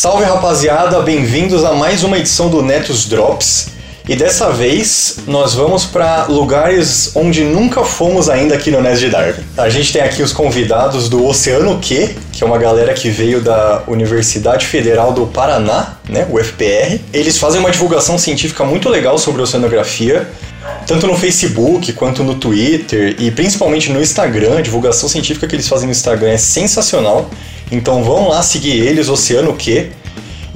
Salve 0.00 0.22
rapaziada, 0.22 1.00
bem-vindos 1.00 1.64
a 1.64 1.72
mais 1.72 2.04
uma 2.04 2.16
edição 2.16 2.48
do 2.48 2.62
Netos 2.62 3.06
Drops. 3.06 3.70
E 4.08 4.14
dessa 4.14 4.52
vez 4.52 5.16
nós 5.26 5.54
vamos 5.54 5.86
para 5.86 6.26
lugares 6.26 7.10
onde 7.16 7.42
nunca 7.42 7.82
fomos 7.82 8.28
ainda 8.28 8.54
aqui 8.54 8.70
no 8.70 8.80
NES 8.80 9.00
de 9.00 9.10
Darwin. 9.10 9.42
A 9.56 9.68
gente 9.68 9.92
tem 9.92 10.00
aqui 10.00 10.22
os 10.22 10.32
convidados 10.32 11.08
do 11.08 11.26
Oceano 11.26 11.80
Q, 11.80 12.14
que 12.32 12.44
é 12.44 12.46
uma 12.46 12.58
galera 12.58 12.94
que 12.94 13.10
veio 13.10 13.40
da 13.40 13.82
Universidade 13.88 14.66
Federal 14.66 15.12
do 15.12 15.26
Paraná, 15.26 15.96
né, 16.08 16.28
UFPR. 16.30 17.00
Eles 17.12 17.36
fazem 17.36 17.58
uma 17.58 17.72
divulgação 17.72 18.16
científica 18.16 18.62
muito 18.62 18.88
legal 18.88 19.18
sobre 19.18 19.42
oceanografia, 19.42 20.28
tanto 20.86 21.08
no 21.08 21.16
Facebook 21.16 21.92
quanto 21.94 22.22
no 22.22 22.36
Twitter 22.36 23.16
e 23.18 23.32
principalmente 23.32 23.90
no 23.90 24.00
Instagram. 24.00 24.58
A 24.58 24.62
divulgação 24.62 25.08
científica 25.08 25.48
que 25.48 25.56
eles 25.56 25.66
fazem 25.66 25.86
no 25.86 25.92
Instagram 25.92 26.30
é 26.30 26.38
sensacional. 26.38 27.28
Então 27.70 28.02
vão 28.02 28.28
lá 28.28 28.42
seguir 28.42 28.78
eles, 28.78 29.08
Oceano 29.08 29.54
Q. 29.54 29.90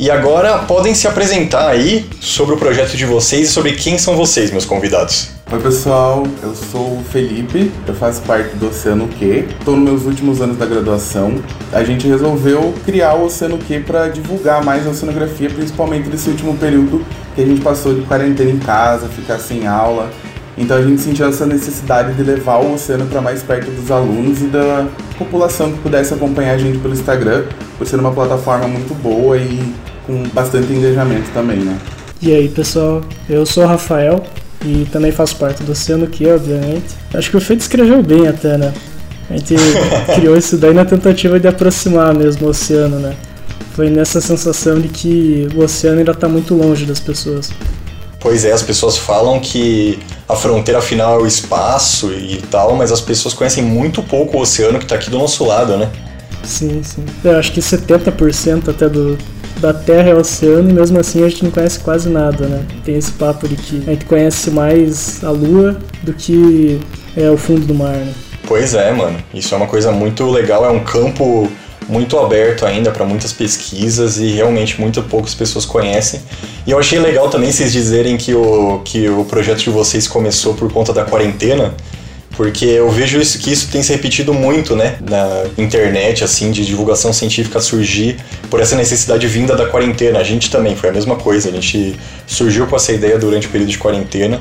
E 0.03 0.11
agora 0.11 0.59
podem 0.59 0.97
se 0.97 1.07
apresentar 1.07 1.69
aí 1.69 2.05
sobre 2.21 2.57
o 2.57 2.59
projeto 2.59 2.97
de 2.97 3.07
vocês 3.07 3.49
e 3.49 3.53
sobre 3.53 3.71
quem 3.75 3.97
são 3.99 4.17
vocês, 4.17 4.51
meus 4.51 4.65
convidados. 4.65 5.31
Oi 5.53 5.61
pessoal, 5.61 6.27
eu 6.43 6.57
sou 6.57 6.99
o 6.99 7.05
Felipe, 7.05 7.71
eu 7.87 7.95
faço 7.95 8.21
parte 8.23 8.57
do 8.57 8.67
Oceano 8.67 9.07
Q. 9.07 9.47
Estou 9.61 9.77
nos 9.77 9.85
meus 9.89 10.05
últimos 10.05 10.41
anos 10.41 10.57
da 10.57 10.67
graduação. 10.67 11.41
A 11.73 11.85
gente 11.85 12.09
resolveu 12.09 12.75
criar 12.85 13.15
o 13.15 13.27
Oceano 13.27 13.59
Q 13.59 13.79
para 13.87 14.09
divulgar 14.09 14.65
mais 14.65 14.85
a 14.89 14.91
oceanografia, 14.91 15.49
principalmente 15.49 16.09
nesse 16.09 16.31
último 16.31 16.57
período 16.57 17.07
que 17.37 17.43
a 17.43 17.47
gente 17.47 17.61
passou 17.61 17.95
de 17.95 18.01
quarentena 18.01 18.51
em 18.51 18.59
casa, 18.59 19.07
ficar 19.07 19.39
sem 19.39 19.69
aula. 19.69 20.11
Então 20.59 20.79
a 20.79 20.83
gente 20.83 21.01
sentiu 21.01 21.29
essa 21.29 21.47
necessidade 21.47 22.15
de 22.15 22.25
levar 22.25 22.57
o 22.57 22.75
oceano 22.75 23.07
para 23.07 23.21
mais 23.21 23.45
perto 23.45 23.71
dos 23.71 23.89
alunos 23.89 24.43
e 24.43 24.47
da 24.47 24.89
população 25.17 25.71
que 25.71 25.79
pudesse 25.79 26.13
acompanhar 26.13 26.55
a 26.55 26.59
gente 26.59 26.79
pelo 26.79 26.93
Instagram, 26.93 27.45
por 27.79 27.87
ser 27.87 28.01
uma 28.01 28.11
plataforma 28.11 28.67
muito 28.67 28.93
boa 28.95 29.39
e 29.39 29.92
com 30.07 30.23
bastante 30.31 30.73
engajamento 30.73 31.31
também, 31.33 31.59
né? 31.59 31.79
E 32.21 32.33
aí, 32.33 32.49
pessoal, 32.49 33.03
eu 33.29 33.45
sou 33.45 33.65
o 33.65 33.67
Rafael 33.67 34.23
e 34.65 34.87
também 34.93 35.11
faço 35.11 35.37
parte 35.37 35.63
do 35.63 35.73
Oceano 35.73 36.07
que 36.07 36.27
obviamente. 36.27 36.87
Acho 37.13 37.31
que 37.31 37.37
o 37.37 37.41
Fê 37.41 37.55
escreveu 37.55 38.03
bem 38.03 38.29
até, 38.29 38.57
né? 38.57 38.73
A 39.29 39.37
gente 39.37 39.55
criou 40.15 40.37
isso 40.37 40.57
daí 40.57 40.75
na 40.75 40.85
tentativa 40.85 41.41
de 41.41 41.49
aproximar 41.49 42.15
mesmo 42.15 42.47
o 42.47 42.51
oceano, 42.51 42.99
né? 42.99 43.17
Foi 43.75 43.89
nessa 43.89 44.21
sensação 44.21 44.81
de 44.81 44.89
que 44.89 45.49
o 45.55 45.63
oceano 45.63 45.99
ainda 45.99 46.13
está 46.13 46.29
muito 46.29 46.55
longe 46.55 46.85
das 46.85 47.01
pessoas. 47.01 47.51
Pois 48.21 48.45
é, 48.45 48.53
as 48.53 48.63
pessoas 48.63 48.97
falam 48.97 49.41
que 49.41 49.99
a 50.29 50.37
fronteira 50.37 50.81
final 50.81 51.19
é 51.19 51.23
o 51.23 51.27
espaço 51.27 52.13
e 52.13 52.41
tal, 52.51 52.77
mas 52.77 52.93
as 52.93 53.01
pessoas 53.01 53.35
conhecem 53.35 53.65
muito 53.65 54.03
pouco 54.03 54.37
o 54.37 54.41
oceano 54.43 54.79
que 54.79 54.85
está 54.85 54.95
aqui 54.95 55.11
do 55.11 55.19
nosso 55.19 55.45
lado, 55.45 55.77
né? 55.77 55.91
Sim, 56.45 56.83
sim. 56.83 57.05
Eu 57.25 57.39
acho 57.39 57.53
que 57.53 57.61
70% 57.61 58.69
até 58.69 58.89
do, 58.89 59.17
da 59.63 59.73
Terra 59.73 60.11
é 60.11 60.15
o 60.15 60.19
oceano 60.19 60.69
e 60.69 60.73
mesmo 60.73 60.99
assim 60.99 61.25
a 61.25 61.29
gente 61.29 61.45
não 61.45 61.53
conhece 61.53 61.79
quase 61.79 62.09
nada, 62.09 62.49
né? 62.49 62.67
Tem 62.85 62.97
esse 62.97 63.13
papo 63.13 63.47
de 63.47 63.55
que 63.55 63.77
a 63.87 63.93
gente 63.93 64.05
conhece 64.05 64.51
mais 64.51 65.23
a 65.23 65.31
Lua 65.31 65.79
do 66.03 66.13
que 66.13 66.81
é, 67.17 67.31
o 67.31 67.37
fundo 67.37 67.65
do 67.65 67.73
mar, 67.73 67.95
né? 67.95 68.13
Pois 68.45 68.75
é, 68.75 68.91
mano. 68.91 69.17
Isso 69.33 69.55
é 69.55 69.57
uma 69.57 69.69
coisa 69.69 69.93
muito 69.93 70.29
legal, 70.29 70.65
é 70.65 70.69
um 70.69 70.81
campo 70.81 71.49
muito 71.89 72.19
aberto 72.19 72.67
ainda 72.67 72.91
para 72.91 73.05
muitas 73.05 73.33
pesquisas 73.33 74.19
e 74.19 74.33
realmente 74.33 74.81
muito 74.81 75.01
poucas 75.05 75.33
pessoas 75.33 75.65
conhecem. 75.65 76.21
E 76.67 76.73
eu 76.73 76.79
achei 76.79 76.99
legal 76.99 77.29
também 77.29 77.53
vocês 77.53 77.73
dizerem 77.73 78.17
que 78.17 78.35
o, 78.35 78.81
que 78.85 79.09
o 79.09 79.25
projeto 79.25 79.59
de 79.59 79.71
vocês 79.71 80.09
começou 80.09 80.55
por 80.55 80.73
conta 80.73 80.93
da 80.93 81.05
quarentena, 81.05 81.73
porque 82.37 82.65
eu 82.65 82.91
vejo 82.91 83.21
isso 83.21 83.39
que 83.39 83.53
isso 83.53 83.69
tem 83.71 83.83
se 83.83 83.93
repetido 83.93 84.33
muito, 84.33 84.75
né, 84.75 84.97
na 85.01 85.45
internet, 85.59 86.25
assim, 86.25 86.51
de 86.51 86.65
divulgação 86.65 87.13
científica 87.13 87.61
surgir 87.61 88.17
por 88.51 88.61
essa 88.61 88.75
necessidade 88.77 89.27
vinda 89.27 89.55
da 89.55 89.67
quarentena. 89.67 90.19
A 90.19 90.25
gente 90.25 90.51
também 90.51 90.75
foi 90.75 90.89
a 90.89 90.93
mesma 90.93 91.17
coisa, 91.17 91.49
a 91.49 91.53
gente 91.53 91.95
surgiu 92.27 92.67
com 92.67 92.77
essa 92.77 92.93
ideia 92.93 93.19
durante 93.19 93.47
o 93.47 93.51
período 93.51 93.71
de 93.71 93.79
quarentena. 93.79 94.41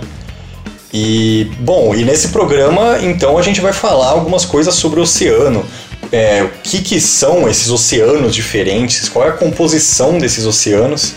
E, 0.94 1.50
bom, 1.60 1.96
e 1.96 2.04
nesse 2.04 2.30
programa, 2.30 3.00
então, 3.02 3.38
a 3.38 3.42
gente 3.42 3.62
vai 3.62 3.72
falar 3.72 4.10
algumas 4.10 4.44
coisas 4.44 4.74
sobre 4.76 5.00
o 5.00 5.04
oceano, 5.04 5.66
é, 6.12 6.44
o 6.44 6.50
que, 6.64 6.82
que 6.82 7.00
são 7.00 7.48
esses 7.48 7.70
oceanos 7.70 8.36
diferentes, 8.36 9.08
qual 9.08 9.26
é 9.26 9.30
a 9.30 9.34
composição 9.34 10.18
desses 10.18 10.46
oceanos 10.46 11.14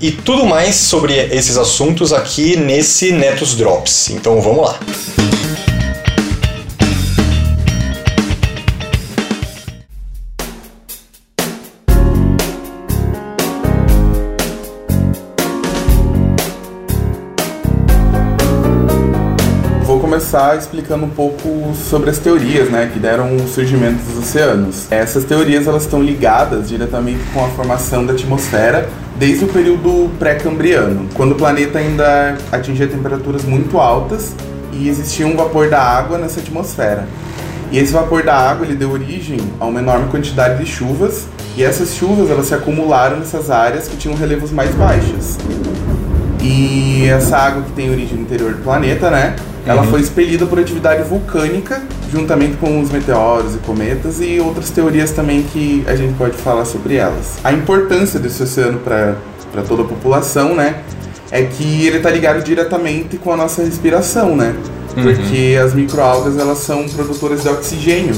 e 0.00 0.10
tudo 0.10 0.44
mais 0.44 0.74
sobre 0.76 1.14
esses 1.14 1.56
assuntos 1.56 2.12
aqui 2.12 2.56
nesse 2.56 3.12
Netos 3.12 3.54
Drops. 3.54 4.10
Então 4.10 4.40
vamos 4.40 4.64
lá. 4.66 4.78
Começar 20.46 20.56
explicando 20.56 21.04
um 21.04 21.10
pouco 21.10 21.74
sobre 21.74 22.10
as 22.10 22.18
teorias, 22.18 22.68
né, 22.70 22.88
que 22.92 22.98
deram 22.98 23.34
o 23.34 23.48
surgimento 23.48 24.02
dos 24.04 24.18
oceanos. 24.18 24.86
Essas 24.90 25.24
teorias 25.24 25.66
elas 25.66 25.82
estão 25.82 26.02
ligadas 26.02 26.68
diretamente 26.68 27.20
com 27.32 27.44
a 27.44 27.48
formação 27.48 28.06
da 28.06 28.12
atmosfera 28.12 28.88
desde 29.16 29.44
o 29.44 29.48
período 29.48 30.10
pré-cambriano, 30.18 31.08
quando 31.14 31.32
o 31.32 31.34
planeta 31.34 31.78
ainda 31.78 32.36
atingia 32.52 32.86
temperaturas 32.86 33.44
muito 33.44 33.78
altas 33.78 34.34
e 34.72 34.88
existia 34.88 35.26
um 35.26 35.36
vapor 35.36 35.68
da 35.68 35.80
água 35.80 36.18
nessa 36.18 36.40
atmosfera. 36.40 37.08
E 37.72 37.78
esse 37.78 37.92
vapor 37.92 38.22
da 38.22 38.34
água 38.34 38.64
ele 38.64 38.76
deu 38.76 38.90
origem 38.90 39.38
a 39.58 39.64
uma 39.64 39.80
enorme 39.80 40.08
quantidade 40.08 40.62
de 40.62 40.70
chuvas, 40.70 41.26
e 41.56 41.64
essas 41.64 41.94
chuvas 41.94 42.30
elas 42.30 42.46
se 42.46 42.54
acumularam 42.54 43.16
nessas 43.16 43.50
áreas 43.50 43.88
que 43.88 43.96
tinham 43.96 44.16
relevos 44.16 44.52
mais 44.52 44.72
baixos. 44.74 45.36
E 46.40 47.08
essa 47.08 47.36
água 47.36 47.62
que 47.62 47.72
tem 47.72 47.90
origem 47.90 48.18
no 48.18 48.22
interior 48.22 48.52
do 48.52 48.62
planeta, 48.62 49.10
né, 49.10 49.34
ela 49.66 49.82
uhum. 49.82 49.88
foi 49.88 50.00
expelida 50.00 50.46
por 50.46 50.60
atividade 50.60 51.02
vulcânica, 51.02 51.82
juntamente 52.10 52.56
com 52.56 52.80
os 52.80 52.90
meteoros 52.90 53.56
e 53.56 53.58
cometas 53.58 54.20
e 54.20 54.38
outras 54.38 54.70
teorias 54.70 55.10
também 55.10 55.42
que 55.42 55.84
a 55.88 55.96
gente 55.96 56.14
pode 56.14 56.36
falar 56.36 56.64
sobre 56.64 56.94
elas. 56.94 57.38
A 57.42 57.52
importância 57.52 58.20
desse 58.20 58.42
oceano 58.42 58.78
para 58.78 59.16
toda 59.66 59.82
a 59.82 59.84
população, 59.84 60.54
né, 60.54 60.82
é 61.32 61.42
que 61.42 61.84
ele 61.84 61.96
está 61.96 62.10
ligado 62.10 62.44
diretamente 62.44 63.16
com 63.16 63.32
a 63.32 63.36
nossa 63.36 63.62
respiração, 63.62 64.36
né? 64.36 64.54
Uhum. 64.96 65.02
Porque 65.02 65.58
as 65.62 65.74
microalgas 65.74 66.38
elas 66.38 66.58
são 66.58 66.88
produtoras 66.88 67.42
de 67.42 67.48
oxigênio 67.48 68.14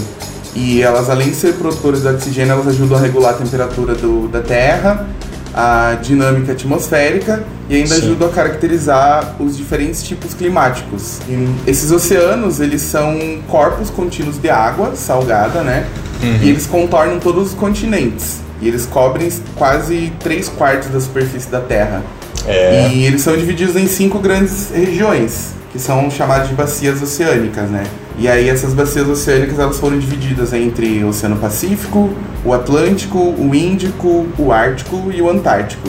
e 0.55 0.83
elas 0.83 1.09
além 1.09 1.31
de 1.31 1.37
ser 1.37 1.55
produtoras 1.55 2.03
de 2.03 2.09
oxigênio, 2.09 2.53
elas 2.53 2.69
ajudam 2.69 2.99
a 2.99 3.01
regular 3.01 3.31
a 3.31 3.37
temperatura 3.39 3.95
do, 3.95 4.29
da 4.29 4.41
Terra 4.41 5.07
a 5.55 5.99
dinâmica 6.01 6.53
atmosférica 6.53 7.45
e 7.69 7.77
ainda 7.77 7.95
Sim. 7.95 8.03
ajuda 8.03 8.27
a 8.27 8.29
caracterizar 8.29 9.37
os 9.39 9.57
diferentes 9.57 10.03
tipos 10.03 10.35
climáticos. 10.35 11.19
E 11.29 11.71
esses 11.71 11.91
oceanos, 11.91 12.61
eles 12.61 12.83
são 12.83 13.19
corpos 13.49 13.91
contínuos 13.91 14.39
de 14.39 14.49
água 14.49 14.95
salgada, 14.95 15.63
né? 15.63 15.87
Uhum. 16.23 16.39
E 16.43 16.49
eles 16.49 16.67
contornam 16.67 17.19
todos 17.19 17.49
os 17.49 17.55
continentes. 17.55 18.41
E 18.61 18.69
eles 18.69 18.87
cobrem 18.87 19.31
quase 19.55 20.13
3 20.21 20.49
quartos 20.51 20.89
da 20.89 21.01
superfície 21.01 21.49
da 21.49 21.61
Terra. 21.61 22.03
É. 22.47 22.89
E 22.89 23.05
eles 23.05 23.23
são 23.23 23.37
divididos 23.37 23.77
em 23.77 23.87
cinco 23.87 24.19
grandes 24.19 24.71
regiões, 24.71 25.53
que 25.71 25.79
são 25.79 26.11
chamadas 26.11 26.49
de 26.49 26.55
bacias 26.55 27.01
oceânicas, 27.03 27.69
né? 27.71 27.85
E 28.19 28.27
aí 28.27 28.49
essas 28.49 28.75
bacias 28.75 29.09
oceânicas 29.09 29.59
elas 29.59 29.79
foram 29.79 29.97
divididas 29.97 30.53
entre 30.53 31.05
o 31.05 31.09
Oceano 31.09 31.37
Pacífico, 31.37 32.11
o 32.45 32.53
Atlântico, 32.53 33.19
o 33.19 33.55
Índico, 33.55 34.27
o 34.37 34.53
Ártico 34.53 35.11
e 35.15 35.23
o 35.23 35.31
Antártico. 35.31 35.89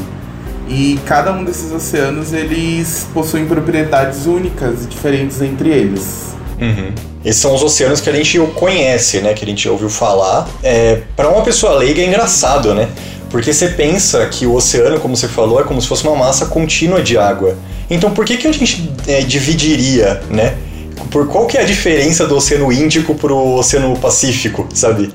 E 0.67 0.99
cada 1.05 1.33
um 1.33 1.43
desses 1.43 1.71
oceanos 1.71 2.31
eles 2.31 3.07
possuem 3.11 3.47
propriedades 3.47 4.27
únicas 4.27 4.85
e 4.85 4.87
diferentes 4.87 5.41
entre 5.41 5.69
eles. 5.69 6.35
Uhum. 6.61 6.91
Esses 7.25 7.41
são 7.41 7.55
os 7.55 7.63
oceanos 7.63 7.99
que 7.99 8.09
a 8.09 8.13
gente 8.13 8.39
conhece, 8.53 9.19
né? 9.21 9.33
Que 9.33 9.43
a 9.43 9.47
gente 9.47 9.67
ouviu 9.67 9.89
falar. 9.89 10.47
É, 10.61 11.01
para 11.15 11.27
uma 11.29 11.41
pessoa 11.41 11.73
leiga 11.73 11.99
é 12.01 12.05
engraçado, 12.05 12.75
né? 12.75 12.87
Porque 13.31 13.51
você 13.51 13.69
pensa 13.69 14.23
que 14.27 14.45
o 14.45 14.53
oceano, 14.53 14.99
como 14.99 15.15
você 15.17 15.27
falou, 15.27 15.59
é 15.59 15.63
como 15.63 15.81
se 15.81 15.87
fosse 15.87 16.03
uma 16.03 16.15
massa 16.15 16.45
contínua 16.45 17.01
de 17.01 17.17
água. 17.17 17.57
Então 17.89 18.11
por 18.11 18.23
que, 18.23 18.37
que 18.37 18.47
a 18.47 18.51
gente 18.51 18.91
é, 19.07 19.21
dividiria, 19.21 20.21
né? 20.29 20.55
Por 21.11 21.27
qual 21.27 21.47
que 21.47 21.57
é 21.57 21.61
a 21.61 21.65
diferença 21.65 22.27
do 22.27 22.35
Oceano 22.35 22.71
Índico 22.71 23.15
para 23.15 23.33
o 23.33 23.55
Oceano 23.55 23.97
Pacífico, 23.97 24.67
sabe? 24.73 25.11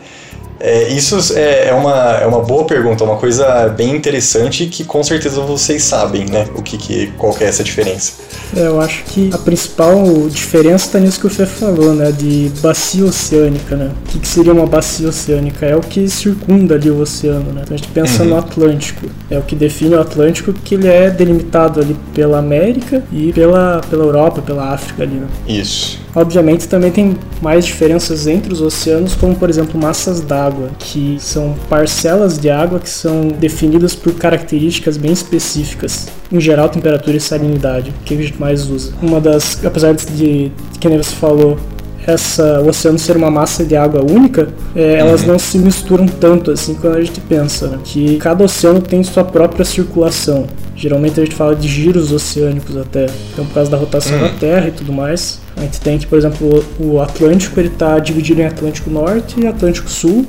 É, 0.60 0.88
isso 0.88 1.19
é, 1.36 1.69
é, 1.69 1.75
uma, 1.75 2.19
é 2.22 2.26
uma 2.26 2.40
boa 2.40 2.64
pergunta, 2.64 3.04
uma 3.04 3.16
coisa 3.16 3.69
bem 3.69 3.94
interessante 3.94 4.66
que 4.66 4.84
com 4.84 5.02
certeza 5.02 5.40
vocês 5.40 5.82
sabem, 5.82 6.25
né? 6.25 6.48
O 6.54 6.62
que, 6.62 6.78
que 6.78 7.08
qual 7.19 7.34
que 7.34 7.44
é 7.44 7.48
essa 7.48 7.62
diferença. 7.62 8.14
É, 8.56 8.66
eu 8.66 8.80
acho 8.80 9.04
que 9.04 9.30
a 9.32 9.38
principal 9.38 10.04
diferença 10.28 10.86
está 10.86 10.98
nisso 11.00 11.20
que 11.20 11.26
o 11.26 11.30
Fê 11.30 11.46
falou, 11.46 11.94
né? 11.94 12.12
De 12.12 12.50
bacia 12.60 13.04
oceânica, 13.04 13.76
né? 13.76 13.90
O 14.04 14.10
que, 14.10 14.18
que, 14.18 14.28
seria 14.28 14.52
uma 14.52 14.66
bacia 14.66 15.08
oceânica? 15.08 15.66
É 15.66 15.76
o 15.76 15.80
que 15.80 16.08
circunda 16.08 16.74
ali 16.74 16.90
o 16.90 17.00
oceano, 17.00 17.52
né? 17.52 17.62
Então 17.64 17.74
a 17.74 17.76
gente 17.76 17.88
pensa 17.88 18.22
uhum. 18.22 18.30
no 18.30 18.38
Atlântico. 18.38 19.06
É 19.30 19.38
o 19.38 19.42
que 19.42 19.56
define 19.56 19.94
o 19.94 20.00
Atlântico, 20.00 20.52
que 20.52 20.74
ele 20.74 20.88
é 20.88 21.10
delimitado 21.10 21.80
ali 21.80 21.96
pela 22.14 22.38
América 22.38 23.02
e 23.12 23.32
pela, 23.32 23.80
pela 23.88 24.04
Europa, 24.04 24.42
pela 24.42 24.72
África 24.72 25.02
ali, 25.02 25.14
né? 25.14 25.26
Isso. 25.46 26.03
Obviamente 26.14 26.69
também 26.69 26.90
tem 26.90 27.16
mais 27.43 27.64
diferenças 27.64 28.26
entre 28.26 28.52
os 28.52 28.61
oceanos, 28.61 29.14
como 29.14 29.34
por 29.34 29.50
exemplo 29.50 29.81
massas 29.81 30.20
d'água, 30.20 30.70
que 30.78 31.16
são 31.19 31.55
parcelas 31.69 32.38
de 32.38 32.49
água 32.49 32.78
que 32.78 32.88
são 32.88 33.28
definidas 33.28 33.94
por 33.94 34.14
características 34.14 34.96
bem 34.96 35.12
específicas. 35.12 36.06
Em 36.31 36.40
geral, 36.40 36.69
temperatura 36.69 37.16
e 37.16 37.20
salinidade, 37.20 37.93
que 38.05 38.14
a 38.14 38.16
gente 38.16 38.40
mais 38.40 38.70
usa. 38.70 38.93
Uma 39.02 39.20
das, 39.20 39.64
apesar 39.64 39.94
de, 39.94 40.52
que 40.81 40.88
nem 40.88 40.99
você 40.99 41.14
falou, 41.16 41.58
essa, 42.06 42.61
o 42.61 42.69
oceano 42.69 42.99
ser 42.99 43.16
uma 43.16 43.31
massa 43.31 43.64
de 43.64 43.75
água 43.76 44.02
única, 44.02 44.49
é, 44.75 44.99
elas 44.99 45.22
uhum. 45.22 45.28
não 45.28 45.38
se 45.38 45.58
misturam 45.58 46.06
tanto 46.06 46.50
assim 46.50 46.75
quando 46.75 46.96
a 46.96 47.00
gente 47.00 47.20
pensa, 47.20 47.66
né? 47.69 47.78
que 47.82 48.16
cada 48.19 48.44
oceano 48.44 48.81
tem 48.81 49.02
sua 49.02 49.25
própria 49.25 49.64
circulação. 49.64 50.46
Geralmente 50.76 51.21
a 51.21 51.25
gente 51.25 51.37
fala 51.37 51.55
de 51.55 51.69
giros 51.69 52.12
oceânicos 52.12 52.76
até, 52.76 53.06
então 53.32 53.47
por 53.47 53.55
causa 53.55 53.71
da 53.71 53.76
rotação 53.76 54.19
da 54.19 54.29
Terra 54.31 54.69
e 54.69 54.73
tudo 54.73 54.93
mais. 54.93 55.41
A 55.56 55.61
gente 55.61 55.81
tem 55.81 55.99
que, 55.99 56.06
por 56.06 56.19
exemplo, 56.19 56.65
o 56.81 57.00
Atlântico 57.00 57.59
ele 57.61 57.69
está 57.69 57.99
dividido 57.99 58.41
em 58.41 58.47
Atlântico 58.47 58.91
Norte 58.91 59.41
e 59.41 59.47
Atlântico 59.47 59.88
Sul, 59.88 60.26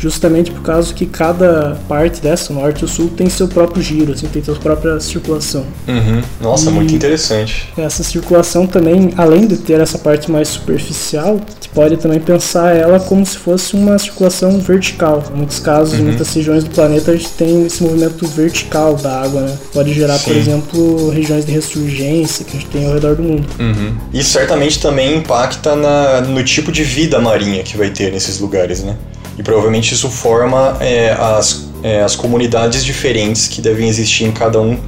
justamente 0.00 0.50
por 0.50 0.62
causa 0.62 0.92
que 0.94 1.04
cada 1.04 1.78
parte 1.86 2.20
dessa, 2.20 2.52
norte 2.52 2.84
e 2.84 2.88
sul, 2.88 3.10
tem 3.14 3.28
seu 3.28 3.46
próprio 3.46 3.82
giro, 3.82 4.12
assim, 4.12 4.26
tem 4.26 4.42
sua 4.42 4.56
própria 4.56 4.98
circulação. 4.98 5.64
Uhum. 5.86 6.22
Nossa, 6.40 6.70
e 6.70 6.72
muito 6.72 6.94
interessante. 6.94 7.68
Essa 7.76 8.02
circulação 8.02 8.66
também, 8.66 9.12
além 9.16 9.46
de 9.46 9.58
ter 9.58 9.78
essa 9.78 9.98
parte 9.98 10.30
mais 10.30 10.48
superficial, 10.48 11.38
você 11.60 11.68
pode 11.74 11.96
também 11.98 12.18
pensar 12.18 12.74
ela 12.74 12.98
como 12.98 13.24
se 13.26 13.36
fosse 13.36 13.74
uma 13.74 13.98
circulação 13.98 14.58
vertical. 14.58 15.22
Em 15.32 15.36
muitos 15.36 15.58
casos, 15.58 15.94
uhum. 15.94 16.00
em 16.00 16.04
muitas 16.04 16.32
regiões 16.32 16.64
do 16.64 16.70
planeta, 16.70 17.10
a 17.10 17.16
gente 17.16 17.30
tem 17.30 17.66
esse 17.66 17.82
movimento 17.82 18.26
vertical 18.26 18.94
da 18.94 19.20
água, 19.20 19.42
né? 19.42 19.58
Pode 19.72 19.92
gerar, 19.92 20.16
Sim. 20.18 20.24
por 20.24 20.36
exemplo, 20.36 21.10
regiões 21.10 21.44
de 21.44 21.52
ressurgência 21.52 22.44
que 22.44 22.56
a 22.56 22.60
gente 22.60 22.70
tem 22.70 22.86
ao 22.86 22.94
redor 22.94 23.16
do 23.16 23.22
mundo. 23.22 23.46
Uhum. 23.58 23.94
Isso 24.14 24.30
certamente 24.30 24.80
também 24.80 25.18
impacta 25.18 25.76
na, 25.76 26.22
no 26.22 26.42
tipo 26.42 26.72
de 26.72 26.82
vida 26.82 27.20
marinha 27.20 27.62
que 27.62 27.76
vai 27.76 27.90
ter 27.90 28.10
nesses 28.10 28.38
lugares, 28.38 28.82
né? 28.82 28.96
E 29.38 29.42
provavelmente 29.42 29.94
isso 29.94 30.10
forma 30.10 30.76
é, 30.80 31.12
as, 31.12 31.70
é, 31.82 32.02
as 32.02 32.14
comunidades 32.14 32.84
diferentes 32.84 33.48
que 33.48 33.60
devem 33.60 33.88
existir 33.88 34.24
em 34.24 34.32
cada 34.32 34.60
um 34.60 34.78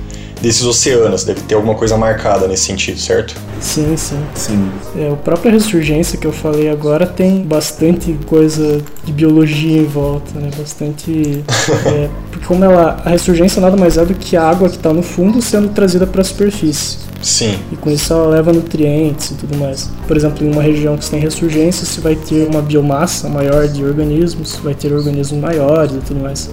desses 0.42 0.64
oceanos. 0.64 1.24
Deve 1.24 1.40
ter 1.42 1.54
alguma 1.54 1.74
coisa 1.74 1.96
marcada 1.96 2.46
nesse 2.48 2.64
sentido, 2.64 2.98
certo? 2.98 3.34
Sim, 3.60 3.96
sim. 3.96 4.18
Sim. 4.34 4.70
É, 4.96 5.10
a 5.10 5.16
própria 5.16 5.52
ressurgência 5.52 6.18
que 6.18 6.26
eu 6.26 6.32
falei 6.32 6.68
agora 6.68 7.06
tem 7.06 7.42
bastante 7.42 8.18
coisa 8.26 8.82
de 9.04 9.12
biologia 9.12 9.80
em 9.80 9.86
volta, 9.86 10.38
né? 10.38 10.50
Bastante. 10.58 11.44
é, 11.86 12.10
porque 12.30 12.44
como 12.46 12.64
ela. 12.64 13.00
A 13.04 13.10
ressurgência 13.10 13.62
nada 13.62 13.76
mais 13.76 13.96
é 13.96 14.04
do 14.04 14.14
que 14.14 14.36
a 14.36 14.42
água 14.42 14.68
que 14.68 14.76
está 14.76 14.92
no 14.92 15.02
fundo 15.02 15.40
sendo 15.40 15.68
trazida 15.68 16.06
para 16.06 16.20
a 16.20 16.24
superfície. 16.24 16.98
Sim. 17.22 17.56
E 17.70 17.76
com 17.76 17.88
isso 17.88 18.12
ela 18.12 18.26
leva 18.26 18.52
nutrientes 18.52 19.30
e 19.30 19.34
tudo 19.34 19.56
mais. 19.56 19.88
Por 20.08 20.16
exemplo, 20.16 20.44
em 20.44 20.50
uma 20.50 20.62
região 20.62 20.96
que 20.96 21.08
tem 21.08 21.20
ressurgência, 21.20 21.86
você 21.86 22.00
vai 22.00 22.16
ter 22.16 22.48
uma 22.48 22.60
biomassa 22.60 23.28
maior 23.28 23.68
de 23.68 23.84
organismos, 23.84 24.56
vai 24.56 24.74
ter 24.74 24.92
organismos 24.92 25.40
maiores 25.40 25.94
e 25.94 25.98
tudo 25.98 26.20
mais. 26.20 26.50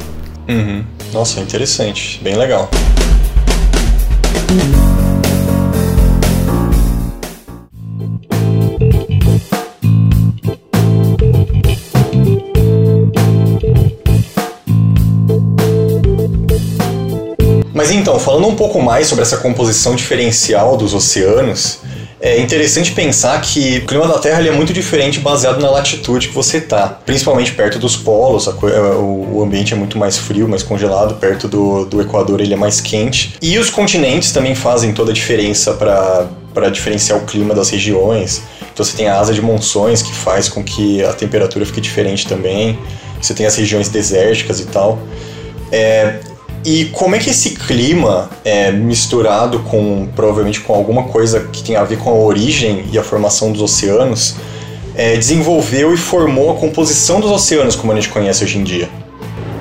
Uhum. 0.47 0.83
Nossa, 1.11 1.39
interessante. 1.39 2.19
Bem 2.23 2.35
legal. 2.35 2.69
Mas 17.73 17.91
então, 17.91 18.19
falando 18.19 18.47
um 18.47 18.55
pouco 18.55 18.81
mais 18.81 19.07
sobre 19.07 19.21
essa 19.21 19.37
composição 19.37 19.95
diferencial 19.95 20.75
dos 20.75 20.93
oceanos, 20.93 21.79
é 22.21 22.39
interessante 22.41 22.91
pensar 22.91 23.39
que 23.41 23.77
o 23.77 23.85
clima 23.85 24.07
da 24.07 24.19
Terra 24.19 24.45
é 24.45 24.51
muito 24.51 24.73
diferente 24.73 25.19
baseado 25.19 25.61
na 25.61 25.69
latitude 25.69 26.27
que 26.27 26.33
você 26.33 26.57
está. 26.57 26.87
Principalmente 27.05 27.53
perto 27.53 27.79
dos 27.79 27.95
polos, 27.95 28.47
a, 28.47 28.51
o 28.51 29.41
ambiente 29.41 29.73
é 29.73 29.77
muito 29.77 29.97
mais 29.97 30.17
frio, 30.17 30.47
mais 30.47 30.61
congelado. 30.61 31.15
Perto 31.15 31.47
do, 31.47 31.85
do 31.85 32.01
Equador 32.01 32.41
ele 32.41 32.53
é 32.53 32.57
mais 32.57 32.81
quente. 32.81 33.35
E 33.41 33.57
os 33.57 33.69
continentes 33.69 34.33
também 34.33 34.53
fazem 34.53 34.93
toda 34.93 35.11
a 35.11 35.13
diferença 35.13 35.73
para 35.73 36.69
diferenciar 36.69 37.17
o 37.17 37.25
clima 37.25 37.55
das 37.55 37.69
regiões. 37.69 38.41
Então 38.73 38.85
você 38.85 38.97
tem 38.97 39.07
a 39.07 39.17
asa 39.17 39.33
de 39.33 39.41
monções 39.41 40.01
que 40.01 40.13
faz 40.13 40.49
com 40.49 40.61
que 40.61 41.03
a 41.03 41.13
temperatura 41.13 41.65
fique 41.65 41.79
diferente 41.79 42.27
também. 42.27 42.77
Você 43.21 43.33
tem 43.33 43.45
as 43.45 43.55
regiões 43.55 43.87
desérticas 43.87 44.59
e 44.59 44.65
tal. 44.65 44.99
É, 45.71 46.19
e 46.65 46.85
como 46.85 47.15
é 47.15 47.19
que 47.19 47.29
esse 47.29 47.51
clima 47.51 48.29
é 48.43 48.71
misturado 48.71 49.59
com 49.59 50.07
provavelmente 50.15 50.59
com 50.59 50.73
alguma 50.73 51.03
coisa 51.03 51.41
que 51.51 51.63
tem 51.63 51.75
a 51.75 51.83
ver 51.83 51.97
com 51.97 52.09
a 52.09 52.13
origem 52.13 52.85
e 52.91 52.97
a 52.97 53.03
formação 53.03 53.51
dos 53.51 53.61
oceanos 53.61 54.35
é, 54.95 55.15
desenvolveu 55.15 55.93
e 55.93 55.97
formou 55.97 56.51
a 56.51 56.55
composição 56.55 57.21
dos 57.21 57.31
oceanos 57.31 57.75
como 57.75 57.93
a 57.93 57.95
gente 57.95 58.09
conhece 58.09 58.43
hoje 58.43 58.57
em 58.57 58.63
dia? 58.63 58.89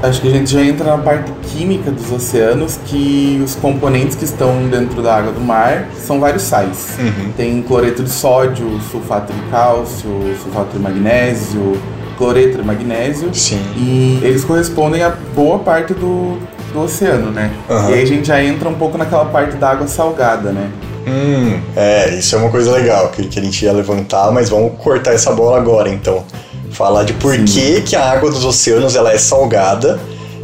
Acho 0.03 0.21
que 0.21 0.29
a 0.29 0.31
gente 0.31 0.51
já 0.51 0.63
entra 0.63 0.97
na 0.97 0.99
parte 0.99 1.31
química 1.53 1.91
dos 1.91 2.11
oceanos, 2.13 2.79
que 2.87 3.41
os 3.45 3.57
componentes 3.57 4.15
que 4.15 4.25
estão 4.25 4.69
dentro 4.69 5.03
da 5.03 5.17
água 5.17 5.33
do 5.33 5.41
mar 5.41 5.89
são 6.07 6.21
vários 6.21 6.45
sais. 6.45 6.97
Uhum. 6.99 7.33
Tem 7.37 7.61
cloreto 7.63 8.05
de 8.05 8.11
sódio, 8.11 8.81
sulfato 8.93 9.33
de 9.33 9.41
cálcio, 9.51 10.09
sulfato 10.41 10.77
de 10.77 10.79
magnésio, 10.79 11.81
cloreto 12.17 12.59
de 12.59 12.65
magnésio. 12.65 13.35
Sim. 13.35 13.61
E 13.77 14.21
eles 14.23 14.45
correspondem 14.45 15.03
a 15.03 15.11
boa 15.11 15.59
parte 15.59 15.95
do, 15.95 16.39
do 16.73 16.83
oceano, 16.83 17.31
né? 17.31 17.51
Uhum. 17.69 17.91
E 17.91 17.95
aí 17.95 18.03
a 18.03 18.07
gente 18.07 18.29
já 18.29 18.43
entra 18.43 18.69
um 18.69 18.75
pouco 18.75 18.99
naquela 18.99 19.25
parte 19.27 19.57
da 19.57 19.71
água 19.71 19.87
salgada, 19.87 20.53
né? 20.53 20.71
Hum, 21.07 21.61
é, 21.75 22.15
isso 22.17 22.35
é 22.35 22.39
uma 22.39 22.51
coisa 22.51 22.71
legal 22.71 23.09
que, 23.09 23.27
que 23.27 23.39
a 23.39 23.43
gente 23.43 23.65
ia 23.65 23.73
levantar, 23.73 24.31
mas 24.31 24.51
vamos 24.51 24.73
cortar 24.79 25.15
essa 25.15 25.33
bola 25.33 25.57
agora 25.57 25.89
então. 25.89 26.25
Falar 26.71 27.05
de 27.05 27.15
por 27.15 27.37
que, 27.45 27.81
que 27.81 27.97
a 27.97 28.11
água 28.11 28.31
dos 28.31 28.45
oceanos 28.45 28.95
ela 28.95 29.13
é 29.13 29.19
salgada 29.19 29.99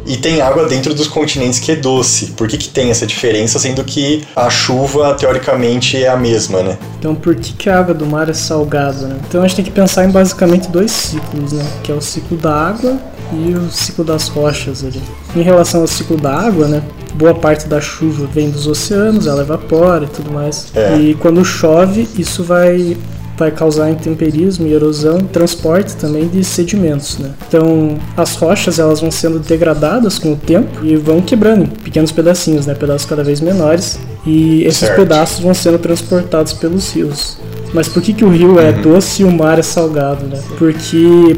e 0.07 0.17
tem 0.17 0.41
água 0.41 0.67
dentro 0.67 0.95
dos 0.95 1.07
continentes 1.07 1.59
que 1.59 1.73
é 1.73 1.77
doce. 1.77 2.33
Por 2.33 2.49
que, 2.49 2.57
que 2.57 2.69
tem 2.69 2.91
essa 2.91 3.07
diferença, 3.07 3.59
sendo 3.59 3.83
que 3.85 4.25
a 4.35 4.51
chuva, 4.51 5.15
teoricamente, 5.15 6.03
é 6.03 6.09
a 6.09 6.17
mesma, 6.17 6.63
né? 6.63 6.79
Então, 6.99 7.15
por 7.15 7.35
que, 7.35 7.53
que 7.53 7.71
a 7.71 7.79
água 7.79 7.95
do 7.95 8.07
mar 8.07 8.29
é 8.29 8.35
salgada, 8.35 9.07
né? 9.07 9.19
Então, 9.29 9.43
a 9.43 9.47
gente 9.47 9.57
tem 9.57 9.65
que 9.65 9.71
pensar 9.71 10.05
em 10.05 10.11
basicamente 10.11 10.69
dois 10.69 10.91
ciclos, 10.91 11.53
né? 11.53 11.65
Que 11.83 11.93
é 11.93 11.95
o 11.95 12.01
ciclo 12.01 12.37
da 12.37 12.53
água 12.53 12.99
e 13.33 13.55
o 13.55 13.71
ciclo 13.71 14.05
das 14.05 14.29
rochas 14.29 14.85
ali. 14.85 15.03
Em 15.35 15.43
relação 15.43 15.81
ao 15.81 15.87
ciclo 15.87 16.17
da 16.17 16.33
água, 16.33 16.69
né? 16.69 16.83
Boa 17.15 17.35
parte 17.35 17.69
da 17.69 17.81
chuva 17.81 18.27
vem 18.27 18.51
dos 18.51 18.67
oceanos, 18.67 19.27
ela 19.27 19.43
evapora 19.43 20.05
e 20.05 20.09
tudo 20.09 20.33
mais. 20.33 20.67
É. 20.75 20.97
E 20.99 21.15
quando 21.15 21.45
chove, 21.45 22.09
isso 22.17 22.43
vai 22.43 22.97
vai 23.37 23.51
causar 23.51 23.91
intemperismo 23.91 24.67
e 24.67 24.73
erosão, 24.73 25.19
transporte 25.19 25.97
também 25.97 26.29
de 26.29 26.45
sedimentos, 26.45 27.19
né? 27.19 27.33
Então, 27.49 27.99
as 28.17 28.37
rochas 28.37 28.79
elas 28.79 29.01
vão 29.01 29.11
sendo 29.11 29.39
degradadas 29.39 30.19
com 30.19 30.33
o 30.33 30.37
tempo 30.37 30.85
e 30.85 30.97
vão 30.97 31.21
quebrando 31.21 31.65
em 31.65 31.67
pequenos 31.67 32.13
pedacinhos, 32.13 32.67
né? 32.67 32.75
Pedaços 32.75 33.07
cada 33.07 33.25
vez 33.25 33.41
menores 33.41 33.99
e 34.25 34.63
esses 34.65 34.79
certo. 34.79 34.97
pedaços 34.97 35.41
vão 35.41 35.53
sendo 35.53 35.79
transportados 35.79 36.53
pelos 36.53 36.93
rios. 36.93 37.39
Mas 37.73 37.89
por 37.89 38.01
que, 38.01 38.13
que 38.13 38.25
o 38.25 38.29
rio 38.29 38.61
é 38.61 38.71
uhum. 38.71 38.83
doce 38.83 39.23
e 39.23 39.25
o 39.25 39.33
mar 39.33 39.59
é 39.59 39.63
salgado, 39.63 40.25
né? 40.27 40.41
Porque 40.57 41.37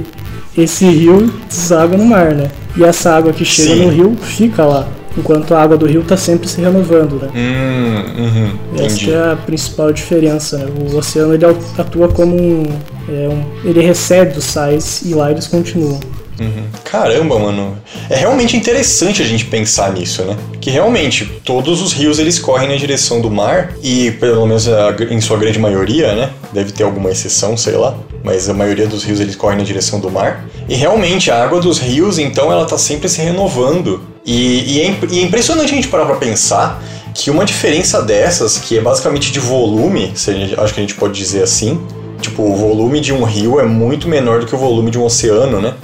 esse 0.57 0.85
rio 0.87 1.33
deságua 1.49 1.97
no 1.97 2.05
mar, 2.05 2.35
né? 2.35 2.51
E 2.77 2.85
essa 2.85 3.15
água 3.15 3.33
que 3.33 3.45
chega 3.45 3.75
Sim. 3.75 3.85
no 3.85 3.91
rio 3.91 4.17
fica 4.21 4.65
lá, 4.65 4.89
enquanto 5.17 5.55
a 5.55 5.63
água 5.63 5.77
do 5.77 5.87
rio 5.87 6.03
está 6.03 6.17
sempre 6.17 6.49
se 6.49 6.61
renovando, 6.61 7.21
né? 7.21 7.29
Hum, 7.35 8.23
uhum, 8.23 8.85
Essa 8.85 9.11
é 9.11 9.33
a 9.33 9.37
principal 9.37 9.93
diferença, 9.93 10.59
né? 10.59 10.67
O 10.79 10.97
oceano 10.97 11.35
ele 11.35 11.45
atua 11.45 12.09
como 12.09 12.37
um, 12.37 12.65
é 13.09 13.29
um, 13.29 13.69
ele 13.69 13.81
recebe 13.81 14.39
os 14.39 14.45
sais 14.45 15.03
e 15.05 15.15
lá 15.15 15.31
eles 15.31 15.47
continuam. 15.47 16.01
Uhum. 16.39 16.65
Caramba, 16.85 17.39
mano. 17.39 17.79
É 18.11 18.17
realmente 18.17 18.57
interessante 18.57 19.23
a 19.23 19.25
gente 19.25 19.47
pensar 19.47 19.93
nisso, 19.93 20.23
né? 20.23 20.37
Que 20.61 20.71
realmente 20.71 21.25
todos 21.45 21.81
os 21.81 21.93
rios 21.93 22.19
eles 22.19 22.39
correm 22.39 22.69
na 22.69 22.77
direção 22.77 23.21
do 23.21 23.31
mar 23.31 23.73
e 23.83 24.11
pelo 24.13 24.47
menos 24.47 24.67
em 25.11 25.21
sua 25.21 25.39
grande 25.39 25.59
maioria, 25.59 26.15
né? 26.15 26.31
Deve 26.53 26.73
ter 26.73 26.85
alguma 26.85 27.11
exceção, 27.11 27.57
sei 27.57 27.75
lá. 27.75 27.97
Mas 28.23 28.49
a 28.49 28.55
maioria 28.55 28.87
dos 28.87 29.05
rios 29.05 29.21
eles 29.21 29.37
correm 29.37 29.59
na 29.59 29.65
direção 29.65 30.01
do 30.01 30.11
mar. 30.11 30.45
E 30.69 30.75
realmente 30.75 31.31
a 31.31 31.43
água 31.43 31.61
dos 31.61 31.79
rios, 31.79 32.19
então, 32.19 32.51
ela 32.51 32.67
tá 32.67 32.77
sempre 32.77 33.09
se 33.09 33.21
renovando. 33.23 34.03
E, 34.25 34.79
e, 34.79 34.81
é, 34.81 34.97
e 35.11 35.21
é 35.21 35.23
impressionante 35.23 35.73
a 35.73 35.77
gente 35.77 35.89
parar 35.89 36.07
pra 36.07 36.17
pensar 36.17 36.83
que 37.15 37.31
uma 37.31 37.45
diferença 37.45 38.03
dessas, 38.03 38.59
que 38.59 38.77
é 38.77 38.81
basicamente 38.81 39.33
de 39.33 39.41
volume, 39.41 40.13
acho 40.13 40.75
que 40.75 40.81
a 40.81 40.83
gente 40.83 40.95
pode 40.95 41.15
dizer 41.15 41.43
assim, 41.43 41.81
tipo, 42.21 42.43
o 42.43 42.57
volume 42.57 43.01
de 43.01 43.13
um 43.13 43.25
rio 43.25 43.59
é 43.61 43.65
muito 43.65 44.09
menor 44.09 44.41
do 44.41 44.47
que 44.47 44.55
o 44.55 44.59
volume 44.59 44.91
de 44.91 44.99
um 44.99 45.05
oceano, 45.05 45.61
né? 45.61 45.75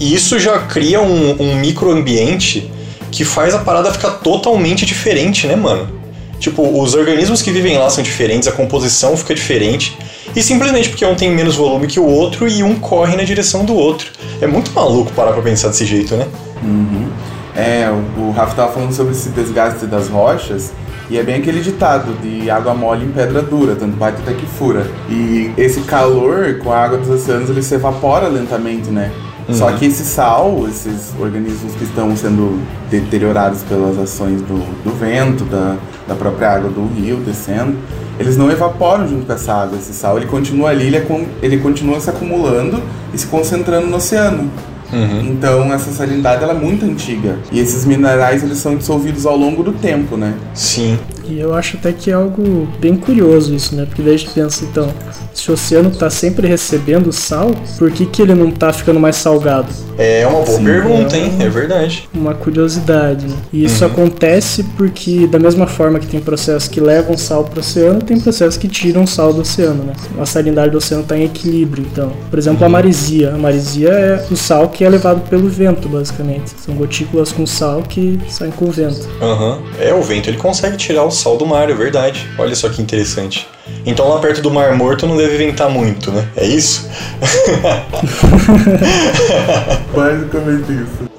E 0.00 0.14
isso 0.14 0.38
já 0.38 0.58
cria 0.60 1.02
um, 1.02 1.36
um 1.38 1.56
microambiente 1.56 2.72
que 3.10 3.22
faz 3.22 3.54
a 3.54 3.58
parada 3.58 3.92
ficar 3.92 4.12
totalmente 4.12 4.86
diferente, 4.86 5.46
né, 5.46 5.54
mano? 5.54 6.00
Tipo, 6.38 6.80
os 6.80 6.94
organismos 6.94 7.42
que 7.42 7.50
vivem 7.50 7.76
lá 7.76 7.90
são 7.90 8.02
diferentes, 8.02 8.48
a 8.48 8.52
composição 8.52 9.14
fica 9.14 9.34
diferente, 9.34 9.96
e 10.34 10.42
simplesmente 10.42 10.88
porque 10.88 11.04
um 11.04 11.14
tem 11.14 11.30
menos 11.30 11.54
volume 11.54 11.86
que 11.86 12.00
o 12.00 12.06
outro 12.06 12.48
e 12.48 12.62
um 12.62 12.76
corre 12.76 13.14
na 13.14 13.24
direção 13.24 13.62
do 13.62 13.74
outro. 13.74 14.10
É 14.40 14.46
muito 14.46 14.72
maluco 14.72 15.12
parar 15.12 15.32
pra 15.32 15.42
pensar 15.42 15.68
desse 15.68 15.84
jeito, 15.84 16.16
né? 16.16 16.26
Uhum. 16.62 17.10
É, 17.54 17.90
o, 18.16 18.30
Rafa 18.30 18.54
tava 18.54 18.72
falando 18.72 18.94
sobre 18.94 19.12
esse 19.12 19.28
desgaste 19.28 19.84
das 19.84 20.08
rochas, 20.08 20.72
e 21.10 21.18
é 21.18 21.22
bem 21.22 21.34
aquele 21.34 21.60
ditado 21.60 22.14
de 22.22 22.48
água 22.48 22.72
mole 22.72 23.04
em 23.04 23.12
pedra 23.12 23.42
dura, 23.42 23.76
tanto 23.76 23.98
bate 23.98 24.22
até 24.22 24.32
que 24.32 24.46
fura. 24.46 24.90
E 25.10 25.52
esse 25.58 25.80
calor 25.82 26.58
com 26.62 26.72
a 26.72 26.78
água 26.78 26.96
dos 26.96 27.10
oceanos 27.10 27.50
ele 27.50 27.62
se 27.62 27.74
evapora 27.74 28.28
lentamente, 28.28 28.88
né? 28.88 29.12
Uhum. 29.50 29.54
Só 29.54 29.72
que 29.72 29.86
esse 29.86 30.04
sal, 30.04 30.66
esses 30.68 31.12
organismos 31.18 31.74
que 31.74 31.84
estão 31.84 32.16
sendo 32.16 32.60
deteriorados 32.88 33.62
pelas 33.62 33.98
ações 33.98 34.40
do, 34.42 34.58
do 34.84 34.96
vento, 34.98 35.44
da, 35.44 35.76
da 36.06 36.14
própria 36.14 36.52
água 36.52 36.70
do 36.70 36.86
rio 36.86 37.16
descendo, 37.16 37.76
eles 38.18 38.36
não 38.36 38.50
evaporam 38.50 39.08
junto 39.08 39.26
com 39.26 39.32
essa 39.32 39.52
água. 39.52 39.76
Esse 39.78 39.92
sal 39.92 40.16
ele 40.16 40.26
continua 40.26 40.70
ali, 40.70 40.86
ele, 40.86 40.96
é, 40.96 41.26
ele 41.42 41.58
continua 41.58 41.98
se 42.00 42.08
acumulando 42.08 42.80
e 43.12 43.18
se 43.18 43.26
concentrando 43.26 43.86
no 43.88 43.96
oceano. 43.96 44.50
Uhum. 44.92 45.20
Então 45.32 45.72
essa 45.72 45.90
salinidade 45.92 46.42
ela 46.42 46.52
é 46.52 46.58
muito 46.58 46.84
antiga. 46.84 47.38
E 47.50 47.58
esses 47.58 47.84
minerais 47.84 48.42
eles 48.42 48.58
são 48.58 48.76
dissolvidos 48.76 49.26
ao 49.26 49.36
longo 49.36 49.62
do 49.62 49.72
tempo, 49.72 50.16
né? 50.16 50.34
Sim. 50.54 50.98
E 51.26 51.38
eu 51.38 51.54
acho 51.54 51.76
até 51.76 51.92
que 51.92 52.10
é 52.10 52.14
algo 52.14 52.68
bem 52.80 52.96
curioso 52.96 53.54
isso, 53.54 53.74
né? 53.74 53.84
Porque 53.86 54.02
daí 54.02 54.14
a 54.14 54.16
gente 54.16 54.32
pensa, 54.32 54.64
então, 54.64 54.92
se 55.40 55.50
o 55.50 55.54
oceano 55.54 55.88
está 55.88 56.10
sempre 56.10 56.46
recebendo 56.46 57.12
sal, 57.12 57.50
por 57.78 57.90
que, 57.90 58.04
que 58.04 58.20
ele 58.20 58.34
não 58.34 58.48
está 58.48 58.72
ficando 58.72 59.00
mais 59.00 59.16
salgado? 59.16 59.68
É 59.96 60.26
uma 60.26 60.40
boa 60.40 60.58
Sim, 60.58 60.64
pergunta, 60.64 61.16
é 61.16 61.20
hein? 61.20 61.32
É 61.40 61.48
verdade. 61.48 62.08
Uma 62.14 62.34
curiosidade. 62.34 63.26
Né? 63.26 63.36
E 63.52 63.64
isso 63.64 63.84
uhum. 63.84 63.90
acontece 63.90 64.64
porque, 64.76 65.26
da 65.26 65.38
mesma 65.38 65.66
forma 65.66 65.98
que 65.98 66.06
tem 66.06 66.20
processos 66.20 66.68
que 66.68 66.80
levam 66.80 67.16
sal 67.16 67.44
para 67.44 67.58
o 67.58 67.60
oceano, 67.60 68.00
tem 68.00 68.18
processos 68.18 68.56
que 68.56 68.68
tiram 68.68 69.06
sal 69.06 69.32
do 69.32 69.42
oceano, 69.42 69.84
né? 69.84 69.92
A 70.18 70.26
salinidade 70.26 70.70
do 70.70 70.78
oceano 70.78 71.02
está 71.02 71.16
em 71.16 71.24
equilíbrio, 71.24 71.86
então. 71.90 72.12
Por 72.30 72.38
exemplo, 72.38 72.60
uhum. 72.60 72.66
a 72.66 72.68
marisia. 72.68 73.34
A 73.34 73.38
marisia 73.38 73.90
é 73.90 74.26
o 74.30 74.36
sal 74.36 74.68
que 74.68 74.84
é 74.84 74.88
levado 74.88 75.20
pelo 75.28 75.48
vento, 75.48 75.88
basicamente. 75.88 76.52
São 76.64 76.74
gotículas 76.74 77.32
com 77.32 77.46
sal 77.46 77.82
que 77.82 78.18
saem 78.28 78.52
com 78.52 78.66
o 78.66 78.70
vento. 78.70 79.08
Aham. 79.20 79.56
Uhum. 79.56 79.62
É, 79.78 79.92
o 79.92 80.02
vento 80.02 80.28
ele 80.28 80.38
consegue 80.38 80.76
tirar 80.76 81.04
o 81.04 81.10
sal 81.10 81.36
do 81.36 81.46
mar, 81.46 81.68
é 81.70 81.74
verdade. 81.74 82.26
Olha 82.38 82.54
só 82.54 82.68
que 82.68 82.80
interessante. 82.80 83.46
Então 83.84 84.08
lá 84.08 84.18
perto 84.18 84.40
do 84.42 84.50
Mar 84.50 84.74
Morto 84.76 85.06
não 85.06 85.16
deve 85.16 85.38
ventar 85.38 85.70
muito, 85.70 86.12
né? 86.12 86.28
É 86.36 86.46
isso? 86.46 86.88
Basicamente 89.94 90.72
isso. 90.72 91.10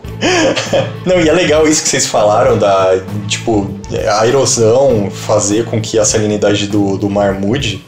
Não, 1.05 1.19
e 1.19 1.27
é 1.27 1.33
legal 1.33 1.67
isso 1.67 1.81
que 1.81 1.89
vocês 1.89 2.05
falaram 2.05 2.57
da, 2.57 2.99
tipo, 3.27 3.69
a 4.19 4.27
erosão 4.27 5.09
fazer 5.09 5.65
com 5.65 5.81
que 5.81 5.97
a 5.97 6.05
salinidade 6.05 6.67
do, 6.67 6.97
do 6.97 7.09
mar 7.09 7.33
mude. 7.33 7.83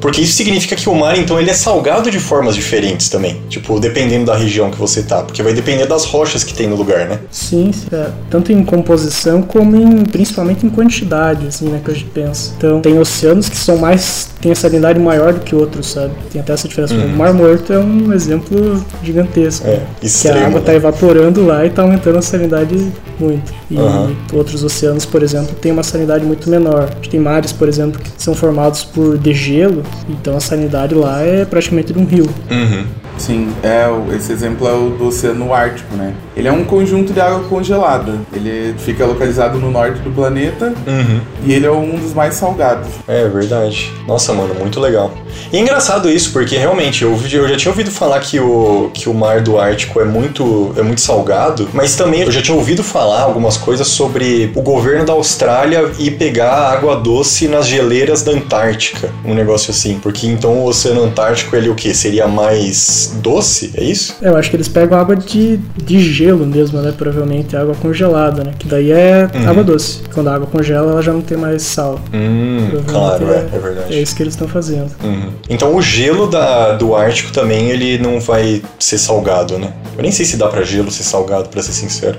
Porque 0.00 0.20
isso 0.20 0.34
significa 0.34 0.76
que 0.76 0.88
o 0.88 0.94
mar, 0.94 1.18
então, 1.18 1.40
ele 1.40 1.50
é 1.50 1.54
salgado 1.54 2.10
de 2.10 2.18
formas 2.18 2.54
diferentes 2.54 3.08
também. 3.08 3.40
Tipo, 3.48 3.78
dependendo 3.80 4.26
da 4.26 4.36
região 4.36 4.70
que 4.70 4.78
você 4.78 5.02
tá. 5.02 5.22
Porque 5.22 5.42
vai 5.42 5.52
depender 5.52 5.86
das 5.86 6.04
rochas 6.04 6.44
que 6.44 6.54
tem 6.54 6.66
no 6.66 6.76
lugar, 6.76 7.06
né? 7.06 7.20
Sim, 7.30 7.70
é, 7.92 8.08
tanto 8.30 8.52
em 8.52 8.64
composição 8.64 9.42
como 9.42 9.76
em, 9.76 10.04
principalmente 10.04 10.66
em 10.66 10.68
quantidade, 10.68 11.46
assim, 11.46 11.68
né, 11.68 11.80
que 11.84 11.90
a 11.90 11.94
gente 11.94 12.06
pensa. 12.06 12.52
Então, 12.56 12.80
tem 12.80 12.98
oceanos 12.98 13.48
que 13.48 13.56
são 13.56 13.76
mais. 13.76 14.28
tem 14.40 14.52
a 14.52 14.54
salinidade 14.54 14.98
maior 14.98 15.32
do 15.32 15.40
que 15.40 15.54
outros, 15.54 15.92
sabe? 15.92 16.12
Tem 16.30 16.40
até 16.40 16.52
essa 16.52 16.68
diferença. 16.68 16.94
Uhum. 16.94 17.14
O 17.14 17.16
Mar 17.16 17.32
Morto 17.32 17.72
é 17.72 17.78
um 17.78 18.12
exemplo 18.12 18.84
gigantesco. 19.02 19.66
É, 19.66 19.82
extremo, 20.02 20.36
que 20.36 20.42
a 20.42 20.46
água 20.46 20.60
né? 20.60 20.66
tá 20.66 20.74
evaporando 20.74 21.46
lá 21.46 21.64
e 21.64 21.70
tá 21.70 21.82
aumentando 21.82 22.18
a 22.18 22.22
salinidade 22.22 22.92
muito. 23.18 23.52
E 23.70 23.76
uhum. 23.76 24.14
outros 24.32 24.62
oceanos, 24.62 25.04
por 25.04 25.22
exemplo, 25.22 25.54
têm 25.54 25.72
uma 25.72 25.82
salinidade 25.82 26.24
muito 26.24 26.48
menor. 26.48 26.88
A 26.90 26.94
gente 26.94 27.10
tem 27.10 27.20
mares, 27.20 27.52
por 27.52 27.68
exemplo, 27.68 28.00
que 28.00 28.10
são 28.18 28.34
formados 28.34 28.84
por 28.84 29.16
degelo 29.18 29.82
então 30.08 30.36
a 30.36 30.40
sanidade 30.40 30.94
lá 30.94 31.22
é 31.22 31.44
praticamente 31.44 31.92
de 31.92 31.98
um 31.98 32.04
rio. 32.04 32.26
Uhum. 32.50 32.86
Sim, 33.16 33.52
é, 33.62 33.86
esse 34.16 34.32
exemplo 34.32 34.66
é 34.68 34.72
o 34.72 34.90
do 34.90 35.06
Oceano 35.06 35.52
Ártico, 35.52 35.94
né? 35.96 36.14
Ele 36.36 36.48
é 36.48 36.52
um 36.52 36.64
conjunto 36.64 37.12
de 37.12 37.20
água 37.20 37.44
congelada. 37.48 38.18
Ele 38.32 38.74
fica 38.78 39.06
localizado 39.06 39.58
no 39.58 39.70
norte 39.70 40.00
do 40.00 40.10
planeta 40.10 40.74
uhum. 40.86 41.20
e 41.44 41.52
ele 41.52 41.66
é 41.66 41.70
um 41.70 41.96
dos 41.96 42.12
mais 42.12 42.34
salgados. 42.34 42.88
É 43.06 43.28
verdade. 43.28 43.92
Nossa, 44.06 44.32
mano, 44.32 44.54
muito 44.54 44.80
legal. 44.80 45.12
E 45.52 45.56
é 45.56 45.60
engraçado 45.60 46.10
isso, 46.10 46.32
porque 46.32 46.56
realmente 46.56 47.04
eu, 47.04 47.12
eu 47.12 47.48
já 47.48 47.56
tinha 47.56 47.70
ouvido 47.70 47.90
falar 47.90 48.20
que 48.20 48.40
o, 48.40 48.90
que 48.92 49.08
o 49.08 49.14
mar 49.14 49.40
do 49.40 49.58
Ártico 49.58 50.00
é 50.00 50.04
muito, 50.04 50.74
é 50.76 50.82
muito 50.82 51.00
salgado, 51.00 51.68
mas 51.72 51.94
também 51.94 52.22
eu 52.22 52.32
já 52.32 52.42
tinha 52.42 52.56
ouvido 52.56 52.82
falar 52.82 53.22
algumas 53.22 53.56
coisas 53.56 53.86
sobre 53.86 54.52
o 54.54 54.62
governo 54.62 55.04
da 55.04 55.12
Austrália 55.12 55.90
ir 55.98 56.12
pegar 56.12 56.72
água 56.72 56.96
doce 56.96 57.46
nas 57.46 57.66
geleiras 57.66 58.22
da 58.22 58.32
Antártica. 58.32 59.10
Um 59.24 59.34
negócio 59.34 59.70
assim. 59.70 59.98
Porque 60.00 60.26
então 60.26 60.58
o 60.58 60.66
Oceano 60.66 61.04
Antártico, 61.04 61.54
ele 61.54 61.68
o 61.68 61.74
que? 61.74 61.94
Seria 61.94 62.26
mais 62.26 63.03
doce, 63.06 63.72
é 63.74 63.84
isso? 63.84 64.16
Eu 64.20 64.36
acho 64.36 64.50
que 64.50 64.56
eles 64.56 64.68
pegam 64.68 64.98
água 64.98 65.16
de, 65.16 65.58
de 65.76 66.00
gelo 66.00 66.46
mesmo, 66.46 66.80
né? 66.80 66.92
Provavelmente 66.96 67.56
água 67.56 67.74
congelada, 67.74 68.44
né? 68.44 68.52
Que 68.58 68.66
daí 68.66 68.90
é 68.90 69.28
uhum. 69.34 69.48
água 69.48 69.64
doce. 69.64 70.00
Quando 70.12 70.28
a 70.28 70.34
água 70.34 70.46
congela, 70.46 70.92
ela 70.92 71.02
já 71.02 71.12
não 71.12 71.20
tem 71.20 71.36
mais 71.36 71.62
sal. 71.62 72.00
Hum, 72.12 72.70
claro, 72.86 73.30
é, 73.32 73.46
é, 73.52 73.58
verdade. 73.58 73.94
É 73.94 74.00
isso 74.00 74.14
que 74.14 74.22
eles 74.22 74.34
estão 74.34 74.48
fazendo. 74.48 74.90
Uhum. 75.02 75.30
Então 75.48 75.74
o 75.74 75.82
gelo 75.82 76.26
da, 76.28 76.72
do 76.72 76.94
Ártico 76.94 77.32
também, 77.32 77.70
ele 77.70 77.98
não 77.98 78.20
vai 78.20 78.62
ser 78.78 78.98
salgado, 78.98 79.58
né? 79.58 79.72
Eu 79.96 80.02
nem 80.02 80.10
sei 80.10 80.26
se 80.26 80.36
dá 80.36 80.48
para 80.48 80.62
gelo 80.64 80.90
ser 80.90 81.04
salgado, 81.04 81.48
para 81.48 81.62
ser 81.62 81.72
sincero. 81.72 82.18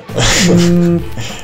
Hum, 0.49 0.99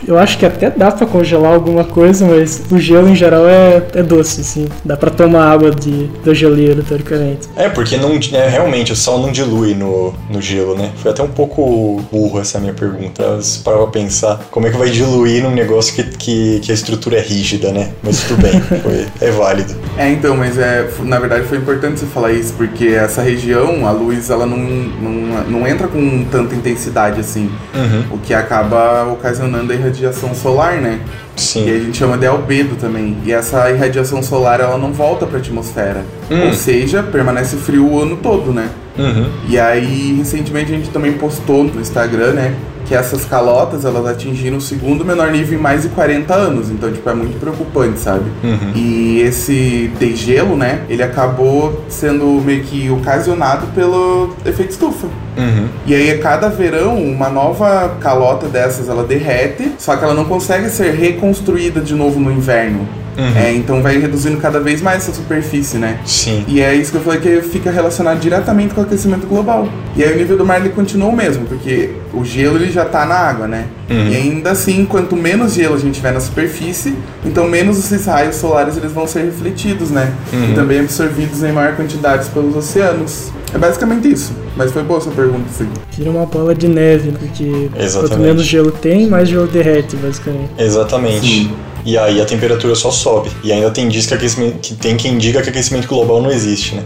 eu 0.08 0.18
acho 0.18 0.38
que 0.38 0.46
até 0.46 0.70
dá 0.70 0.92
para 0.92 1.06
congelar 1.06 1.54
alguma 1.54 1.84
coisa, 1.84 2.26
mas 2.26 2.62
o 2.72 2.80
gelo 2.80 3.10
em 3.10 3.16
geral 3.16 3.48
é, 3.48 3.84
é 3.96 4.04
doce, 4.04 4.44
sim. 4.44 4.68
Dá 4.86 4.96
para 4.96 5.10
tomar 5.10 5.52
água 5.52 5.72
de, 5.72 6.08
do 6.24 6.34
geleiro, 6.34 6.84
teoricamente. 6.84 7.50
É, 7.56 7.68
porque 7.70 7.98
não, 7.98 8.18
é, 8.32 8.48
realmente 8.48 8.94
o 8.94 8.96
sal 8.96 9.20
não 9.20 9.31
dilui 9.32 9.74
no, 9.74 10.14
no 10.30 10.42
gelo, 10.42 10.76
né? 10.76 10.92
Foi 10.98 11.12
até 11.12 11.24
um 11.24 11.30
pouco 11.30 12.02
burro 12.12 12.40
essa 12.40 12.60
minha 12.60 12.74
pergunta. 12.74 13.42
Se 13.42 13.60
parar 13.60 13.78
pra 13.78 13.88
pensar, 13.88 14.40
como 14.52 14.68
é 14.68 14.72
que 14.72 14.78
vai 14.78 14.90
diluir 14.90 15.44
num 15.44 15.52
negócio 15.52 15.94
que, 15.94 16.04
que, 16.04 16.60
que 16.60 16.72
a 16.72 16.74
estrutura 16.74 17.18
é 17.18 17.22
rígida, 17.22 17.72
né? 17.72 17.92
Mas 18.04 18.24
tudo 18.24 18.42
bem, 18.42 18.60
foi, 18.82 19.06
é 19.20 19.32
válido. 19.32 19.76
É, 19.98 20.10
então, 20.10 20.36
mas 20.36 20.58
é, 20.58 20.90
na 21.00 21.20
verdade 21.20 21.46
foi 21.46 21.58
importante 21.58 22.00
você 22.00 22.06
falar 22.06 22.32
isso, 22.32 22.54
porque 22.54 22.88
essa 22.88 23.22
região, 23.22 23.88
a 23.88 23.92
luz, 23.92 24.30
ela 24.30 24.46
não, 24.46 24.58
não, 24.58 25.44
não 25.50 25.68
entra 25.68 25.88
com 25.88 26.26
tanta 26.26 26.56
intensidade 26.56 27.20
assim, 27.20 27.52
uhum. 27.74 28.16
o 28.16 28.18
que 28.18 28.34
acaba 28.34 29.04
ocasionando 29.12 29.72
a 29.72 29.76
irradiação 29.76 30.34
solar, 30.34 30.76
né? 30.82 31.00
Sim. 31.36 31.68
E 31.68 31.72
a 31.72 31.80
gente 31.80 31.98
chama 31.98 32.18
de 32.18 32.26
albedo 32.26 32.76
também. 32.76 33.18
E 33.26 33.32
essa 33.32 33.70
irradiação 33.72 34.22
solar 34.22 34.60
ela 34.60 34.78
não 34.78 34.92
volta 34.92 35.26
para 35.26 35.38
a 35.38 35.40
atmosfera. 35.40 36.06
Hum. 36.30 36.48
Ou 36.48 36.54
seja, 36.54 37.02
permanece 37.04 37.56
frio 37.56 37.88
o 37.90 38.02
ano 38.02 38.18
todo, 38.18 38.54
né? 38.54 38.70
Uhum. 38.98 39.30
E 39.48 39.58
aí, 39.58 40.14
recentemente 40.18 40.72
a 40.74 40.76
gente 40.76 40.90
também 40.90 41.14
postou 41.14 41.64
no 41.64 41.80
Instagram, 41.80 42.34
né? 42.34 42.56
Que 42.92 42.96
essas 42.96 43.24
calotas, 43.24 43.86
elas 43.86 44.06
atingiram 44.06 44.58
o 44.58 44.62
segundo 44.62 45.06
menor 45.06 45.32
nível 45.32 45.58
em 45.58 45.62
mais 45.62 45.84
de 45.84 45.88
40 45.88 46.36
anos. 46.36 46.70
Então, 46.70 46.92
tipo, 46.92 47.10
é 47.10 47.14
muito 47.14 47.40
preocupante, 47.40 47.98
sabe? 48.00 48.26
Uhum. 48.44 48.74
E 48.76 49.22
esse 49.22 49.90
degelo, 49.98 50.58
né? 50.58 50.82
Ele 50.90 51.02
acabou 51.02 51.86
sendo 51.88 52.26
meio 52.44 52.66
que 52.66 52.90
ocasionado 52.90 53.68
pelo 53.68 54.36
efeito 54.46 54.72
estufa. 54.72 55.08
Uhum. 55.38 55.70
E 55.86 55.96
aí, 55.96 56.12
a 56.12 56.20
cada 56.20 56.50
verão, 56.50 57.02
uma 57.02 57.30
nova 57.30 57.96
calota 58.02 58.50
dessas, 58.50 58.90
ela 58.90 59.06
derrete. 59.06 59.72
Só 59.78 59.96
que 59.96 60.04
ela 60.04 60.14
não 60.14 60.26
consegue 60.26 60.70
ser 60.70 60.92
reconstruída 60.92 61.80
de 61.80 61.96
novo 61.96 62.20
no 62.20 62.30
inverno. 62.30 62.86
Uhum. 63.18 63.38
É, 63.38 63.54
então 63.54 63.82
vai 63.82 63.98
reduzindo 63.98 64.38
cada 64.38 64.60
vez 64.60 64.82
mais 64.82 65.04
essa 65.04 65.14
superfície, 65.14 65.78
né? 65.78 66.00
Sim. 66.06 66.46
E 66.48 66.62
é 66.62 66.74
isso 66.74 66.92
que 66.92 66.98
eu 66.98 67.02
falei 67.02 67.20
que 67.20 67.42
fica 67.42 67.72
relacionado 67.72 68.20
diretamente 68.20 68.74
com 68.74 68.82
o 68.82 68.84
aquecimento 68.84 69.28
global. 69.28 69.68
E 69.96 70.04
aí 70.04 70.14
o 70.14 70.18
nível 70.18 70.38
do 70.38 70.46
mar 70.46 70.60
ele 70.60 70.70
continua 70.70 71.10
o 71.10 71.16
mesmo, 71.16 71.46
porque 71.46 71.92
o 72.14 72.24
gelo 72.24 72.58
ele 72.58 72.72
já 72.72 72.84
está 72.84 73.06
na 73.06 73.16
água, 73.16 73.48
né? 73.48 73.66
Uhum. 73.90 74.08
E 74.08 74.16
ainda 74.16 74.52
assim, 74.52 74.86
quanto 74.86 75.16
menos 75.16 75.54
gelo 75.54 75.76
a 75.76 75.78
gente 75.78 75.96
tiver 75.96 76.14
na 76.14 76.20
superfície, 76.20 76.96
então 77.26 77.48
menos 77.48 77.78
esses 77.78 78.06
raios 78.06 78.36
solares 78.36 78.78
eles 78.78 78.92
vão 78.92 79.06
ser 79.08 79.26
refletidos, 79.26 79.90
né? 79.92 80.14
Uhum. 80.32 80.52
E 80.52 80.54
também 80.54 80.80
absorvidos 80.80 81.44
em 81.44 81.52
maior 81.52 81.76
quantidade 81.76 82.30
pelos 82.30 82.56
oceanos. 82.56 83.32
É 83.54 83.58
basicamente 83.58 84.10
isso. 84.10 84.34
Mas 84.56 84.72
foi 84.72 84.84
boa 84.84 85.00
essa 85.00 85.12
pergunta, 85.12 85.46
sim. 85.52 85.68
Vira 85.92 86.10
uma 86.10 86.26
bola 86.26 86.54
de 86.54 86.68
neve, 86.68 87.12
porque 87.12 87.70
Exatamente. 87.78 88.12
quanto 88.12 88.20
menos 88.20 88.46
gelo 88.46 88.72
tem, 88.72 89.08
mais 89.08 89.28
gelo 89.28 89.48
derrete, 89.48 89.96
basicamente. 89.96 90.52
Exatamente. 90.58 91.26
Sim. 91.26 91.52
E 91.86 91.98
aí 91.98 92.22
a 92.22 92.26
temperatura 92.26 92.76
só 92.76 92.92
sobe. 92.92 93.32
E 93.44 93.52
ainda 93.52 93.72
tem, 93.72 93.88
diz 93.88 94.06
que, 94.06 94.14
aquecimento, 94.14 94.60
que 94.60 94.76
tem 94.76 94.96
quem 94.96 95.18
diga 95.18 95.42
que 95.42 95.50
aquecimento 95.50 95.88
global 95.88 96.22
não 96.22 96.32
existe, 96.32 96.76
né? 96.76 96.84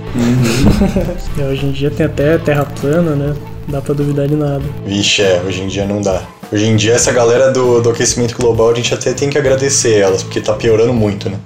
E 1.38 1.42
hoje 1.44 1.66
em 1.66 1.72
dia 1.72 1.92
tem 1.92 2.06
até 2.06 2.38
terra 2.38 2.66
plana, 2.66 3.16
né? 3.16 3.36
Dá 3.68 3.82
pra 3.82 3.94
duvidar 3.94 4.28
de 4.28 4.36
nada. 4.36 4.64
Vixe, 4.86 5.22
é, 5.22 5.42
hoje 5.46 5.62
em 5.62 5.68
dia 5.68 5.86
não 5.86 6.02
dá. 6.02 6.22
Hoje 6.52 6.68
em 6.68 6.76
dia, 6.76 6.94
essa 6.94 7.12
galera 7.12 7.52
do, 7.52 7.82
do 7.82 7.90
aquecimento 7.90 8.36
global, 8.38 8.70
a 8.70 8.76
gente 8.76 8.94
até 8.94 9.14
tem 9.14 9.30
que 9.30 9.38
agradecer 9.38 9.96
elas, 9.96 10.22
porque 10.22 10.40
tá 10.40 10.54
piorando 10.54 10.94
muito, 10.94 11.30
né? 11.30 11.38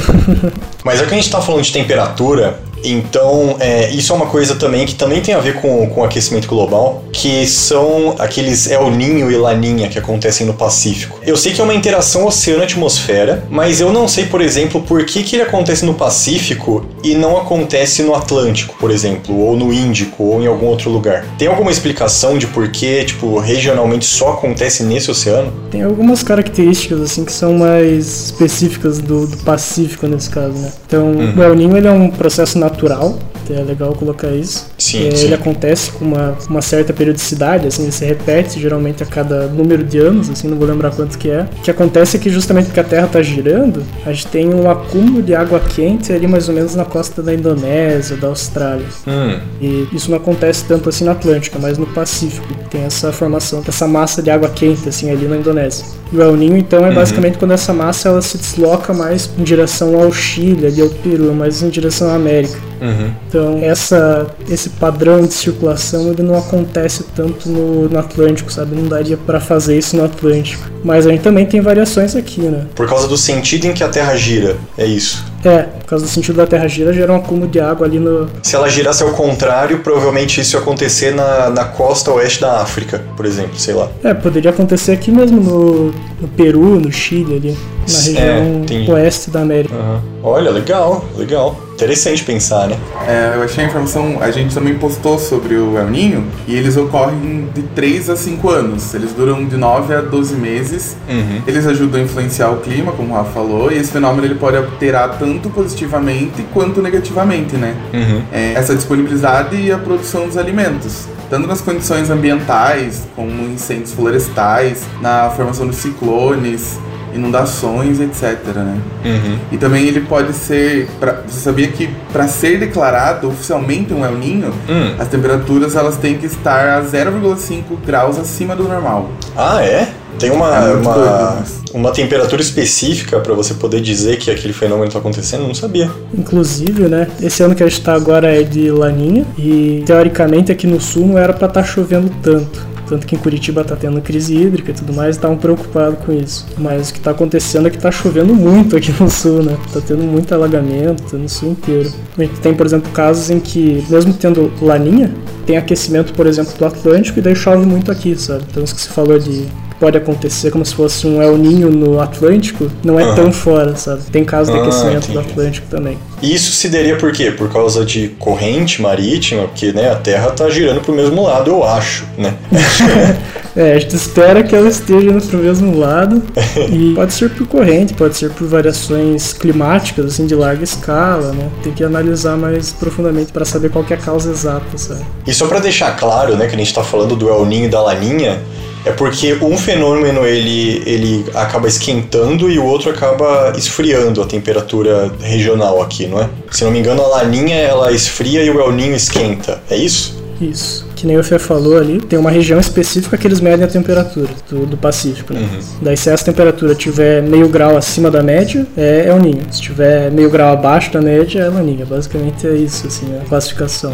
Mas 0.84 0.98
já 0.98 1.06
que 1.06 1.14
a 1.14 1.16
gente 1.16 1.30
tá 1.30 1.40
falando 1.40 1.62
de 1.62 1.72
temperatura, 1.72 2.60
Então, 2.84 3.56
é, 3.58 3.90
isso 3.90 4.12
é 4.12 4.16
uma 4.16 4.26
coisa 4.26 4.54
também 4.54 4.86
que 4.86 4.94
também 4.94 5.20
tem 5.20 5.34
a 5.34 5.40
ver 5.40 5.60
com, 5.60 5.88
com 5.88 6.04
aquecimento 6.04 6.48
global, 6.48 7.02
que 7.12 7.46
são 7.46 8.14
aqueles 8.18 8.70
El 8.70 8.90
Ninho 8.90 9.30
e 9.30 9.36
Laninha 9.36 9.88
que 9.88 9.98
acontecem 9.98 10.46
no 10.46 10.54
Pacífico. 10.54 11.18
Eu 11.22 11.36
sei 11.36 11.52
que 11.52 11.60
é 11.60 11.64
uma 11.64 11.74
interação 11.74 12.26
oceano-atmosfera, 12.26 13.44
mas 13.50 13.80
eu 13.80 13.92
não 13.92 14.06
sei, 14.06 14.26
por 14.26 14.40
exemplo, 14.40 14.82
por 14.82 15.04
que, 15.04 15.22
que 15.22 15.36
ele 15.36 15.42
acontece 15.42 15.84
no 15.84 15.94
Pacífico 15.94 16.86
e 17.02 17.14
não 17.14 17.36
acontece 17.36 18.02
no 18.02 18.14
Atlântico, 18.14 18.74
por 18.78 18.90
exemplo, 18.90 19.38
ou 19.38 19.56
no 19.56 19.72
Índico, 19.72 20.24
ou 20.24 20.42
em 20.42 20.46
algum 20.46 20.66
outro 20.66 20.90
lugar. 20.90 21.26
Tem 21.38 21.48
alguma 21.48 21.70
explicação 21.70 22.38
de 22.38 22.46
por 22.46 22.68
que, 22.68 23.04
tipo, 23.04 23.38
regionalmente 23.38 24.04
só 24.04 24.32
acontece 24.32 24.82
nesse 24.82 25.10
oceano? 25.10 25.52
Tem 25.70 25.82
algumas 25.82 26.22
características, 26.22 27.00
assim, 27.00 27.24
que 27.24 27.32
são 27.32 27.54
mais 27.54 28.26
específicas 28.26 28.98
do, 28.98 29.26
do 29.26 29.36
Pacífico 29.38 30.06
nesse 30.06 30.30
caso, 30.30 30.54
né? 30.54 30.72
Então, 30.86 31.06
uhum. 31.06 31.34
o 31.36 31.42
El 31.42 31.54
Ninho 31.54 31.76
ele 31.76 31.88
é 31.88 31.92
um 31.92 32.10
processo 32.10 32.58
natural, 32.58 32.65
natural 32.66 33.35
é 33.52 33.62
legal 33.62 33.92
colocar 33.94 34.30
isso. 34.30 34.68
Sim, 34.78 35.08
é, 35.08 35.10
sim. 35.14 35.24
Ele 35.26 35.34
acontece 35.34 35.90
com 35.92 36.04
uma, 36.04 36.36
uma 36.48 36.62
certa 36.62 36.92
periodicidade, 36.92 37.66
assim, 37.66 37.82
ele 37.82 37.92
se 37.92 38.04
repete 38.04 38.60
geralmente 38.60 39.02
a 39.02 39.06
cada 39.06 39.46
número 39.46 39.84
de 39.84 39.98
anos, 39.98 40.30
assim, 40.30 40.48
não 40.48 40.56
vou 40.56 40.66
lembrar 40.66 40.90
quanto 40.90 41.18
que 41.18 41.30
é. 41.30 41.46
O 41.58 41.62
que 41.62 41.70
acontece 41.70 42.16
é 42.16 42.20
que 42.20 42.30
justamente 42.30 42.66
porque 42.66 42.80
a 42.80 42.84
Terra 42.84 43.06
está 43.06 43.22
girando, 43.22 43.82
a 44.04 44.12
gente 44.12 44.26
tem 44.28 44.52
um 44.52 44.70
acúmulo 44.70 45.22
de 45.22 45.34
água 45.34 45.60
quente 45.60 46.12
ali 46.12 46.26
mais 46.26 46.48
ou 46.48 46.54
menos 46.54 46.74
na 46.74 46.84
costa 46.84 47.22
da 47.22 47.34
Indonésia, 47.34 48.16
da 48.16 48.28
Austrália. 48.28 48.86
Hum. 49.06 49.38
E 49.60 49.88
isso 49.92 50.10
não 50.10 50.18
acontece 50.18 50.64
tanto 50.64 50.88
assim 50.88 51.04
na 51.04 51.12
Atlântica, 51.12 51.58
mas 51.58 51.78
no 51.78 51.86
Pacífico. 51.86 52.46
Tem 52.70 52.82
essa 52.82 53.12
formação, 53.12 53.62
essa 53.66 53.86
massa 53.86 54.22
de 54.22 54.30
água 54.30 54.48
quente, 54.48 54.88
assim, 54.88 55.10
ali 55.10 55.26
na 55.26 55.36
Indonésia. 55.36 55.84
E 56.12 56.16
o 56.16 56.22
El 56.22 56.36
Ninho, 56.36 56.56
então, 56.56 56.84
é 56.84 56.88
uhum. 56.88 56.94
basicamente 56.94 57.38
quando 57.38 57.52
essa 57.52 57.72
massa 57.72 58.08
ela 58.08 58.22
se 58.22 58.38
desloca 58.38 58.92
mais 58.92 59.30
em 59.38 59.42
direção 59.42 60.00
ao 60.00 60.12
Chile, 60.12 60.66
ali 60.66 60.80
ao 60.80 60.88
Peru, 60.88 61.32
mais 61.34 61.62
em 61.62 61.68
direção 61.68 62.08
à 62.10 62.14
América. 62.14 62.58
Uhum. 62.80 63.10
Então, 63.28 63.58
essa, 63.62 64.26
esse 64.48 64.70
padrão 64.70 65.22
de 65.22 65.32
circulação 65.32 66.10
ele 66.10 66.22
não 66.22 66.36
acontece 66.36 67.04
tanto 67.14 67.48
no, 67.48 67.88
no 67.88 67.98
Atlântico, 67.98 68.52
sabe? 68.52 68.76
Não 68.76 68.88
daria 68.88 69.16
para 69.16 69.40
fazer 69.40 69.78
isso 69.78 69.96
no 69.96 70.04
Atlântico. 70.04 70.64
Mas 70.84 71.06
a 71.06 71.10
gente 71.10 71.22
também 71.22 71.46
tem 71.46 71.60
variações 71.60 72.14
aqui, 72.14 72.40
né? 72.40 72.66
Por 72.74 72.88
causa 72.88 73.08
do 73.08 73.16
sentido 73.16 73.66
em 73.66 73.72
que 73.72 73.82
a 73.82 73.88
Terra 73.88 74.14
gira, 74.16 74.56
é 74.76 74.86
isso. 74.86 75.24
É, 75.44 75.62
por 75.62 75.86
causa 75.86 76.04
do 76.04 76.10
sentido 76.10 76.36
da 76.36 76.46
Terra 76.46 76.66
gira, 76.66 76.92
gera 76.92 77.12
um 77.12 77.16
acúmulo 77.16 77.46
de 77.46 77.60
água 77.60 77.86
ali 77.86 77.98
no. 77.98 78.28
Se 78.42 78.56
ela 78.56 78.68
girasse 78.68 79.02
ao 79.02 79.10
contrário, 79.10 79.78
provavelmente 79.80 80.40
isso 80.40 80.56
ia 80.56 80.60
acontecer 80.60 81.14
na, 81.14 81.50
na 81.50 81.64
costa 81.64 82.10
oeste 82.12 82.40
da 82.40 82.60
África, 82.60 83.02
por 83.16 83.24
exemplo, 83.24 83.56
sei 83.56 83.74
lá. 83.74 83.88
É, 84.02 84.12
poderia 84.14 84.50
acontecer 84.50 84.92
aqui 84.92 85.10
mesmo 85.10 85.40
no, 85.40 85.84
no 86.20 86.28
Peru, 86.36 86.80
no 86.80 86.90
Chile 86.90 87.36
ali, 87.36 87.58
na 87.88 87.98
região 87.98 88.64
é, 88.88 88.92
oeste 88.92 89.30
da 89.30 89.40
América. 89.42 89.74
Uhum. 89.74 90.00
Olha, 90.22 90.50
legal, 90.50 91.04
legal. 91.16 91.56
Interessante 91.76 92.24
pensar, 92.24 92.68
né? 92.68 92.76
É, 93.06 93.36
eu 93.36 93.42
achei 93.42 93.62
a 93.62 93.68
informação, 93.68 94.16
a 94.20 94.30
gente 94.30 94.54
também 94.54 94.78
postou 94.78 95.18
sobre 95.18 95.54
o 95.56 95.76
El 95.76 95.90
Ninho 95.90 96.24
e 96.48 96.56
eles 96.56 96.74
ocorrem 96.74 97.48
de 97.54 97.62
3 97.62 98.08
a 98.08 98.16
5 98.16 98.50
anos. 98.50 98.94
Eles 98.94 99.12
duram 99.12 99.44
de 99.44 99.58
9 99.58 99.94
a 99.94 100.00
12 100.00 100.36
meses. 100.36 100.96
Uhum. 101.06 101.42
Eles 101.46 101.66
ajudam 101.66 102.00
a 102.00 102.04
influenciar 102.04 102.50
o 102.50 102.56
clima, 102.56 102.92
como 102.92 103.12
o 103.12 103.14
Rafa 103.14 103.30
falou, 103.30 103.70
e 103.70 103.76
esse 103.76 103.92
fenômeno 103.92 104.26
ele 104.26 104.36
pode 104.36 104.56
alterar 104.56 105.18
tanto 105.18 105.35
positivamente 105.50 106.44
quanto 106.52 106.82
negativamente, 106.82 107.56
né? 107.56 107.74
Uhum. 107.92 108.22
É, 108.32 108.52
essa 108.54 108.74
disponibilidade 108.74 109.56
e 109.56 109.72
a 109.72 109.78
produção 109.78 110.26
dos 110.26 110.36
alimentos 110.36 111.08
tanto 111.28 111.48
nas 111.48 111.60
condições 111.60 112.08
ambientais, 112.08 113.06
como 113.16 113.30
incêndios 113.48 113.92
florestais, 113.92 114.84
na 115.00 115.28
formação 115.30 115.68
de 115.68 115.74
ciclones, 115.74 116.78
inundações, 117.16 118.00
etc. 118.00 118.38
Né? 118.54 118.80
Uhum. 119.04 119.38
E 119.50 119.58
também 119.58 119.86
ele 119.86 120.02
pode 120.02 120.32
ser. 120.32 120.88
Pra, 121.00 121.22
você 121.26 121.40
sabia 121.40 121.68
que 121.68 121.88
para 122.12 122.28
ser 122.28 122.58
declarado 122.58 123.28
oficialmente 123.28 123.92
um 123.92 124.04
El 124.04 124.16
Ninho, 124.16 124.52
hum. 124.68 124.94
as 124.98 125.08
temperaturas 125.08 125.74
elas 125.74 125.96
têm 125.96 126.18
que 126.18 126.26
estar 126.26 126.78
a 126.78 126.82
0,5 126.82 127.62
graus 127.84 128.18
acima 128.18 128.54
do 128.54 128.64
normal. 128.64 129.10
Ah, 129.36 129.62
é? 129.62 129.88
Tem 130.18 130.30
uma, 130.30 130.54
É 130.54 130.72
uma, 130.74 130.94
doido, 130.94 131.44
uma 131.74 131.92
temperatura 131.92 132.40
específica 132.40 133.20
para 133.20 133.34
você 133.34 133.54
poder 133.54 133.80
dizer 133.80 134.16
que 134.18 134.30
aquele 134.30 134.52
fenômeno 134.52 134.86
está 134.86 134.98
acontecendo? 134.98 135.42
Eu 135.42 135.48
não 135.48 135.54
sabia. 135.54 135.90
Inclusive, 136.16 136.88
né? 136.88 137.06
Esse 137.20 137.42
ano 137.42 137.54
que 137.54 137.62
a 137.62 137.68
gente 137.68 137.82
tá 137.82 137.94
agora 137.94 138.28
é 138.28 138.42
de 138.42 138.70
laninha 138.70 139.26
e 139.38 139.82
teoricamente 139.86 140.50
aqui 140.50 140.66
no 140.66 140.80
sul 140.80 141.06
não 141.06 141.18
era 141.18 141.32
para 141.32 141.48
estar 141.48 141.64
chovendo 141.64 142.10
tanto. 142.22 142.76
Tanto 142.88 143.04
que 143.04 143.16
em 143.16 143.18
Curitiba 143.18 143.64
tá 143.64 143.74
tendo 143.74 144.00
crise 144.00 144.36
hídrica 144.36 144.70
e 144.70 144.74
tudo 144.74 144.92
mais, 144.92 145.16
estavam 145.16 145.36
preocupados 145.36 145.98
com 146.04 146.12
isso. 146.12 146.46
Mas 146.56 146.88
o 146.88 146.94
que 146.94 147.00
tá 147.00 147.10
acontecendo 147.10 147.66
é 147.66 147.70
que 147.70 147.78
tá 147.78 147.90
chovendo 147.90 148.32
muito 148.32 148.76
aqui 148.76 148.94
no 148.98 149.10
sul, 149.10 149.42
né? 149.42 149.58
Tá 149.72 149.80
tendo 149.80 150.04
muito 150.04 150.32
alagamento 150.32 151.18
no 151.18 151.28
sul 151.28 151.50
inteiro. 151.50 151.92
A 152.16 152.22
gente 152.22 152.38
tem, 152.40 152.54
por 152.54 152.64
exemplo, 152.64 152.90
casos 152.92 153.28
em 153.28 153.40
que, 153.40 153.84
mesmo 153.90 154.14
tendo 154.14 154.52
laninha, 154.62 155.12
tem 155.44 155.56
aquecimento, 155.56 156.12
por 156.12 156.26
exemplo, 156.26 156.52
do 156.56 156.64
Atlântico 156.64 157.18
e 157.18 157.22
daí 157.22 157.34
chove 157.34 157.66
muito 157.66 157.90
aqui, 157.90 158.14
sabe? 158.16 158.44
Então 158.48 158.62
isso 158.62 158.74
que 158.74 158.80
você 158.80 158.90
falou 158.90 159.18
de 159.18 159.46
pode 159.78 159.96
acontecer 159.96 160.50
como 160.50 160.64
se 160.64 160.74
fosse 160.74 161.06
um 161.06 161.20
El 161.22 161.36
Ninho 161.36 161.70
no 161.70 162.00
Atlântico, 162.00 162.70
não 162.82 162.98
é 162.98 163.04
Aham. 163.04 163.14
tão 163.14 163.32
fora, 163.32 163.76
sabe? 163.76 164.02
Tem 164.10 164.24
casos 164.24 164.52
de 164.52 164.58
Ah, 164.58 164.62
aquecimento 164.62 165.06
do 165.08 165.12
entendi. 165.18 165.30
Atlântico 165.30 165.66
também. 165.68 165.98
E 166.22 166.34
isso 166.34 166.52
se 166.52 166.68
daria 166.68 166.96
por 166.96 167.12
quê? 167.12 167.30
Por 167.30 167.52
causa 167.52 167.84
de 167.84 168.08
corrente 168.18 168.80
marítima, 168.80 169.42
porque 169.48 169.72
né, 169.72 169.90
a 169.90 169.96
Terra 169.96 170.30
tá 170.30 170.48
girando 170.48 170.80
pro 170.80 170.94
mesmo 170.94 171.22
lado, 171.22 171.50
eu 171.50 171.64
acho, 171.64 172.04
né? 172.16 172.34
É, 173.56 173.72
a 173.72 173.78
gente 173.78 173.96
espera 173.96 174.42
que 174.42 174.54
ela 174.54 174.68
esteja 174.68 175.08
indo 175.10 175.22
pro 175.26 175.38
mesmo 175.38 175.78
lado. 175.78 176.22
e 176.70 176.92
pode 176.94 177.14
ser 177.14 177.30
por 177.30 177.46
corrente, 177.46 177.94
pode 177.94 178.14
ser 178.14 178.28
por 178.28 178.46
variações 178.46 179.32
climáticas, 179.32 180.04
assim, 180.04 180.26
de 180.26 180.34
larga 180.34 180.62
escala, 180.62 181.32
né? 181.32 181.48
Tem 181.62 181.72
que 181.72 181.82
analisar 181.82 182.36
mais 182.36 182.70
profundamente 182.72 183.32
para 183.32 183.46
saber 183.46 183.70
qual 183.70 183.82
é 183.88 183.94
a 183.94 183.96
causa 183.96 184.30
exata, 184.30 184.76
sabe? 184.76 185.00
E 185.26 185.32
só 185.32 185.46
para 185.46 185.58
deixar 185.58 185.96
claro, 185.96 186.36
né, 186.36 186.46
que 186.48 186.54
a 186.54 186.58
gente 186.58 186.74
tá 186.74 186.84
falando 186.84 187.16
do 187.16 187.30
El 187.30 187.46
Ninho 187.46 187.64
e 187.64 187.68
da 187.70 187.80
Laninha, 187.80 188.42
é 188.86 188.92
porque 188.92 189.34
um 189.42 189.58
fenômeno 189.58 190.24
ele, 190.24 190.80
ele 190.86 191.26
acaba 191.34 191.66
esquentando 191.66 192.48
e 192.48 192.56
o 192.56 192.64
outro 192.64 192.88
acaba 192.88 193.52
esfriando 193.56 194.22
a 194.22 194.26
temperatura 194.26 195.10
regional 195.20 195.82
aqui, 195.82 196.06
não 196.06 196.20
é? 196.20 196.30
Se 196.52 196.64
não 196.64 196.70
me 196.70 196.78
engano, 196.78 197.02
a 197.02 197.08
Laninha 197.08 197.56
ela 197.56 197.90
esfria 197.90 198.44
e 198.44 198.50
o 198.50 198.60
El 198.60 198.72
Ninho 198.72 198.94
esquenta, 198.94 199.60
é 199.68 199.76
isso? 199.76 200.24
Isso. 200.40 200.86
Que 200.94 201.06
nem 201.06 201.18
o 201.18 201.24
Fê 201.24 201.38
falou 201.38 201.76
ali, 201.76 202.00
tem 202.00 202.18
uma 202.18 202.30
região 202.30 202.60
específica 202.60 203.18
que 203.18 203.26
eles 203.26 203.40
medem 203.40 203.64
a 203.64 203.68
temperatura 203.68 204.28
do, 204.48 204.66
do 204.66 204.76
Pacífico, 204.76 205.34
né? 205.34 205.40
Daí 205.82 205.96
se 205.96 206.08
essa 206.08 206.24
temperatura 206.24 206.74
tiver 206.74 207.22
meio 207.22 207.48
grau 207.48 207.76
acima 207.76 208.10
da 208.10 208.22
média, 208.22 208.66
é 208.76 209.08
El 209.08 209.18
Ninho. 209.18 209.42
Se 209.50 209.60
tiver 209.60 210.12
meio 210.12 210.30
grau 210.30 210.52
abaixo 210.52 210.92
da 210.92 211.02
média, 211.02 211.40
é 211.40 211.48
Laninha. 211.48 211.84
Basicamente 211.84 212.46
é 212.46 212.54
isso, 212.54 212.86
assim, 212.86 213.06
a 213.20 213.28
classificação. 213.28 213.92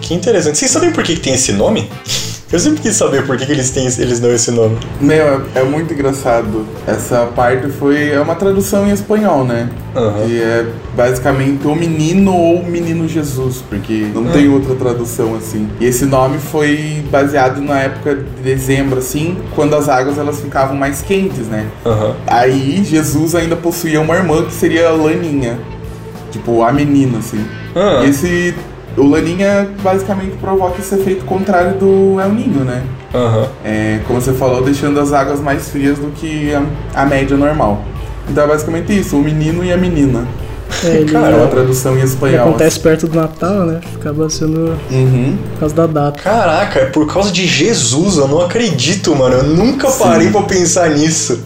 Que 0.00 0.14
interessante. 0.14 0.56
Vocês 0.56 0.70
sabem 0.70 0.92
por 0.92 1.04
que, 1.04 1.14
que 1.14 1.20
tem 1.20 1.34
esse 1.34 1.52
nome? 1.52 1.88
Eu 2.52 2.58
sempre 2.58 2.80
quis 2.80 2.96
saber 2.96 3.24
por 3.26 3.36
que, 3.36 3.46
que 3.46 3.52
eles, 3.52 3.70
têm, 3.70 3.86
eles 3.86 4.18
dão 4.18 4.32
esse 4.32 4.50
nome. 4.50 4.76
Meu, 5.00 5.40
é, 5.54 5.60
é 5.60 5.62
muito 5.62 5.94
engraçado. 5.94 6.66
Essa 6.84 7.26
parte 7.26 7.68
foi. 7.68 8.10
É 8.10 8.20
uma 8.20 8.34
tradução 8.34 8.88
em 8.88 8.90
espanhol, 8.90 9.44
né? 9.44 9.70
Aham. 9.94 10.26
E 10.26 10.40
é 10.40 10.66
basicamente 10.96 11.64
o 11.66 11.76
menino 11.76 12.34
ou 12.34 12.56
o 12.56 12.66
menino 12.66 13.06
Jesus, 13.06 13.62
porque 13.68 14.08
não 14.12 14.24
tem 14.32 14.48
outra 14.48 14.74
tradução 14.74 15.36
assim. 15.36 15.68
E 15.78 15.84
esse 15.84 16.04
nome 16.04 16.38
foi 16.38 17.04
baseado 17.08 17.60
na 17.60 17.78
época 17.78 18.16
de 18.16 18.42
dezembro, 18.42 18.98
assim, 18.98 19.38
quando 19.54 19.76
as 19.76 19.88
águas 19.88 20.18
elas 20.18 20.40
ficavam 20.40 20.74
mais 20.74 21.02
quentes, 21.02 21.46
né? 21.46 21.66
Aham. 21.86 22.16
Aí 22.26 22.82
Jesus 22.84 23.36
ainda 23.36 23.54
possuía 23.54 24.00
uma 24.00 24.16
irmã 24.16 24.44
que 24.44 24.52
seria 24.52 24.88
a 24.88 24.92
Laninha. 24.92 25.56
Tipo, 26.32 26.62
a 26.62 26.72
menina, 26.72 27.18
assim. 27.18 27.44
Ah. 27.76 28.02
E 28.04 28.10
esse. 28.10 28.54
O 28.96 29.08
Laninha 29.08 29.68
basicamente 29.82 30.36
provoca 30.40 30.80
esse 30.80 30.94
efeito 30.94 31.24
contrário 31.24 31.78
do 31.78 32.20
El 32.20 32.30
Ninho, 32.32 32.64
né? 32.64 32.82
Aham. 33.14 33.48
É, 33.64 34.00
como 34.06 34.20
você 34.20 34.32
falou, 34.32 34.62
deixando 34.62 34.98
as 35.00 35.12
águas 35.12 35.40
mais 35.40 35.68
frias 35.68 35.98
do 35.98 36.08
que 36.10 36.52
a, 36.54 36.62
a 37.02 37.06
média 37.06 37.36
normal. 37.36 37.82
Então 38.28 38.44
é 38.44 38.46
basicamente 38.46 38.98
isso, 38.98 39.16
o 39.16 39.20
menino 39.22 39.64
e 39.64 39.72
a 39.72 39.76
menina. 39.76 40.26
É, 40.84 40.88
ele 40.98 41.14
É 41.14 41.18
uma 41.18 41.46
tradução 41.48 41.98
em 41.98 42.02
espanhol. 42.02 42.48
acontece 42.48 42.78
perto 42.78 43.06
do 43.08 43.16
Natal, 43.16 43.66
né? 43.66 43.80
Acaba 43.96 44.30
sendo 44.30 44.76
Uhum. 44.90 45.36
por 45.54 45.60
causa 45.60 45.74
da 45.74 45.86
data. 45.86 46.20
Caraca, 46.22 46.78
é 46.78 46.84
por 46.86 47.12
causa 47.12 47.30
de 47.32 47.44
Jesus, 47.46 48.16
eu 48.18 48.28
não 48.28 48.40
acredito, 48.40 49.14
mano. 49.16 49.36
Eu 49.36 49.42
nunca 49.44 49.88
Sim. 49.90 50.04
parei 50.04 50.30
pra 50.30 50.42
pensar 50.42 50.90
nisso. 50.90 51.40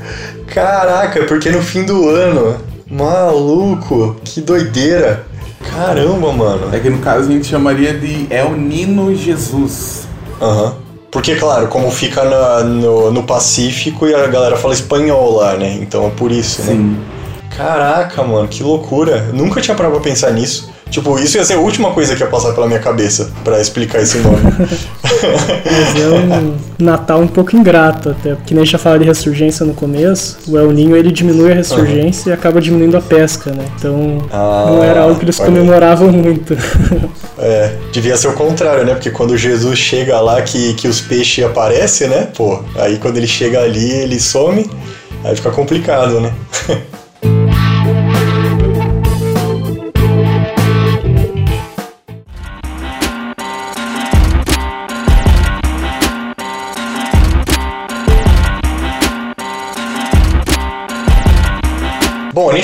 Caraca, 0.47 1.21
é 1.21 1.25
porque 1.25 1.51
no 1.51 1.63
fim 1.63 1.85
do 1.85 2.09
ano. 2.09 2.57
Maluco, 2.91 4.17
que 4.25 4.41
doideira. 4.41 5.25
Caramba, 5.63 6.33
mano. 6.33 6.75
É 6.75 6.81
que 6.81 6.91
no 6.91 6.99
caso 6.99 7.29
a 7.29 7.33
gente 7.33 7.47
chamaria 7.47 7.95
de 7.95 8.27
El 8.31 8.53
Nino 8.53 9.15
Jesus. 9.15 10.07
Aham. 10.41 10.75
Porque, 11.11 11.37
claro, 11.37 11.69
como 11.69 11.91
fica 11.93 12.25
na- 12.25 12.65
no, 12.65 13.11
no 13.13 13.23
Pacífico 13.23 14.07
e 14.07 14.15
a 14.15 14.27
galera 14.27 14.57
fala 14.57 14.75
espanhol 14.75 15.37
lá, 15.37 15.57
né? 15.57 15.79
Então 15.81 16.07
é 16.07 16.11
por 16.11 16.33
isso, 16.33 16.61
né? 16.63 16.73
Sim. 16.73 16.97
Caraca, 17.57 18.23
mano, 18.25 18.49
que 18.49 18.65
loucura. 18.65 19.31
Nunca 19.33 19.61
tinha 19.61 19.77
parado 19.77 19.95
pra 19.95 20.03
pensar 20.03 20.33
nisso. 20.33 20.71
Tipo, 20.91 21.19
isso 21.19 21.37
ia 21.37 21.45
ser 21.45 21.55
a 21.55 21.59
última 21.59 21.93
coisa 21.93 22.15
que 22.15 22.23
ia 22.23 22.29
passar 22.29 22.53
pela 22.53 22.67
minha 22.67 22.79
cabeça 22.79 23.31
para 23.43 23.61
explicar 23.61 24.01
esse 24.01 24.19
nome. 24.19 24.39
Mas 25.65 26.03
é 26.03 26.09
um 26.09 26.57
Natal 26.79 27.21
um 27.21 27.27
pouco 27.27 27.57
ingrato 27.57 28.11
até, 28.11 28.35
porque 28.35 28.53
nem 28.53 28.63
a 28.63 28.65
gente 28.65 28.73
já 28.73 28.79
falou 28.79 28.99
de 28.99 29.05
ressurgência 29.05 29.65
no 29.65 29.75
começo, 29.75 30.39
o 30.49 30.59
El 30.59 30.71
Ninho 30.73 30.97
ele 30.97 31.11
diminui 31.11 31.53
a 31.53 31.55
ressurgência 31.55 32.27
uhum. 32.27 32.31
e 32.31 32.33
acaba 32.33 32.61
diminuindo 32.61 32.97
a 32.97 33.01
pesca, 33.01 33.51
né? 33.53 33.65
Então 33.77 34.19
ah, 34.33 34.67
não 34.69 34.85
era 34.85 35.03
algo 35.03 35.17
que 35.19 35.25
eles 35.25 35.39
comemoravam 35.39 36.11
muito. 36.11 36.57
É, 37.37 37.77
devia 37.93 38.17
ser 38.17 38.29
o 38.29 38.33
contrário, 38.33 38.87
né? 38.87 38.95
Porque 38.95 39.11
quando 39.11 39.37
Jesus 39.37 39.77
chega 39.77 40.21
lá 40.21 40.41
que, 40.41 40.73
que 40.75 40.87
os 40.87 41.01
peixes 41.01 41.45
aparecem, 41.45 42.09
né? 42.09 42.29
Pô, 42.35 42.63
aí 42.77 42.97
quando 42.97 43.17
ele 43.17 43.27
chega 43.27 43.61
ali, 43.61 43.91
ele 43.91 44.21
some, 44.21 44.71
aí 45.25 45.35
fica 45.35 45.51
complicado, 45.51 46.21
né? 46.21 46.33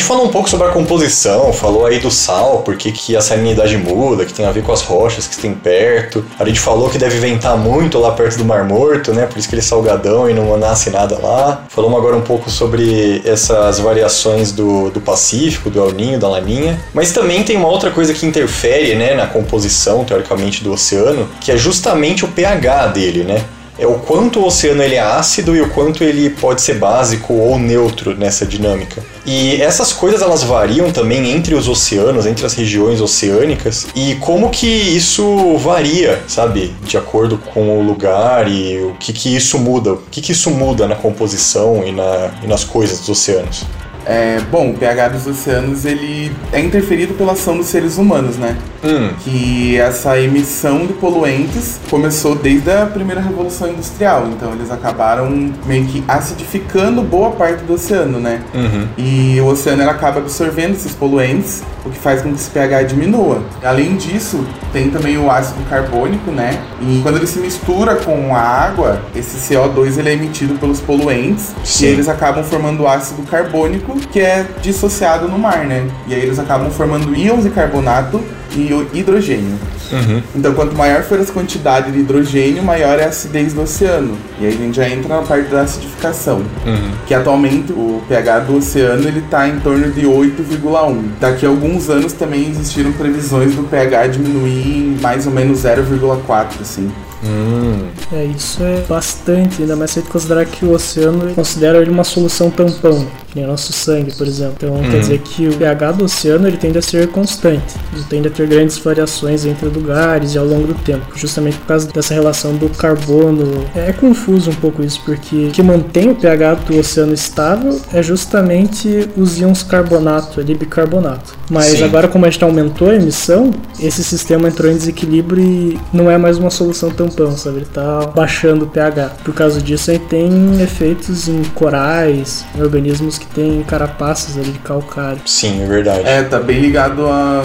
Gente 0.00 0.08
falou 0.08 0.24
um 0.24 0.30
pouco 0.30 0.48
sobre 0.48 0.66
a 0.66 0.70
composição, 0.70 1.52
falou 1.52 1.84
aí 1.84 1.98
do 1.98 2.10
sal, 2.10 2.62
porque 2.64 2.90
que 2.90 3.14
a 3.14 3.20
salinidade 3.20 3.76
muda, 3.76 4.24
que 4.24 4.32
tem 4.32 4.46
a 4.46 4.50
ver 4.50 4.62
com 4.62 4.72
as 4.72 4.80
rochas 4.80 5.26
que 5.26 5.36
tem 5.36 5.52
perto. 5.52 6.24
A 6.38 6.44
gente 6.46 6.58
falou 6.58 6.88
que 6.88 6.96
deve 6.96 7.18
ventar 7.18 7.56
muito 7.58 7.98
lá 7.98 8.12
perto 8.12 8.38
do 8.38 8.44
Mar 8.44 8.64
Morto, 8.64 9.12
né? 9.12 9.26
Por 9.26 9.38
isso 9.38 9.46
que 9.46 9.54
ele 9.54 9.60
é 9.60 9.64
salgadão 9.64 10.28
e 10.28 10.32
não 10.32 10.56
nasce 10.56 10.88
nada 10.88 11.18
lá. 11.18 11.64
Falamos 11.68 11.98
agora 11.98 12.16
um 12.16 12.22
pouco 12.22 12.50
sobre 12.50 13.20
essas 13.26 13.78
variações 13.78 14.52
do, 14.52 14.88
do 14.90 15.02
Pacífico, 15.02 15.68
do 15.68 15.78
El 15.78 15.92
Ninho, 15.92 16.18
da 16.18 16.28
Laninha. 16.28 16.80
Mas 16.94 17.12
também 17.12 17.42
tem 17.42 17.58
uma 17.58 17.68
outra 17.68 17.90
coisa 17.90 18.14
que 18.14 18.24
interfere, 18.24 18.94
né, 18.94 19.14
na 19.14 19.26
composição, 19.26 20.02
teoricamente, 20.04 20.64
do 20.64 20.72
oceano, 20.72 21.28
que 21.42 21.52
é 21.52 21.58
justamente 21.58 22.24
o 22.24 22.28
pH 22.28 22.86
dele, 22.86 23.22
né? 23.22 23.44
é 23.80 23.86
o 23.86 23.94
quanto 23.94 24.40
o 24.40 24.46
oceano 24.46 24.82
ele 24.82 24.96
é 24.96 25.00
ácido 25.00 25.56
e 25.56 25.62
o 25.62 25.70
quanto 25.70 26.04
ele 26.04 26.28
pode 26.28 26.60
ser 26.60 26.74
básico 26.74 27.32
ou 27.32 27.58
neutro 27.58 28.14
nessa 28.14 28.44
dinâmica. 28.44 29.02
E 29.32 29.62
essas 29.62 29.92
coisas 29.92 30.20
elas 30.22 30.42
variam 30.42 30.90
também 30.90 31.30
entre 31.30 31.54
os 31.54 31.68
oceanos, 31.68 32.26
entre 32.26 32.44
as 32.44 32.52
regiões 32.52 33.00
oceânicas. 33.00 33.86
E 33.94 34.16
como 34.16 34.50
que 34.50 34.66
isso 34.66 35.56
varia, 35.56 36.20
sabe, 36.26 36.74
de 36.82 36.98
acordo 36.98 37.38
com 37.38 37.78
o 37.78 37.80
lugar 37.80 38.50
e 38.50 38.82
o 38.82 38.96
que 38.98 39.12
que 39.12 39.32
isso 39.32 39.56
muda, 39.56 39.92
o 39.92 39.98
que 40.10 40.20
que 40.20 40.32
isso 40.32 40.50
muda 40.50 40.88
na 40.88 40.96
composição 40.96 41.84
e, 41.86 41.92
na, 41.92 42.32
e 42.42 42.48
nas 42.48 42.64
coisas 42.64 42.98
dos 42.98 43.10
oceanos. 43.10 43.64
É, 44.06 44.40
bom, 44.50 44.70
o 44.70 44.74
pH 44.74 45.08
dos 45.08 45.26
oceanos 45.26 45.84
ele 45.84 46.32
é 46.52 46.60
interferido 46.60 47.14
pela 47.14 47.32
ação 47.32 47.56
dos 47.56 47.66
seres 47.66 47.98
humanos, 47.98 48.36
né? 48.36 48.56
Hum. 48.82 49.10
Que 49.20 49.78
essa 49.78 50.18
emissão 50.18 50.86
de 50.86 50.94
poluentes 50.94 51.78
começou 51.90 52.34
desde 52.34 52.70
a 52.70 52.86
primeira 52.86 53.20
revolução 53.20 53.68
industrial. 53.68 54.26
Então 54.28 54.52
eles 54.52 54.70
acabaram 54.70 55.52
meio 55.66 55.84
que 55.84 56.02
acidificando 56.08 57.02
boa 57.02 57.30
parte 57.32 57.62
do 57.64 57.74
oceano, 57.74 58.18
né? 58.18 58.42
Uhum. 58.54 58.88
E 58.96 59.40
o 59.40 59.46
oceano 59.46 59.88
acaba 59.88 60.20
absorvendo 60.20 60.72
esses 60.72 60.94
poluentes, 60.94 61.62
o 61.84 61.90
que 61.90 61.98
faz 61.98 62.22
com 62.22 62.30
que 62.30 62.36
esse 62.36 62.50
pH 62.50 62.82
diminua. 62.84 63.42
Além 63.62 63.96
disso, 63.96 64.44
tem 64.72 64.90
também 64.90 65.18
o 65.18 65.30
ácido 65.30 65.60
carbônico, 65.68 66.30
né? 66.30 66.58
E 66.80 67.00
quando 67.02 67.16
ele 67.16 67.26
se 67.26 67.38
mistura 67.38 67.96
com 67.96 68.34
a 68.34 68.40
água, 68.40 69.02
esse 69.14 69.36
CO2 69.52 69.98
ele 69.98 70.08
é 70.08 70.12
emitido 70.12 70.54
pelos 70.54 70.80
poluentes 70.80 71.54
Sim. 71.64 71.86
e 71.86 71.88
eles 71.88 72.08
acabam 72.08 72.42
formando 72.42 72.86
ácido 72.86 73.22
carbônico 73.22 73.89
que 73.96 74.20
é 74.20 74.46
dissociado 74.62 75.28
no 75.28 75.38
mar, 75.38 75.64
né? 75.64 75.88
E 76.06 76.14
aí 76.14 76.22
eles 76.22 76.38
acabam 76.38 76.70
formando 76.70 77.14
íons 77.14 77.44
de 77.44 77.50
carbonato 77.50 78.20
e 78.56 78.98
hidrogênio. 78.98 79.58
Uhum. 79.92 80.22
Então, 80.36 80.54
quanto 80.54 80.76
maior 80.76 81.02
for 81.02 81.18
essa 81.18 81.32
quantidade 81.32 81.90
de 81.90 81.98
hidrogênio, 81.98 82.62
maior 82.62 82.98
é 82.98 83.04
a 83.04 83.08
acidez 83.08 83.52
do 83.52 83.62
oceano. 83.62 84.16
E 84.40 84.46
aí 84.46 84.54
a 84.54 84.56
gente 84.56 84.76
já 84.76 84.88
entra 84.88 85.16
na 85.16 85.22
parte 85.22 85.48
da 85.48 85.62
acidificação. 85.62 86.38
Uhum. 86.38 86.90
Que 87.06 87.14
atualmente 87.14 87.72
o 87.72 88.02
pH 88.08 88.40
do 88.40 88.56
oceano 88.56 89.08
ele 89.08 89.20
está 89.20 89.48
em 89.48 89.58
torno 89.60 89.90
de 89.90 90.02
8,1. 90.02 91.02
Daqui 91.20 91.44
a 91.44 91.48
alguns 91.48 91.88
anos 91.88 92.12
também 92.12 92.48
existiram 92.48 92.92
previsões 92.92 93.54
do 93.54 93.64
pH 93.64 94.08
diminuir 94.08 94.78
em 94.78 94.98
mais 95.00 95.26
ou 95.26 95.32
menos 95.32 95.64
0,4, 95.64 96.60
assim. 96.60 96.90
Hum. 97.22 97.88
É, 98.12 98.24
isso 98.24 98.62
é 98.62 98.82
bastante, 98.88 99.62
ainda 99.62 99.76
mais 99.76 99.90
se 99.90 99.98
a 99.98 100.02
gente 100.02 100.10
considerar 100.10 100.44
que 100.46 100.64
o 100.64 100.72
oceano 100.72 101.34
considera 101.34 101.78
ele 101.78 101.90
uma 101.90 102.02
solução 102.02 102.50
tampão, 102.50 103.06
que 103.28 103.36
nem 103.36 103.44
o 103.44 103.48
nosso 103.48 103.72
sangue, 103.72 104.12
por 104.16 104.26
exemplo. 104.26 104.54
Então 104.56 104.90
quer 104.90 105.00
dizer 105.00 105.18
que 105.18 105.46
o 105.48 105.56
pH 105.56 105.92
do 105.92 106.04
oceano 106.04 106.48
ele 106.48 106.56
tende 106.56 106.78
a 106.78 106.82
ser 106.82 107.08
constante, 107.08 107.76
ele 107.92 108.04
tende 108.08 108.28
a 108.28 108.30
ter 108.30 108.46
grandes 108.48 108.78
variações 108.78 109.44
entre 109.44 109.68
lugares 109.68 110.34
e 110.34 110.38
ao 110.38 110.46
longo 110.46 110.66
do 110.66 110.74
tempo, 110.74 111.06
justamente 111.14 111.58
por 111.58 111.66
causa 111.66 111.86
dessa 111.88 112.14
relação 112.14 112.56
do 112.56 112.68
carbono. 112.70 113.64
É, 113.74 113.90
é 113.90 113.92
confuso 113.92 114.50
um 114.50 114.54
pouco 114.54 114.82
isso, 114.82 115.00
porque 115.04 115.46
o 115.46 115.50
que 115.50 115.62
mantém 115.62 116.10
o 116.10 116.14
pH 116.14 116.54
do 116.54 116.78
oceano 116.78 117.12
estável 117.12 117.80
é 117.92 118.02
justamente 118.02 119.08
os 119.16 119.38
íons 119.38 119.62
carbonato, 119.62 120.40
ali 120.40 120.54
bicarbonato. 120.54 121.34
Mas 121.50 121.66
Sim. 121.66 121.84
agora 121.84 122.08
como 122.08 122.24
a 122.24 122.30
gente 122.30 122.42
aumentou 122.42 122.90
a 122.90 122.94
emissão, 122.94 123.52
esse 123.78 124.02
sistema 124.02 124.48
entrou 124.48 124.70
em 124.70 124.76
desequilíbrio 124.76 125.42
e 125.42 125.78
não 125.92 126.10
é 126.10 126.16
mais 126.16 126.38
uma 126.38 126.50
solução 126.50 126.90
tão 126.90 127.09
tampão, 127.10 127.36
sabe? 127.36 127.58
Ele 127.58 127.66
tá 127.66 128.06
baixando 128.14 128.64
o 128.64 128.68
pH. 128.68 129.10
Por 129.24 129.34
causa 129.34 129.60
disso, 129.60 129.90
aí 129.90 129.98
tem 129.98 130.60
efeitos 130.60 131.28
em 131.28 131.42
corais, 131.54 132.44
em 132.54 132.62
organismos 132.62 133.18
que 133.18 133.26
têm 133.26 133.62
carapaças 133.62 134.36
ali 134.36 134.52
de 134.52 134.58
calcário. 134.60 135.20
Sim, 135.26 135.62
é 135.62 135.66
verdade. 135.66 136.02
É, 136.04 136.22
tá 136.22 136.38
bem 136.38 136.60
ligado 136.60 137.06
a, 137.06 137.42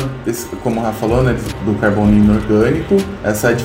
como 0.64 0.80
o 0.80 0.84
Rafa 0.84 1.00
falou, 1.00 1.24
né, 1.24 1.36
do 1.66 1.74
carbono 1.76 2.16
inorgânico, 2.16 2.98
essa 3.24 3.56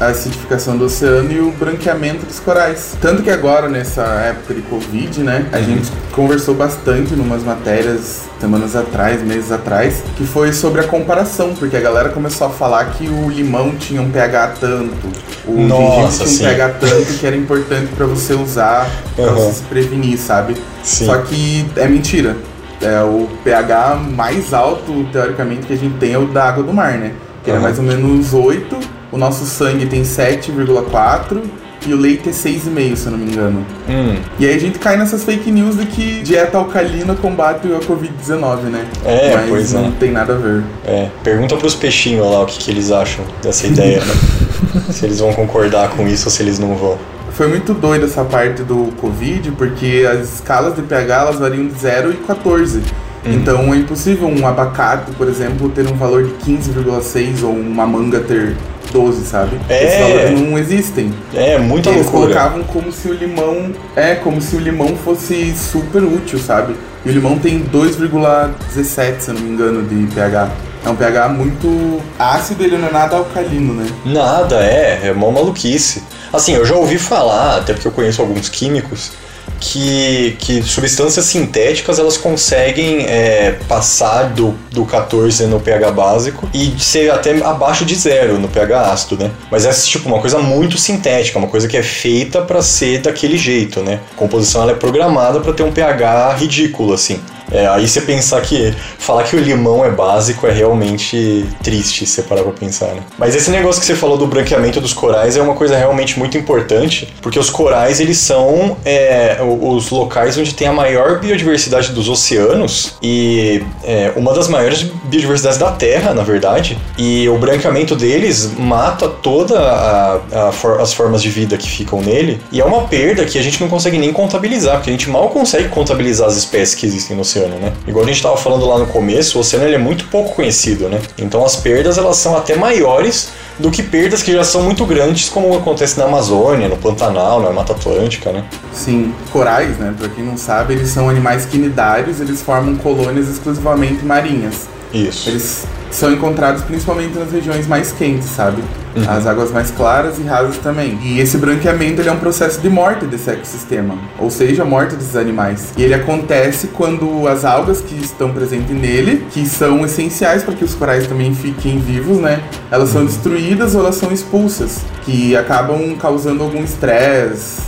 acidificação 0.00 0.76
do 0.76 0.84
oceano 0.84 1.32
e 1.32 1.40
o 1.40 1.50
branqueamento 1.52 2.24
dos 2.24 2.40
corais. 2.40 2.96
Tanto 3.00 3.22
que 3.22 3.30
agora, 3.30 3.68
nessa 3.68 4.02
época 4.02 4.54
de 4.54 4.62
Covid, 4.62 5.20
né, 5.20 5.46
a 5.52 5.58
uhum. 5.58 5.64
gente 5.64 5.92
conversou 6.12 6.54
bastante 6.54 7.14
em 7.14 7.20
umas 7.20 7.42
matérias 7.42 8.28
semanas 8.40 8.76
atrás, 8.76 9.22
meses 9.22 9.50
atrás, 9.50 10.02
que 10.16 10.24
foi 10.24 10.52
sobre 10.52 10.80
a 10.80 10.84
comparação, 10.84 11.54
porque 11.54 11.76
a 11.76 11.80
galera 11.80 12.10
começou 12.10 12.46
a 12.46 12.50
falar 12.50 12.84
que 12.92 13.08
o 13.08 13.28
limão 13.28 13.74
tinha 13.76 14.00
um 14.00 14.10
pH 14.10 14.54
tanto, 14.60 15.08
o 15.48 15.60
Nossa, 15.60 16.24
tinha 16.24 16.50
um 16.50 16.52
pH 16.52 16.68
tanto 16.80 17.18
que 17.18 17.26
era 17.26 17.36
importante 17.36 17.88
para 17.96 18.06
você 18.06 18.34
usar, 18.34 18.88
pra 19.16 19.24
uhum. 19.24 19.34
você 19.34 19.52
se 19.54 19.62
prevenir, 19.62 20.18
sabe? 20.18 20.56
Sim. 20.82 21.06
Só 21.06 21.18
que 21.18 21.66
é 21.76 21.88
mentira. 21.88 22.36
É 22.80 23.02
o 23.02 23.26
pH 23.42 23.96
mais 24.14 24.52
alto, 24.52 25.04
teoricamente, 25.10 25.66
que 25.66 25.72
a 25.72 25.76
gente 25.76 25.96
tem 25.98 26.12
é 26.12 26.18
o 26.18 26.26
da 26.26 26.44
água 26.44 26.62
do 26.62 26.72
mar, 26.72 26.92
né? 26.98 27.12
Que 27.42 27.50
uhum. 27.50 27.56
é 27.56 27.60
mais 27.60 27.78
ou 27.78 27.84
menos 27.84 28.34
8, 28.34 28.76
o 29.10 29.16
nosso 29.18 29.46
sangue 29.46 29.86
tem 29.86 30.02
7,4 30.02 31.42
e 31.86 31.94
o 31.94 31.96
leite 31.96 32.28
é 32.28 32.32
6,5, 32.32 32.96
se 32.96 33.06
eu 33.06 33.12
não 33.12 33.18
me 33.18 33.32
engano. 33.32 33.66
Hum. 33.88 34.16
E 34.38 34.46
aí 34.46 34.54
a 34.54 34.58
gente 34.58 34.78
cai 34.78 34.96
nessas 34.96 35.24
fake 35.24 35.50
news 35.50 35.76
de 35.76 35.86
que 35.86 36.22
dieta 36.22 36.58
alcalina 36.58 37.14
combate 37.14 37.68
a 37.72 37.78
Covid-19, 37.80 38.62
né? 38.64 38.84
É, 39.04 39.36
Mas 39.36 39.48
pois 39.48 39.72
não 39.72 39.86
é. 39.86 39.92
tem 39.98 40.10
nada 40.10 40.34
a 40.34 40.36
ver. 40.36 40.64
É, 40.84 41.08
pergunta 41.22 41.56
pros 41.56 41.74
peixinhos 41.74 42.26
lá 42.26 42.42
o 42.42 42.46
que, 42.46 42.58
que 42.58 42.70
eles 42.70 42.90
acham 42.90 43.24
dessa 43.42 43.66
ideia, 43.66 44.00
né? 44.00 44.14
se 44.90 45.04
eles 45.04 45.18
vão 45.18 45.32
concordar 45.32 45.90
com 45.90 46.06
isso 46.06 46.26
ou 46.26 46.30
se 46.30 46.42
eles 46.42 46.58
não 46.58 46.74
vão. 46.74 46.98
Foi 47.32 47.46
muito 47.46 47.72
doido 47.72 48.06
essa 48.06 48.24
parte 48.24 48.62
do 48.62 48.92
Covid, 49.00 49.52
porque 49.52 50.06
as 50.10 50.34
escalas 50.34 50.74
de 50.74 50.82
pH 50.82 51.20
elas 51.20 51.36
variam 51.36 51.66
de 51.66 51.78
0 51.78 52.12
e 52.12 52.16
14. 52.16 52.78
Hum. 52.78 52.82
Então 53.26 53.72
é 53.72 53.76
impossível 53.76 54.28
um 54.28 54.46
abacate, 54.46 55.12
por 55.12 55.28
exemplo, 55.28 55.68
ter 55.68 55.86
um 55.86 55.94
valor 55.94 56.24
de 56.24 56.30
15,6 56.44 57.44
ou 57.44 57.52
uma 57.52 57.86
manga 57.86 58.20
ter 58.20 58.56
12, 58.92 59.24
sabe? 59.24 59.58
É. 59.68 59.84
Esses 59.84 60.00
valores 60.00 60.40
não 60.40 60.58
existem. 60.58 61.12
É, 61.34 61.58
muita 61.58 61.90
Eles 61.90 62.02
loucura. 62.04 62.34
colocavam 62.34 62.62
como 62.64 62.90
se 62.90 63.08
o 63.08 63.14
limão. 63.14 63.72
É, 63.94 64.14
como 64.14 64.40
se 64.40 64.56
o 64.56 64.58
limão 64.58 64.96
fosse 64.96 65.54
super 65.56 66.02
útil, 66.02 66.38
sabe? 66.38 66.74
E 67.04 67.08
o 67.08 67.12
limão 67.12 67.38
tem 67.38 67.60
2,17, 67.62 69.20
se 69.20 69.30
eu 69.30 69.34
não 69.34 69.42
me 69.42 69.50
engano, 69.50 69.82
de 69.82 70.14
pH. 70.14 70.50
É 70.88 70.90
um 70.90 70.96
pH 70.96 71.28
muito 71.28 72.00
ácido, 72.18 72.64
ele 72.64 72.78
não 72.78 72.88
é 72.88 72.90
nada 72.90 73.16
alcalino, 73.16 73.74
né? 73.74 73.86
Nada, 74.06 74.56
é, 74.64 75.08
é 75.08 75.12
uma 75.12 75.30
maluquice. 75.30 76.02
Assim, 76.32 76.54
eu 76.54 76.64
já 76.64 76.74
ouvi 76.76 76.96
falar, 76.96 77.58
até 77.58 77.74
porque 77.74 77.86
eu 77.86 77.92
conheço 77.92 78.22
alguns 78.22 78.48
químicos, 78.48 79.12
que, 79.60 80.34
que 80.38 80.62
substâncias 80.62 81.26
sintéticas 81.26 81.98
elas 81.98 82.16
conseguem 82.16 83.04
é, 83.06 83.58
passar 83.68 84.30
do, 84.30 84.54
do 84.70 84.86
14 84.86 85.44
no 85.46 85.60
pH 85.60 85.90
básico 85.90 86.48
e 86.54 86.74
ser 86.78 87.10
até 87.10 87.36
abaixo 87.44 87.84
de 87.84 87.94
zero 87.94 88.38
no 88.38 88.48
pH 88.48 88.90
ácido, 88.90 89.22
né? 89.22 89.30
Mas 89.50 89.66
é 89.66 89.70
tipo 89.72 90.08
uma 90.08 90.20
coisa 90.20 90.38
muito 90.38 90.78
sintética, 90.78 91.38
uma 91.38 91.48
coisa 91.48 91.68
que 91.68 91.76
é 91.76 91.82
feita 91.82 92.40
para 92.40 92.62
ser 92.62 93.02
daquele 93.02 93.36
jeito, 93.36 93.82
né? 93.82 94.00
A 94.14 94.16
composição 94.16 94.62
ela 94.62 94.72
é 94.72 94.74
programada 94.74 95.40
para 95.40 95.52
ter 95.52 95.64
um 95.64 95.72
pH 95.72 96.34
ridículo 96.34 96.94
assim. 96.94 97.20
É, 97.50 97.66
aí 97.66 97.88
você 97.88 98.00
pensar 98.00 98.40
que 98.42 98.74
falar 98.98 99.24
que 99.24 99.36
o 99.36 99.38
limão 99.38 99.84
é 99.84 99.90
básico 99.90 100.46
é 100.46 100.52
realmente 100.52 101.46
triste 101.62 102.06
se 102.06 102.14
você 102.14 102.22
parar 102.22 102.42
pra 102.42 102.52
pensar, 102.52 102.88
né? 102.88 103.02
Mas 103.18 103.34
esse 103.34 103.50
negócio 103.50 103.80
que 103.80 103.86
você 103.86 103.94
falou 103.94 104.18
do 104.18 104.26
branqueamento 104.26 104.80
dos 104.80 104.92
corais 104.92 105.36
é 105.36 105.42
uma 105.42 105.54
coisa 105.54 105.76
realmente 105.76 106.18
muito 106.18 106.36
importante, 106.36 107.12
porque 107.22 107.38
os 107.38 107.50
corais 107.50 108.00
eles 108.00 108.18
são 108.18 108.76
é, 108.84 109.38
os 109.40 109.90
locais 109.90 110.36
onde 110.36 110.54
tem 110.54 110.68
a 110.68 110.72
maior 110.72 111.20
biodiversidade 111.20 111.92
dos 111.92 112.08
oceanos 112.08 112.94
e 113.02 113.62
é, 113.84 114.12
uma 114.16 114.32
das 114.34 114.48
maiores 114.48 114.82
biodiversidades 114.82 115.58
da 115.58 115.70
Terra, 115.70 116.12
na 116.12 116.22
verdade. 116.22 116.78
E 116.96 117.28
o 117.28 117.38
branqueamento 117.38 117.96
deles 117.96 118.52
mata 118.58 119.08
toda 119.08 119.58
a, 119.58 120.48
a 120.48 120.52
for, 120.52 120.80
as 120.80 120.92
formas 120.92 121.22
de 121.22 121.30
vida 121.30 121.56
que 121.56 121.68
ficam 121.68 122.00
nele 122.00 122.40
e 122.52 122.60
é 122.60 122.64
uma 122.64 122.82
perda 122.88 123.24
que 123.24 123.38
a 123.38 123.42
gente 123.42 123.60
não 123.60 123.68
consegue 123.68 123.98
nem 123.98 124.12
contabilizar, 124.12 124.76
porque 124.76 124.90
a 124.90 124.92
gente 124.92 125.08
mal 125.08 125.28
consegue 125.30 125.68
contabilizar 125.68 126.28
as 126.28 126.36
espécies 126.36 126.74
que 126.74 126.86
existem 126.86 127.16
no 127.16 127.22
oceano, 127.22 127.37
né? 127.46 127.72
Igual 127.86 128.04
a 128.04 128.06
gente 128.08 128.16
estava 128.16 128.36
falando 128.36 128.66
lá 128.66 128.78
no 128.78 128.86
começo, 128.86 129.38
o 129.38 129.40
oceano 129.40 129.64
ele 129.66 129.74
é 129.74 129.78
muito 129.78 130.06
pouco 130.06 130.34
conhecido, 130.34 130.88
né? 130.88 131.00
Então 131.18 131.44
as 131.44 131.56
perdas 131.56 131.98
elas 131.98 132.16
são 132.16 132.36
até 132.36 132.56
maiores 132.56 133.30
do 133.58 133.70
que 133.70 133.82
perdas 133.82 134.22
que 134.22 134.32
já 134.32 134.44
são 134.44 134.62
muito 134.62 134.84
grandes, 134.86 135.28
como 135.28 135.56
acontece 135.56 135.98
na 135.98 136.04
Amazônia, 136.04 136.68
no 136.68 136.76
Pantanal, 136.76 137.40
na 137.40 137.50
Mata 137.50 137.72
Atlântica, 137.72 138.30
né? 138.32 138.44
Sim, 138.72 139.12
corais, 139.32 139.76
né? 139.78 139.94
Pra 139.98 140.08
quem 140.08 140.24
não 140.24 140.36
sabe, 140.36 140.74
eles 140.74 140.90
são 140.90 141.08
animais 141.08 141.44
quinidários, 141.46 142.20
eles 142.20 142.40
formam 142.42 142.76
colônias 142.76 143.28
exclusivamente 143.28 144.04
marinhas. 144.04 144.68
Isso. 144.92 145.28
Eles 145.28 145.66
são 145.90 146.12
encontrados 146.12 146.62
principalmente 146.62 147.18
nas 147.18 147.32
regiões 147.32 147.66
mais 147.66 147.92
quentes, 147.92 148.28
sabe? 148.28 148.62
Uhum. 148.96 149.04
As 149.08 149.26
águas 149.26 149.50
mais 149.50 149.70
claras 149.70 150.18
e 150.18 150.22
rasas 150.22 150.58
também. 150.58 150.98
E 151.02 151.20
esse 151.20 151.38
branqueamento 151.38 152.00
ele 152.00 152.08
é 152.08 152.12
um 152.12 152.18
processo 152.18 152.60
de 152.60 152.68
morte 152.68 153.06
desse 153.06 153.30
ecossistema, 153.30 153.96
ou 154.18 154.30
seja, 154.30 154.62
a 154.62 154.64
morte 154.64 154.96
desses 154.96 155.16
animais. 155.16 155.72
E 155.76 155.82
ele 155.82 155.94
acontece 155.94 156.68
quando 156.68 157.26
as 157.28 157.44
algas 157.44 157.80
que 157.80 157.94
estão 157.94 158.32
presentes 158.32 158.74
nele, 158.74 159.26
que 159.30 159.46
são 159.46 159.84
essenciais 159.84 160.42
para 160.42 160.54
que 160.54 160.64
os 160.64 160.74
corais 160.74 161.06
também 161.06 161.34
fiquem 161.34 161.78
vivos, 161.78 162.18
né? 162.18 162.42
Elas 162.70 162.90
são 162.90 163.02
uhum. 163.02 163.06
destruídas 163.06 163.74
ou 163.74 163.82
elas 163.82 163.96
são 163.96 164.12
expulsas, 164.12 164.80
que 165.04 165.36
acabam 165.36 165.96
causando 165.96 166.42
algum 166.42 166.62
estresse, 166.62 167.60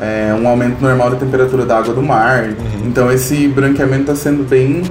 é, 0.00 0.34
um 0.34 0.48
aumento 0.48 0.80
normal 0.80 1.10
da 1.10 1.16
temperatura 1.16 1.66
da 1.66 1.78
água 1.78 1.92
do 1.92 2.02
mar. 2.02 2.44
Uhum. 2.44 2.86
Então 2.86 3.12
esse 3.12 3.46
branqueamento 3.48 4.12
está 4.12 4.16
sendo 4.16 4.48
bem 4.48 4.82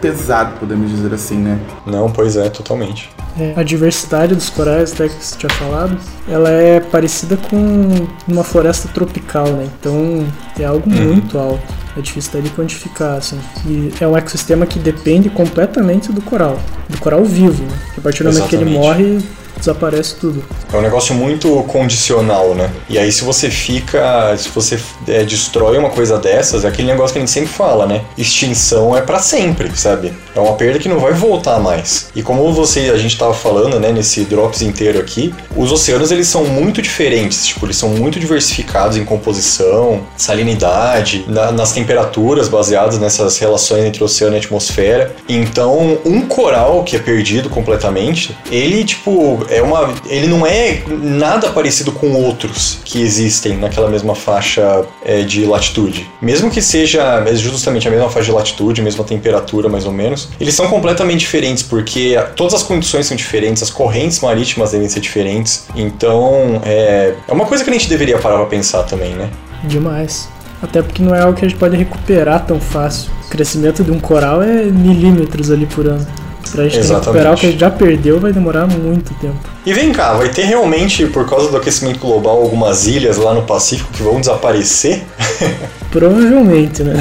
pesado, 0.00 0.58
podemos 0.58 0.90
dizer 0.90 1.12
assim, 1.12 1.36
né? 1.36 1.58
Não, 1.86 2.10
pois 2.10 2.36
é, 2.36 2.48
totalmente. 2.48 3.10
É, 3.38 3.54
a 3.56 3.62
diversidade 3.62 4.34
dos 4.34 4.50
corais, 4.50 4.92
até 4.92 5.08
que 5.08 5.24
você 5.24 5.36
tinha 5.38 5.50
falado, 5.50 5.96
ela 6.28 6.50
é 6.50 6.80
parecida 6.80 7.36
com 7.36 8.06
uma 8.26 8.42
floresta 8.42 8.88
tropical, 8.88 9.46
né? 9.48 9.68
Então 9.78 10.26
é 10.58 10.64
algo 10.64 10.90
uhum. 10.90 11.14
muito 11.14 11.38
alto. 11.38 11.62
É 11.96 12.00
difícil 12.00 12.30
até 12.30 12.40
de 12.40 12.50
quantificar, 12.50 13.16
assim. 13.16 13.38
E 13.66 13.92
é 14.00 14.06
um 14.06 14.16
ecossistema 14.16 14.66
que 14.66 14.78
depende 14.78 15.28
completamente 15.28 16.12
do 16.12 16.22
coral. 16.22 16.58
Do 16.88 16.98
coral 16.98 17.24
vivo, 17.24 17.62
né? 17.62 17.78
a 17.98 18.00
partir 18.00 18.22
do 18.22 18.32
momento 18.32 18.48
que 18.48 18.56
ele 18.56 18.70
morre, 18.70 19.18
desaparece 19.60 20.16
tudo. 20.16 20.42
É 20.72 20.76
um 20.76 20.82
negócio 20.82 21.14
muito 21.14 21.62
condicional, 21.64 22.54
né? 22.54 22.70
E 22.88 22.98
aí 22.98 23.12
se 23.12 23.22
você 23.22 23.50
fica, 23.50 24.36
se 24.36 24.48
você 24.48 24.80
é, 25.06 25.22
destrói 25.22 25.78
uma 25.78 25.90
coisa 25.90 26.18
dessas, 26.18 26.64
é 26.64 26.68
aquele 26.68 26.88
negócio 26.88 27.12
que 27.12 27.18
a 27.18 27.20
gente 27.20 27.30
sempre 27.30 27.50
fala, 27.50 27.86
né? 27.86 28.02
Extinção 28.18 28.96
é 28.96 29.00
para 29.00 29.18
sempre, 29.18 29.70
sabe? 29.76 30.12
É 30.34 30.40
uma 30.40 30.54
perda 30.54 30.78
que 30.78 30.88
não 30.88 30.98
vai 30.98 31.12
voltar 31.12 31.60
mais. 31.60 32.08
E 32.14 32.22
como 32.22 32.52
você, 32.52 32.90
a 32.92 32.96
gente 32.96 33.18
tava 33.18 33.34
falando, 33.34 33.78
né, 33.78 33.92
nesse 33.92 34.24
drops 34.24 34.62
inteiro 34.62 34.98
aqui, 34.98 35.34
os 35.56 35.70
oceanos 35.70 36.10
eles 36.10 36.28
são 36.28 36.44
muito 36.44 36.80
diferentes, 36.80 37.46
tipo, 37.46 37.66
eles 37.66 37.76
são 37.76 37.90
muito 37.90 38.18
diversificados 38.18 38.96
em 38.96 39.04
composição, 39.04 40.00
salinidade, 40.16 41.24
na, 41.28 41.52
nas 41.52 41.72
temperaturas 41.72 42.48
baseadas 42.48 42.98
nessas 42.98 43.38
relações 43.38 43.84
entre 43.84 44.02
oceano 44.02 44.36
e 44.36 44.38
atmosfera. 44.38 45.14
Então, 45.28 45.98
um 46.04 46.22
coral 46.22 46.84
que 46.84 46.96
é 46.96 46.98
perdido 46.98 47.50
completamente, 47.50 48.36
ele 48.50 48.84
tipo 48.84 49.44
é 49.50 49.62
uma, 49.62 49.92
ele 50.06 50.26
não 50.26 50.46
é 50.46 50.82
nada 50.88 51.50
parecido 51.50 51.92
com 51.92 52.12
outros 52.12 52.78
que 52.84 53.02
existem 53.02 53.56
naquela 53.56 53.88
mesma 53.88 54.14
faixa 54.14 54.84
é, 55.04 55.22
de 55.22 55.44
latitude. 55.44 56.08
Mesmo 56.20 56.50
que 56.50 56.62
seja 56.62 57.24
justamente 57.34 57.86
a 57.86 57.90
mesma 57.90 58.08
faixa 58.08 58.26
de 58.26 58.32
latitude, 58.32 58.82
mesma 58.82 59.04
temperatura 59.04 59.68
mais 59.68 59.84
ou 59.84 59.92
menos, 59.92 60.28
eles 60.40 60.54
são 60.54 60.68
completamente 60.68 61.20
diferentes 61.20 61.62
porque 61.62 62.16
todas 62.36 62.54
as 62.54 62.62
condições 62.62 63.06
são 63.06 63.16
diferentes, 63.16 63.62
as 63.62 63.70
correntes 63.70 64.20
marítimas 64.20 64.72
devem 64.72 64.88
ser 64.88 65.00
diferentes. 65.00 65.66
Então 65.74 66.60
é, 66.64 67.14
é 67.26 67.32
uma 67.32 67.46
coisa 67.46 67.64
que 67.64 67.70
a 67.70 67.72
gente 67.72 67.88
deveria 67.88 68.18
parar 68.18 68.36
pra 68.36 68.46
pensar 68.46 68.84
também, 68.84 69.14
né? 69.14 69.30
Demais. 69.64 70.28
Até 70.62 70.82
porque 70.82 71.02
não 71.02 71.14
é 71.14 71.20
algo 71.20 71.38
que 71.38 71.44
a 71.44 71.48
gente 71.48 71.58
pode 71.58 71.76
recuperar 71.76 72.44
tão 72.44 72.60
fácil. 72.60 73.10
O 73.26 73.30
crescimento 73.30 73.82
de 73.82 73.90
um 73.90 73.98
coral 73.98 74.42
é 74.42 74.64
milímetros 74.64 75.50
ali 75.50 75.66
por 75.66 75.86
ano. 75.86 76.06
Pra 76.50 76.64
gente 76.64 76.78
Exatamente. 76.78 77.04
recuperar 77.06 77.34
o 77.34 77.36
que 77.36 77.46
a 77.46 77.50
gente 77.50 77.60
já 77.60 77.70
perdeu 77.70 78.18
vai 78.18 78.32
demorar 78.32 78.66
muito 78.66 79.14
tempo. 79.14 79.38
E 79.64 79.72
vem 79.72 79.92
cá, 79.92 80.14
vai 80.14 80.28
ter 80.28 80.44
realmente, 80.44 81.06
por 81.06 81.28
causa 81.28 81.50
do 81.50 81.56
aquecimento 81.56 81.98
global, 82.00 82.42
algumas 82.42 82.86
ilhas 82.86 83.16
lá 83.16 83.34
no 83.34 83.42
Pacífico 83.42 83.92
que 83.92 84.02
vão 84.02 84.20
desaparecer? 84.20 85.02
Provavelmente, 85.90 86.82
né? 86.82 86.94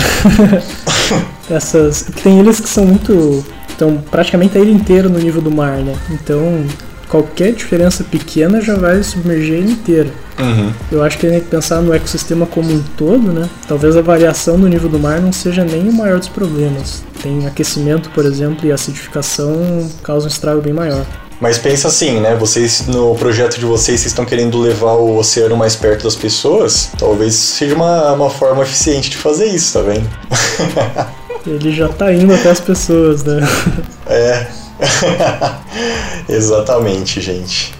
Essas. 1.50 2.06
Tem 2.24 2.40
ilhas 2.40 2.60
que 2.60 2.70
são 2.70 2.86
muito. 2.86 3.44
estão 3.68 3.98
praticamente 4.12 4.58
a 4.58 4.62
ilha 4.62 4.72
inteira 4.72 5.10
no 5.10 5.18
nível 5.18 5.42
do 5.42 5.52
mar, 5.52 5.78
né? 5.78 5.96
Então 6.12 6.66
qualquer 7.08 7.54
diferença 7.54 8.04
pequena 8.04 8.62
já 8.62 8.76
vai 8.76 9.02
submergir 9.04 9.56
ele 9.56 9.72
inteiro. 9.72 10.12
Uhum. 10.40 10.72
Eu 10.92 11.04
acho 11.04 11.18
que 11.18 11.28
tem 11.28 11.40
que 11.40 11.48
pensar 11.48 11.82
no 11.82 11.94
ecossistema 11.94 12.46
como 12.46 12.72
um 12.72 12.82
todo, 12.98 13.34
né? 13.34 13.50
Talvez 13.68 13.98
a 13.98 14.02
variação 14.02 14.60
do 14.60 14.68
nível 14.68 14.90
do 14.90 14.98
mar 14.98 15.20
não 15.20 15.34
seja 15.34 15.64
nem 15.64 15.90
o 15.90 15.94
maior 15.94 16.18
dos 16.18 16.30
problemas. 16.30 17.04
Tem 17.22 17.46
aquecimento, 17.46 18.10
por 18.12 18.26
exemplo, 18.26 18.66
e 18.66 18.72
acidificação 18.72 19.90
causa 20.02 20.26
um 20.26 20.30
estrago 20.30 20.62
bem 20.62 20.74
maior. 20.74 21.06
Mas 21.42 21.58
pensa 21.58 21.88
assim, 21.88 22.20
né? 22.20 22.36
Vocês, 22.36 22.86
no 22.88 23.16
projeto 23.16 23.60
de 23.60 23.66
vocês, 23.66 24.02
vocês 24.02 24.12
estão 24.12 24.26
querendo 24.26 24.60
levar 24.60 24.94
o 24.94 25.18
oceano 25.18 25.56
mais 25.56 25.76
perto 25.76 26.04
das 26.04 26.16
pessoas? 26.16 26.90
Talvez 26.98 27.34
seja 27.36 27.76
uma, 27.76 28.12
uma 28.14 28.30
forma 28.30 28.64
eficiente 28.64 29.10
de 29.10 29.18
fazer 29.18 29.46
isso, 29.46 29.74
tá 29.74 29.82
vendo? 29.82 30.10
Ele 31.48 31.72
já 31.72 31.88
tá 31.88 32.14
indo 32.14 32.34
até 32.34 32.50
as 32.50 32.60
pessoas, 32.60 33.24
né? 33.24 33.40
É. 34.06 34.48
Exatamente, 36.28 37.22
gente. 37.22 37.79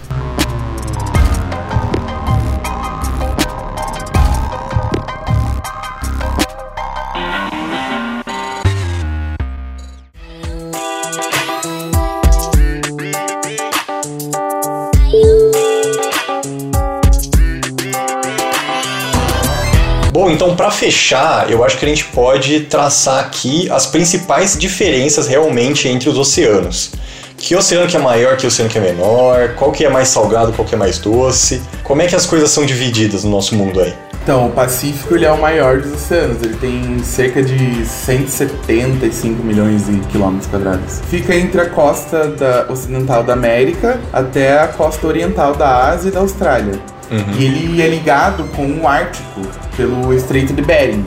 Fechar, 20.80 21.50
eu 21.50 21.62
acho 21.62 21.76
que 21.76 21.84
a 21.84 21.88
gente 21.88 22.06
pode 22.06 22.60
traçar 22.60 23.20
aqui 23.20 23.70
as 23.70 23.84
principais 23.84 24.56
diferenças 24.56 25.28
realmente 25.28 25.86
entre 25.86 26.08
os 26.08 26.16
oceanos. 26.16 26.92
Que 27.36 27.54
oceano 27.54 27.86
que 27.86 27.98
é 27.98 28.00
maior, 28.00 28.38
que 28.38 28.46
oceano 28.46 28.70
que 28.70 28.78
é 28.78 28.80
menor, 28.80 29.54
qual 29.56 29.70
que 29.72 29.84
é 29.84 29.90
mais 29.90 30.08
salgado, 30.08 30.52
qual 30.54 30.66
que 30.66 30.74
é 30.74 30.78
mais 30.78 30.98
doce, 30.98 31.60
como 31.84 32.00
é 32.00 32.06
que 32.06 32.16
as 32.16 32.24
coisas 32.24 32.50
são 32.50 32.64
divididas 32.64 33.24
no 33.24 33.30
nosso 33.30 33.54
mundo 33.54 33.78
aí? 33.78 33.92
Então, 34.22 34.46
o 34.46 34.50
Pacífico 34.52 35.14
ele 35.14 35.26
é 35.26 35.32
o 35.32 35.38
maior 35.38 35.80
dos 35.80 35.92
oceanos, 35.92 36.42
ele 36.42 36.56
tem 36.56 37.02
cerca 37.02 37.42
de 37.42 37.84
175 37.84 39.42
milhões 39.42 39.84
de 39.84 39.98
quilômetros 40.08 40.46
quadrados. 40.50 41.00
Fica 41.10 41.34
entre 41.34 41.60
a 41.60 41.68
costa 41.68 42.28
da 42.28 42.66
ocidental 42.70 43.22
da 43.22 43.34
América 43.34 44.00
até 44.12 44.58
a 44.58 44.68
costa 44.68 45.06
oriental 45.06 45.54
da 45.54 45.90
Ásia 45.90 46.08
e 46.08 46.12
da 46.12 46.20
Austrália. 46.20 46.80
Uhum. 47.10 47.34
E 47.38 47.44
ele 47.44 47.82
é 47.82 47.88
ligado 47.88 48.44
com 48.54 48.66
o 48.66 48.86
Ártico 48.86 49.40
pelo 49.76 50.14
Estreito 50.14 50.52
de 50.52 50.62
Bering. 50.62 51.04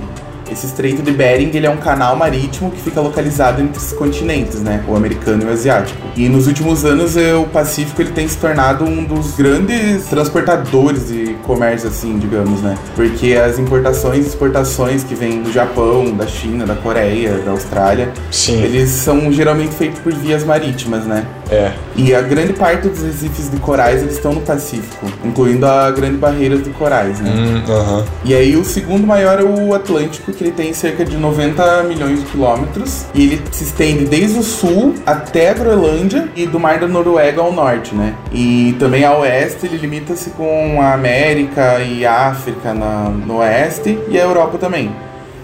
Esse 0.51 0.67
Estreito 0.67 1.01
de 1.01 1.11
Bering 1.11 1.49
ele 1.53 1.65
é 1.65 1.69
um 1.69 1.77
canal 1.77 2.15
marítimo 2.15 2.69
que 2.69 2.79
fica 2.79 3.01
localizado 3.01 3.61
entre 3.61 3.77
os 3.77 3.91
continentes, 3.93 4.61
né? 4.61 4.83
O 4.87 4.95
americano 4.95 5.43
e 5.43 5.45
o 5.45 5.51
asiático. 5.51 5.99
E 6.15 6.29
nos 6.29 6.45
últimos 6.45 6.85
anos 6.85 7.15
o 7.15 7.45
Pacífico 7.45 8.01
ele 8.01 8.11
tem 8.11 8.27
se 8.27 8.37
tornado 8.37 8.83
um 8.83 9.03
dos 9.03 9.35
grandes 9.35 10.05
transportadores 10.05 11.07
de 11.07 11.33
comércio, 11.43 11.87
assim, 11.89 12.19
digamos, 12.19 12.61
né? 12.61 12.77
Porque 12.95 13.33
as 13.33 13.57
importações 13.57 14.25
e 14.25 14.27
exportações 14.27 15.03
que 15.03 15.15
vêm 15.15 15.41
do 15.41 15.51
Japão, 15.51 16.11
da 16.11 16.27
China, 16.27 16.65
da 16.65 16.75
Coreia, 16.75 17.39
da 17.39 17.51
Austrália, 17.51 18.11
Sim. 18.29 18.61
eles 18.61 18.89
são 18.89 19.31
geralmente 19.31 19.73
feitos 19.73 19.99
por 19.99 20.13
vias 20.13 20.43
marítimas, 20.43 21.05
né? 21.05 21.25
É. 21.49 21.71
E 21.95 22.13
a 22.13 22.21
grande 22.21 22.53
parte 22.53 22.87
dos 22.87 23.03
recifes 23.03 23.49
de 23.49 23.57
corais 23.57 24.01
eles 24.01 24.15
estão 24.15 24.33
no 24.33 24.41
Pacífico, 24.41 25.05
incluindo 25.23 25.65
a 25.65 25.91
Grande 25.91 26.17
Barreira 26.17 26.57
de 26.57 26.69
Corais, 26.71 27.19
né? 27.19 27.31
Hum, 27.31 27.71
uh 27.71 28.01
-huh. 28.01 28.05
E 28.25 28.33
aí 28.33 28.55
o 28.55 28.63
segundo 28.63 29.05
maior 29.05 29.39
é 29.39 29.43
o 29.43 29.73
Atlântico, 29.73 30.31
que 30.31 30.43
ele 30.43 30.51
tem 30.51 30.73
cerca 30.73 31.05
de 31.05 31.15
90 31.17 31.83
milhões 31.83 32.19
de 32.19 32.25
quilômetros 32.25 33.05
e 33.13 33.23
ele 33.23 33.41
se 33.51 33.63
estende 33.63 34.05
desde 34.05 34.39
o 34.39 34.43
sul 34.43 34.95
até 35.05 35.49
a 35.49 35.53
Groenlândia 35.53 36.29
e 36.35 36.45
do 36.45 36.59
Mar 36.59 36.79
da 36.79 36.87
Noruega 36.87 37.41
ao 37.41 37.51
norte, 37.51 37.93
né? 37.93 38.15
E 38.31 38.75
também 38.79 39.05
a 39.05 39.15
oeste 39.17 39.65
ele 39.65 39.77
limita-se 39.77 40.31
com 40.31 40.81
a 40.81 40.93
América 40.93 41.79
e 41.79 42.05
a 42.05 42.27
África 42.27 42.73
na, 42.73 43.09
no 43.09 43.37
oeste 43.37 43.99
e 44.09 44.17
a 44.19 44.23
Europa 44.23 44.57
também. 44.57 44.91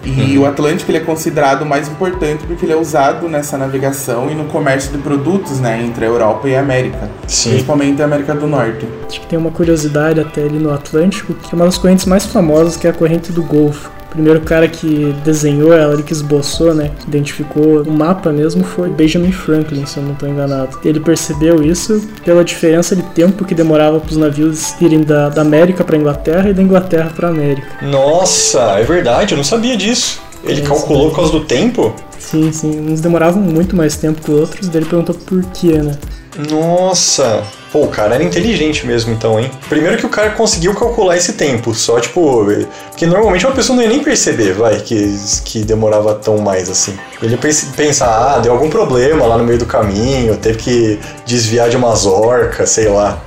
E 0.04 0.36
uhum. 0.36 0.42
o 0.42 0.46
Atlântico 0.46 0.90
ele 0.90 0.98
é 0.98 1.02
considerado 1.02 1.66
mais 1.66 1.88
importante 1.88 2.44
porque 2.46 2.64
ele 2.64 2.72
é 2.72 2.76
usado 2.76 3.28
nessa 3.28 3.58
navegação 3.58 4.30
e 4.30 4.34
no 4.34 4.44
comércio 4.44 4.90
de 4.92 4.98
produtos, 4.98 5.60
né, 5.60 5.82
entre 5.82 6.04
a 6.04 6.08
Europa 6.08 6.48
e 6.48 6.56
a 6.56 6.60
América, 6.60 7.10
Sim. 7.26 7.50
principalmente 7.50 8.00
a 8.00 8.06
América 8.06 8.34
do 8.34 8.46
Norte. 8.46 8.86
Acho 9.06 9.20
que 9.20 9.26
tem 9.26 9.38
uma 9.38 9.50
curiosidade 9.50 10.20
até 10.20 10.42
ali 10.42 10.58
no 10.58 10.72
Atlântico, 10.72 11.34
que 11.34 11.54
é 11.54 11.56
uma 11.56 11.66
das 11.66 11.76
correntes 11.76 12.06
mais 12.06 12.24
famosas, 12.24 12.76
que 12.76 12.86
é 12.86 12.90
a 12.90 12.92
corrente 12.92 13.30
do 13.30 13.42
Golfo. 13.42 13.90
O 14.10 14.14
primeiro 14.14 14.40
cara 14.40 14.66
que 14.66 15.14
desenhou 15.24 15.72
ela, 15.72 16.02
que 16.02 16.12
esboçou, 16.12 16.74
né, 16.74 16.90
que 16.98 17.06
identificou 17.06 17.82
o 17.82 17.92
mapa 17.92 18.32
mesmo, 18.32 18.64
foi 18.64 18.90
Benjamin 18.90 19.30
Franklin, 19.30 19.86
se 19.86 19.98
eu 19.98 20.02
não 20.02 20.14
estou 20.14 20.28
enganado. 20.28 20.80
Ele 20.84 20.98
percebeu 20.98 21.62
isso 21.62 22.08
pela 22.24 22.44
diferença 22.44 22.96
de 22.96 23.02
tempo 23.02 23.44
que 23.44 23.54
demorava 23.54 24.00
para 24.00 24.10
os 24.10 24.16
navios 24.16 24.74
irem 24.80 25.02
da, 25.02 25.28
da 25.28 25.42
América 25.42 25.84
para 25.84 25.96
Inglaterra 25.96 26.50
e 26.50 26.52
da 26.52 26.60
Inglaterra 26.60 27.12
para 27.14 27.28
América. 27.28 27.68
Nossa, 27.82 28.60
é 28.80 28.82
verdade, 28.82 29.34
eu 29.34 29.36
não 29.36 29.44
sabia 29.44 29.76
disso. 29.76 30.20
Ele 30.42 30.60
é, 30.60 30.64
calculou 30.64 31.10
por 31.10 31.16
causa 31.16 31.30
do 31.30 31.44
tempo? 31.44 31.94
Sim, 32.18 32.50
sim. 32.50 32.90
Uns 32.90 33.00
demoravam 33.00 33.40
muito 33.40 33.76
mais 33.76 33.96
tempo 33.96 34.20
que 34.20 34.30
outros, 34.32 34.68
daí 34.68 34.82
ele 34.82 34.90
perguntou 34.90 35.14
por 35.14 35.42
quê, 35.52 35.74
né? 35.78 35.96
Nossa! 36.36 37.42
Pô, 37.72 37.84
o 37.84 37.88
cara 37.88 38.16
era 38.16 38.24
inteligente 38.24 38.84
mesmo, 38.84 39.12
então, 39.12 39.38
hein? 39.38 39.48
Primeiro 39.68 39.96
que 39.96 40.04
o 40.04 40.08
cara 40.08 40.30
conseguiu 40.30 40.74
calcular 40.74 41.16
esse 41.16 41.34
tempo, 41.34 41.72
só 41.72 42.00
tipo. 42.00 42.44
Porque 42.88 43.06
normalmente 43.06 43.46
uma 43.46 43.54
pessoa 43.54 43.76
não 43.76 43.82
ia 43.82 43.88
nem 43.88 44.02
perceber, 44.02 44.54
vai, 44.54 44.80
que, 44.80 45.16
que 45.44 45.62
demorava 45.62 46.14
tão 46.14 46.38
mais 46.38 46.68
assim. 46.68 46.96
Ele 47.22 47.38
pensa, 47.76 48.06
ah, 48.06 48.38
deu 48.38 48.52
algum 48.52 48.68
problema 48.68 49.24
lá 49.24 49.38
no 49.38 49.44
meio 49.44 49.58
do 49.58 49.66
caminho, 49.66 50.36
teve 50.36 50.58
que 50.58 51.00
desviar 51.24 51.70
de 51.70 51.76
umas 51.76 52.06
orcas, 52.06 52.70
sei 52.70 52.88
lá. 52.88 53.22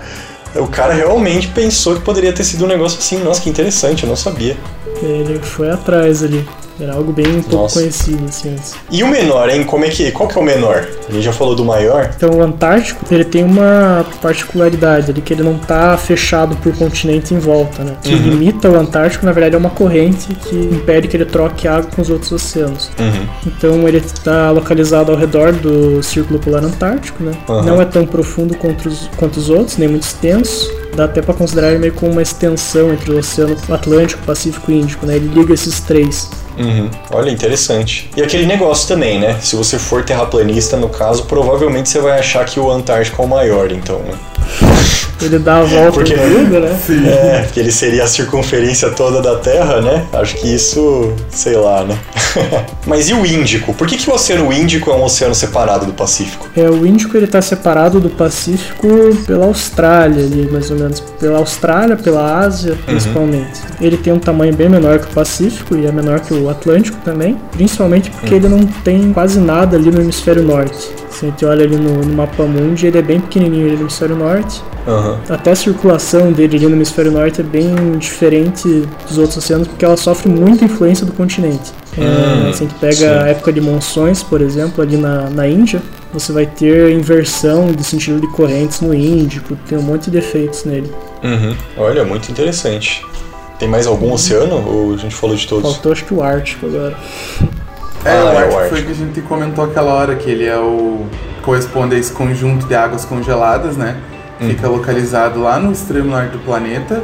O 0.56 0.68
cara 0.68 0.94
realmente 0.94 1.48
pensou 1.48 1.96
que 1.96 2.02
poderia 2.02 2.34
ter 2.34 2.44
sido 2.44 2.66
um 2.66 2.68
negócio 2.68 3.00
assim. 3.00 3.18
Nossa, 3.24 3.42
que 3.42 3.50
interessante, 3.50 4.04
eu 4.04 4.10
não 4.10 4.16
sabia. 4.16 4.58
Ele 5.02 5.40
foi 5.40 5.70
atrás 5.70 6.22
ali. 6.22 6.46
Era 6.80 6.96
algo 6.96 7.12
bem 7.12 7.42
pouco 7.42 7.64
Nossa. 7.64 7.80
conhecido, 7.80 8.26
assim, 8.26 8.52
antes. 8.52 8.76
E 8.90 9.04
o 9.04 9.08
menor, 9.08 9.50
hein? 9.50 9.64
Como 9.64 9.86
é 9.86 9.90
que. 9.90 10.12
Qual 10.12 10.28
que 10.28 10.38
é 10.38 10.42
o 10.42 10.44
menor? 10.44 10.88
A 11.08 11.12
gente 11.12 11.24
já 11.24 11.34
falou 11.34 11.56
do 11.56 11.64
maior. 11.64 12.12
Então, 12.16 12.32
o 12.32 12.42
Antártico, 12.42 13.06
ele 13.12 13.24
tem 13.24 13.44
uma 13.44 14.06
particularidade 14.22 15.12
ali, 15.12 15.22
que 15.22 15.34
ele 15.34 15.44
não 15.44 15.58
tá 15.58 15.96
fechado 15.98 16.56
por 16.58 16.76
continente 16.76 17.34
em 17.34 17.40
volta, 17.40 17.84
né? 17.84 17.96
O 18.00 18.02
que 18.02 18.14
uhum. 18.14 18.22
limita 18.22 18.70
o 18.70 18.76
Antártico, 18.76 19.26
na 19.26 19.32
verdade, 19.32 19.56
é 19.56 19.58
uma 19.58 19.70
corrente 19.70 20.34
que 20.34 20.56
impede 20.56 21.08
que 21.08 21.16
ele 21.16 21.26
troque 21.26 21.68
água 21.68 21.90
com 21.96 22.02
os 22.02 22.10
outros 22.10 22.32
oceanos. 22.32 22.92
Uhum. 23.00 23.28
Então, 23.46 23.88
ele 23.88 23.98
está 23.98 24.50
localizado 24.52 25.12
ao 25.12 25.18
redor 25.18 25.52
do 25.52 26.02
Círculo 26.02 26.40
Polar 26.40 26.64
Antártico, 26.64 27.24
né? 27.24 27.34
Uhum. 27.48 27.64
Não 27.64 27.82
é 27.82 27.86
tão 27.86 28.06
profundo 28.06 28.56
quanto 28.58 28.88
os, 28.90 29.10
quanto 29.16 29.38
os 29.38 29.50
outros, 29.50 29.78
nem 29.78 29.88
muito 29.88 30.04
extenso 30.04 30.84
dá 30.96 31.06
até 31.06 31.22
para 31.22 31.34
considerar 31.34 31.70
ele 31.70 31.80
meio 31.80 31.94
como 31.94 32.12
uma 32.12 32.22
extensão 32.22 32.94
entre 32.94 33.12
o 33.12 33.18
Oceano 33.18 33.56
Atlântico, 33.70 34.22
Pacífico 34.24 34.72
e 34.72 34.80
Índico, 34.80 35.06
né? 35.06 35.16
Ele 35.16 35.28
liga 35.28 35.54
esses 35.54 35.80
três. 35.80 36.30
Uhum. 36.58 36.90
Olha, 37.12 37.30
interessante. 37.30 38.10
E 38.16 38.22
aquele 38.22 38.46
negócio 38.46 38.88
também, 38.88 39.20
né? 39.20 39.38
Se 39.42 39.56
você 39.56 39.80
for 39.80 40.04
terraplanista, 40.04 40.78
no 40.78 40.90
caso, 40.90 41.26
provavelmente 41.26 41.90
você 41.90 42.00
vai 42.00 42.20
achar 42.20 42.46
que 42.46 42.60
o 42.60 42.72
Antártico 42.72 43.22
é 43.22 43.26
o 43.26 43.28
maior, 43.28 43.72
então, 43.72 44.00
né? 44.00 44.14
Ele 45.26 45.40
dá 45.40 45.60
a 45.60 45.64
volta 45.64 45.92
porque, 45.92 46.14
tudo, 46.14 46.60
né? 46.60 46.80
Sim. 46.86 47.08
É, 47.08 47.42
porque 47.44 47.60
ele 47.60 47.72
seria 47.72 48.04
a 48.04 48.08
circunferência 48.08 48.90
toda 48.90 49.22
da 49.22 49.36
Terra, 49.38 49.82
né? 49.82 50.06
Acho 50.14 50.36
que 50.36 50.54
isso, 50.54 51.14
sei 51.30 51.56
lá, 51.56 51.84
né? 51.84 51.98
Mas 52.86 53.10
e 53.10 53.14
o 53.14 53.26
Índico? 53.26 53.74
Por 53.74 53.88
que, 53.88 53.98
que 53.98 54.10
o 54.10 54.14
Oceano 54.14 54.52
Índico 54.52 54.90
é 54.92 54.96
um 54.96 55.04
oceano 55.04 55.36
separado 55.36 55.86
do 55.86 55.94
Pacífico? 55.94 56.50
É, 56.56 56.70
o 56.70 56.86
Índico 56.86 57.16
ele 57.16 57.28
tá 57.28 57.42
separado 57.42 58.00
do 58.00 58.10
Pacífico 58.10 58.88
pela 59.26 59.46
Austrália 59.46 60.24
ali, 60.24 60.50
mais 60.52 60.70
ou 60.70 60.78
menos. 60.78 61.00
Pela 61.20 61.40
Austrália, 61.40 61.96
pela 61.96 62.40
Ásia, 62.40 62.74
uhum. 62.74 62.78
principalmente. 62.86 63.60
Uhum. 63.60 63.76
Ele 63.82 63.98
tem 63.98 64.14
um 64.14 64.20
tamanho 64.20 64.54
bem 64.56 64.70
menor 64.70 65.00
que 65.00 65.06
o 65.06 65.10
Pacífico 65.10 65.76
e 65.76 65.86
é 65.86 65.92
menor 65.92 66.20
que 66.20 66.34
o 66.34 66.50
Atlântico 66.50 66.98
também, 67.04 67.38
principalmente 67.52 68.10
porque 68.10 68.32
uhum. 68.32 68.38
ele 68.38 68.48
não 68.50 68.66
tem 68.66 69.14
quase 69.14 69.40
nada 69.40 69.78
ali 69.78 69.92
no 69.92 70.02
hemisfério 70.02 70.44
norte. 70.44 71.03
Se 71.14 71.26
a 71.26 71.30
gente 71.30 71.46
olha 71.46 71.64
ali 71.64 71.76
no, 71.76 72.02
no 72.02 72.14
mapa 72.14 72.44
mundi, 72.44 72.88
ele 72.88 72.98
é 72.98 73.02
bem 73.02 73.20
pequenininho 73.20 73.68
ali 73.68 73.76
no 73.76 73.82
hemisfério 73.84 74.16
norte. 74.16 74.62
Uhum. 74.88 75.18
Até 75.30 75.52
a 75.52 75.56
circulação 75.56 76.32
dele 76.32 76.58
ali 76.58 76.66
no 76.66 76.76
hemisfério 76.76 77.12
norte 77.12 77.40
é 77.40 77.44
bem 77.44 77.98
diferente 77.98 78.68
dos 79.08 79.18
outros 79.18 79.38
oceanos, 79.38 79.68
porque 79.68 79.86
ela 79.86 79.96
sofre 79.96 80.30
muita 80.30 80.66
influência 80.66 81.06
do 81.06 81.14
continente. 81.14 81.72
Hum, 81.98 82.50
é, 82.50 82.54
se 82.54 82.64
a 82.64 82.68
gente 82.68 82.80
pega 82.80 82.96
sim. 82.96 83.06
a 83.06 83.28
época 83.28 83.54
de 83.54 83.62
monções, 83.62 84.24
por 84.24 84.42
exemplo, 84.42 84.84
ali 84.84 84.98
na, 84.98 85.30
na 85.30 85.48
Índia, 85.48 85.82
você 86.12 86.32
vai 86.32 86.46
ter 86.46 86.92
inversão 86.92 87.72
de 87.72 87.84
sentido 87.84 88.20
de 88.20 88.28
correntes 88.28 88.82
no 88.82 88.94
Índico, 88.94 89.56
tem 89.68 89.78
um 89.78 89.84
monte 89.84 90.10
de 90.10 90.18
efeitos 90.18 90.66
nele. 90.66 90.92
Uhum. 91.24 91.56
Olha, 91.78 92.04
muito 92.04 92.30
interessante. 92.32 93.06
Tem 93.60 93.70
mais 93.70 93.86
algum 93.88 94.08
uhum. 94.08 94.14
oceano 94.14 94.56
ou 94.68 94.94
a 94.96 94.98
gente 94.98 95.16
falou 95.16 95.36
de 95.36 95.48
todos? 95.48 95.72
Faltou 95.74 95.92
acho 95.92 96.06
que 96.06 96.14
o 96.14 96.22
Ártico 96.22 96.66
agora. 96.66 96.98
É, 98.06 98.12
ah, 98.12 98.24
o, 98.24 98.28
Ártico 98.28 98.38
é 98.38 98.56
o 98.56 98.58
Ártico 98.58 98.70
foi 98.70 98.82
o 98.82 98.86
que 98.86 98.92
a 98.92 98.96
gente 98.96 99.22
comentou 99.22 99.66
aquela 99.66 99.94
hora, 99.94 100.16
que 100.16 100.30
ele 100.30 100.46
é 100.46 100.58
o. 100.58 101.06
corresponde 101.42 101.96
a 101.96 102.00
esse 102.00 102.12
conjunto 102.12 102.68
de 102.68 102.76
águas 102.76 103.06
congeladas, 103.06 103.78
né? 103.78 103.98
Uhum. 104.40 104.50
Fica 104.50 104.68
localizado 104.68 105.42
lá 105.42 105.60
no 105.60 105.72
extremo 105.72 106.10
norte 106.10 106.32
do 106.32 106.40
planeta. 106.40 107.04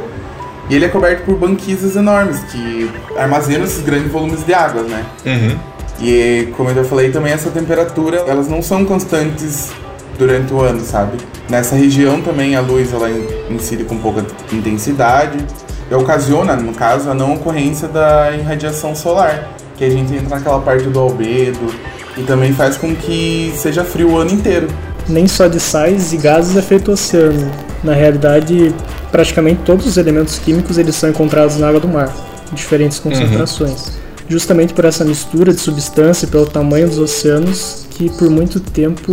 E 0.68 0.74
ele 0.76 0.84
é 0.84 0.88
coberto 0.88 1.24
por 1.24 1.36
banquisas 1.36 1.96
enormes 1.96 2.38
que 2.44 2.90
armazenam 3.16 3.64
esses 3.64 3.82
grandes 3.82 4.10
volumes 4.12 4.44
de 4.44 4.54
água, 4.54 4.82
né? 4.82 5.04
Uhum. 5.26 5.58
E 6.00 6.48
como 6.56 6.70
eu 6.70 6.76
já 6.76 6.84
falei 6.84 7.10
também, 7.10 7.32
essa 7.32 7.50
temperatura, 7.50 8.18
elas 8.26 8.48
não 8.48 8.62
são 8.62 8.84
constantes 8.84 9.70
durante 10.16 10.52
o 10.52 10.60
ano, 10.60 10.80
sabe? 10.80 11.18
Nessa 11.48 11.74
região 11.74 12.20
também 12.20 12.54
a 12.54 12.60
luz 12.60 12.92
ela 12.92 13.10
incide 13.50 13.84
com 13.84 13.98
pouca 13.98 14.24
intensidade 14.52 15.44
e 15.90 15.94
ocasiona, 15.94 16.54
no 16.54 16.72
caso, 16.72 17.10
a 17.10 17.14
não 17.14 17.34
ocorrência 17.34 17.88
da 17.88 18.30
irradiação 18.30 18.94
solar, 18.94 19.48
que 19.80 19.84
a 19.86 19.90
gente 19.90 20.14
entra 20.14 20.36
naquela 20.36 20.60
parte 20.60 20.84
do 20.84 21.00
albedo 21.00 21.72
e 22.18 22.22
também 22.22 22.52
faz 22.52 22.76
com 22.76 22.94
que 22.94 23.50
seja 23.56 23.82
frio 23.82 24.10
o 24.10 24.18
ano 24.18 24.30
inteiro 24.30 24.68
nem 25.08 25.26
só 25.26 25.48
de 25.48 25.60
sais 25.60 26.12
e 26.12 26.16
gases 26.16 26.56
é 26.56 26.62
feito 26.62 26.90
o 26.90 26.94
oceano. 26.94 27.50
Na 27.82 27.92
realidade, 27.92 28.74
praticamente 29.10 29.62
todos 29.64 29.86
os 29.86 29.96
elementos 29.96 30.38
químicos 30.38 30.78
eles 30.78 30.94
são 30.94 31.10
encontrados 31.10 31.56
na 31.56 31.68
água 31.68 31.80
do 31.80 31.88
mar, 31.88 32.14
em 32.50 32.54
diferentes 32.54 32.98
uhum. 32.98 33.10
concentrações. 33.10 33.88
Uhum. 33.88 34.09
Justamente 34.30 34.72
por 34.72 34.84
essa 34.84 35.04
mistura 35.04 35.52
de 35.52 35.60
substância 35.60 36.24
e 36.24 36.28
pelo 36.28 36.46
tamanho 36.46 36.88
dos 36.88 36.98
oceanos, 36.98 37.84
que 37.90 38.08
por 38.10 38.30
muito 38.30 38.60
tempo 38.60 39.12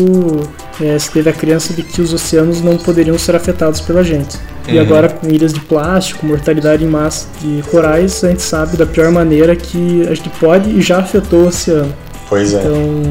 é, 0.80 0.98
se 0.98 1.12
teve 1.12 1.30
a 1.30 1.34
crença 1.34 1.74
de 1.74 1.82
que 1.82 2.02
os 2.02 2.14
oceanos 2.14 2.62
não 2.62 2.78
poderiam 2.78 3.18
ser 3.18 3.36
afetados 3.36 3.82
pela 3.82 4.04
gente. 4.04 4.38
Uhum. 4.68 4.76
E 4.76 4.80
agora, 4.80 5.10
com 5.10 5.28
ilhas 5.28 5.52
de 5.52 5.60
plástico, 5.60 6.24
mortalidade 6.24 6.84
em 6.84 6.88
massa 6.88 7.28
de 7.42 7.64
corais, 7.64 8.24
a 8.24 8.30
gente 8.30 8.44
sabe 8.44 8.78
da 8.78 8.86
pior 8.86 9.12
maneira 9.12 9.56
que 9.56 10.08
a 10.08 10.14
gente 10.14 10.30
pode 10.40 10.70
e 10.70 10.82
já 10.82 11.00
afetou 11.00 11.46
o 11.46 11.48
oceano. 11.48 11.94
Pois 12.30 12.54
é. 12.54 12.60
Então, 12.60 13.04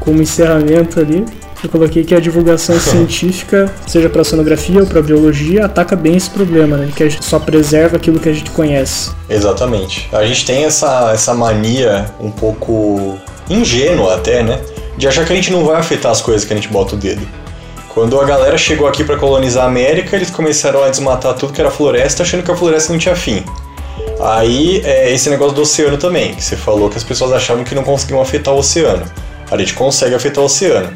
como 0.00 0.22
encerramento 0.22 0.98
ali, 0.98 1.26
eu 1.62 1.70
coloquei 1.70 2.04
que 2.04 2.14
a 2.14 2.20
divulgação 2.20 2.78
científica, 2.80 3.72
seja 3.86 4.08
para 4.08 4.24
sonografia 4.24 4.80
ou 4.80 4.86
para 4.86 5.02
biologia, 5.02 5.66
ataca 5.66 5.94
bem 5.96 6.16
esse 6.16 6.30
problema, 6.30 6.76
né? 6.76 6.90
Que 6.94 7.02
a 7.02 7.08
gente 7.08 7.24
só 7.24 7.38
preserva 7.38 7.96
aquilo 7.96 8.18
que 8.18 8.28
a 8.28 8.32
gente 8.32 8.50
conhece. 8.50 9.10
Exatamente. 9.28 10.08
A 10.12 10.24
gente 10.24 10.44
tem 10.44 10.64
essa, 10.64 11.10
essa 11.12 11.34
mania 11.34 12.06
um 12.20 12.30
pouco 12.30 13.18
ingênua 13.48 14.14
até, 14.14 14.42
né? 14.42 14.60
De 14.96 15.08
achar 15.08 15.24
que 15.24 15.32
a 15.32 15.36
gente 15.36 15.50
não 15.50 15.64
vai 15.64 15.76
afetar 15.76 16.12
as 16.12 16.20
coisas 16.20 16.44
que 16.44 16.52
a 16.52 16.56
gente 16.56 16.68
bota 16.68 16.94
o 16.94 16.98
dedo. 16.98 17.26
Quando 17.92 18.20
a 18.20 18.24
galera 18.24 18.56
chegou 18.56 18.86
aqui 18.86 19.02
para 19.02 19.16
colonizar 19.16 19.64
a 19.64 19.66
América, 19.66 20.14
eles 20.14 20.30
começaram 20.30 20.82
a 20.84 20.88
desmatar 20.88 21.34
tudo 21.34 21.52
que 21.52 21.60
era 21.60 21.70
floresta, 21.70 22.22
achando 22.22 22.44
que 22.44 22.50
a 22.50 22.56
floresta 22.56 22.92
não 22.92 23.00
tinha 23.00 23.16
fim. 23.16 23.42
Aí, 24.20 24.80
é 24.84 25.12
esse 25.12 25.28
negócio 25.28 25.54
do 25.54 25.62
oceano 25.62 25.96
também, 25.96 26.34
que 26.34 26.44
você 26.44 26.56
falou 26.56 26.88
que 26.88 26.96
as 26.96 27.02
pessoas 27.02 27.32
achavam 27.32 27.64
que 27.64 27.74
não 27.74 27.82
conseguiam 27.82 28.20
afetar 28.20 28.54
o 28.54 28.58
oceano. 28.58 29.04
A 29.50 29.56
gente 29.56 29.74
consegue 29.74 30.14
afetar 30.14 30.42
o 30.42 30.46
oceano. 30.46 30.90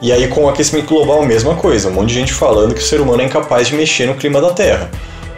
E 0.00 0.12
aí, 0.12 0.28
com 0.28 0.44
o 0.44 0.48
aquecimento 0.48 0.88
global, 0.88 1.24
mesma 1.24 1.54
coisa. 1.54 1.88
Um 1.88 1.92
monte 1.92 2.08
de 2.08 2.14
gente 2.14 2.32
falando 2.32 2.74
que 2.74 2.80
o 2.80 2.84
ser 2.84 3.00
humano 3.00 3.22
é 3.22 3.24
incapaz 3.24 3.68
de 3.68 3.74
mexer 3.74 4.06
no 4.06 4.14
clima 4.14 4.40
da 4.40 4.52
Terra. 4.52 4.90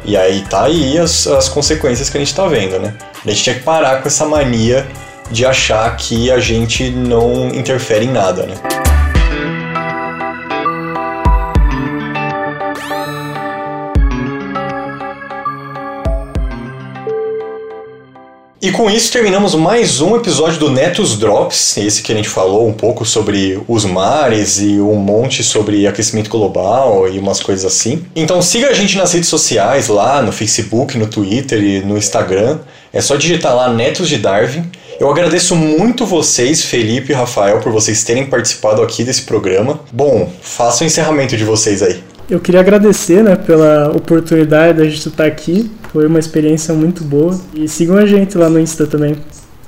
E 0.05 0.17
aí 0.17 0.43
tá 0.49 0.65
aí 0.65 0.99
as, 0.99 1.27
as 1.27 1.49
consequências 1.49 2.09
que 2.09 2.17
a 2.17 2.21
gente 2.21 2.35
tá 2.35 2.47
vendo, 2.47 2.79
né? 2.79 2.95
A 3.25 3.29
gente 3.31 3.43
tinha 3.43 3.55
que 3.55 3.63
parar 3.63 4.01
com 4.01 4.09
essa 4.09 4.27
mania 4.27 4.87
de 5.31 5.45
achar 5.45 5.95
que 5.97 6.31
a 6.31 6.39
gente 6.41 6.91
não 6.91 7.49
interfere 7.49 8.07
em 8.07 8.11
nada, 8.11 8.47
né? 8.47 8.55
E 18.61 18.73
com 18.73 18.91
isso 18.91 19.13
terminamos 19.13 19.55
mais 19.55 20.01
um 20.01 20.17
episódio 20.17 20.59
do 20.59 20.69
Netos 20.69 21.17
Drops, 21.17 21.77
esse 21.77 22.03
que 22.03 22.11
a 22.11 22.17
gente 22.17 22.29
falou 22.29 22.67
um 22.67 22.73
pouco 22.73 23.05
sobre 23.05 23.63
os 23.69 23.85
mares 23.85 24.59
e 24.59 24.81
um 24.81 24.97
monte 24.97 25.45
sobre 25.45 25.87
aquecimento 25.87 26.29
global 26.29 27.09
e 27.09 27.21
umas 27.21 27.39
coisas 27.39 27.65
assim. 27.65 28.05
Então 28.17 28.43
siga 28.43 28.69
a 28.69 28.73
gente 28.73 28.97
nas 28.97 29.13
redes 29.13 29.29
sociais, 29.29 29.87
lá 29.87 30.21
no 30.21 30.33
Facebook, 30.33 30.99
no 30.99 31.07
Twitter 31.07 31.63
e 31.63 31.85
no 31.85 31.97
Instagram. 31.97 32.59
É 32.93 33.01
só 33.01 33.15
digitar 33.15 33.55
lá 33.55 33.73
Netos 33.73 34.09
de 34.09 34.17
Darwin. 34.17 34.65
Eu 34.99 35.09
agradeço 35.09 35.55
muito 35.55 36.05
vocês, 36.05 36.65
Felipe 36.65 37.13
e 37.13 37.15
Rafael, 37.15 37.61
por 37.61 37.71
vocês 37.71 38.03
terem 38.03 38.27
participado 38.27 38.83
aqui 38.83 39.05
desse 39.05 39.23
programa. 39.23 39.79
Bom, 39.93 40.33
faça 40.43 40.83
o 40.83 40.87
encerramento 40.89 41.37
de 41.37 41.45
vocês 41.45 41.81
aí. 41.81 42.03
Eu 42.29 42.41
queria 42.41 42.61
agradecer 42.61 43.23
né, 43.23 43.37
pela 43.37 43.91
oportunidade 43.91 44.79
da 44.79 44.85
gente 44.85 45.09
estar 45.09 45.25
aqui. 45.25 45.71
Foi 45.93 46.07
uma 46.07 46.19
experiência 46.19 46.75
muito 46.75 47.03
boa. 47.05 47.39
E 47.55 47.69
sigam 47.69 47.97
a 47.97 48.07
gente 48.07 48.37
lá 48.37 48.49
no 48.49 48.59
Insta 48.59 48.87
também. 48.87 49.17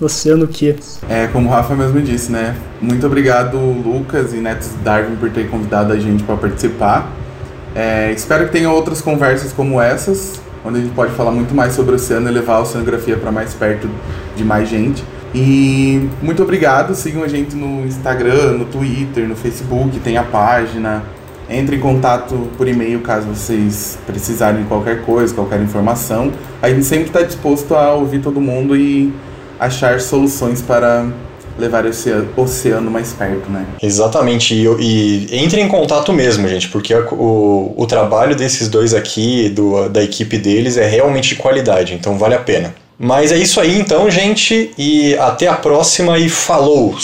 Oceano 0.00 0.48
Q. 0.48 0.76
É, 1.08 1.26
como 1.26 1.48
o 1.48 1.52
Rafa 1.52 1.74
mesmo 1.74 2.00
disse, 2.00 2.32
né? 2.32 2.56
Muito 2.80 3.06
obrigado, 3.06 3.58
Lucas 3.58 4.32
e 4.32 4.38
Netos 4.38 4.70
Darwin, 4.82 5.16
por 5.16 5.30
ter 5.30 5.48
convidado 5.50 5.92
a 5.92 5.98
gente 5.98 6.22
para 6.22 6.36
participar. 6.36 7.10
É, 7.74 8.10
espero 8.12 8.46
que 8.46 8.52
tenha 8.52 8.70
outras 8.70 9.00
conversas 9.00 9.52
como 9.52 9.80
essas, 9.80 10.40
onde 10.64 10.78
a 10.78 10.82
gente 10.82 10.94
pode 10.94 11.12
falar 11.12 11.30
muito 11.30 11.54
mais 11.54 11.74
sobre 11.74 11.92
o 11.92 11.94
oceano 11.96 12.28
e 12.28 12.32
levar 12.32 12.54
a 12.54 12.60
oceanografia 12.60 13.16
para 13.16 13.30
mais 13.30 13.52
perto 13.52 13.88
de 14.34 14.42
mais 14.42 14.68
gente. 14.68 15.04
E 15.34 16.08
muito 16.22 16.42
obrigado, 16.42 16.94
sigam 16.94 17.22
a 17.22 17.28
gente 17.28 17.54
no 17.54 17.86
Instagram, 17.86 18.54
no 18.54 18.64
Twitter, 18.64 19.28
no 19.28 19.36
Facebook, 19.36 20.00
tem 20.00 20.16
a 20.16 20.24
página. 20.24 21.04
Entre 21.50 21.76
em 21.76 21.80
contato 21.80 22.48
por 22.56 22.68
e-mail 22.68 23.00
caso 23.00 23.26
vocês 23.26 23.98
precisarem 24.06 24.62
de 24.62 24.68
qualquer 24.68 25.02
coisa, 25.02 25.34
qualquer 25.34 25.60
informação. 25.60 26.32
A 26.62 26.70
gente 26.70 26.84
sempre 26.84 27.08
está 27.08 27.22
disposto 27.22 27.74
a 27.74 27.92
ouvir 27.92 28.20
todo 28.20 28.40
mundo 28.40 28.76
e 28.76 29.12
achar 29.58 30.00
soluções 30.00 30.62
para 30.62 31.06
levar 31.58 31.84
esse 31.84 32.10
oceano 32.36 32.90
mais 32.90 33.12
perto, 33.12 33.50
né? 33.50 33.66
Exatamente, 33.82 34.54
e, 34.54 34.64
e 34.64 35.36
entre 35.36 35.60
em 35.60 35.68
contato 35.68 36.12
mesmo, 36.12 36.48
gente, 36.48 36.68
porque 36.68 36.94
o, 36.94 37.74
o 37.76 37.86
trabalho 37.86 38.34
desses 38.34 38.68
dois 38.68 38.94
aqui, 38.94 39.50
do, 39.50 39.88
da 39.88 40.02
equipe 40.02 40.38
deles, 40.38 40.76
é 40.76 40.86
realmente 40.86 41.30
de 41.30 41.36
qualidade, 41.36 41.94
então 41.94 42.16
vale 42.16 42.34
a 42.34 42.38
pena. 42.38 42.74
Mas 42.98 43.32
é 43.32 43.38
isso 43.38 43.60
aí 43.60 43.78
então, 43.78 44.10
gente, 44.10 44.70
e 44.78 45.14
até 45.16 45.48
a 45.48 45.54
próxima 45.54 46.18
e 46.18 46.28
falou! 46.28 46.96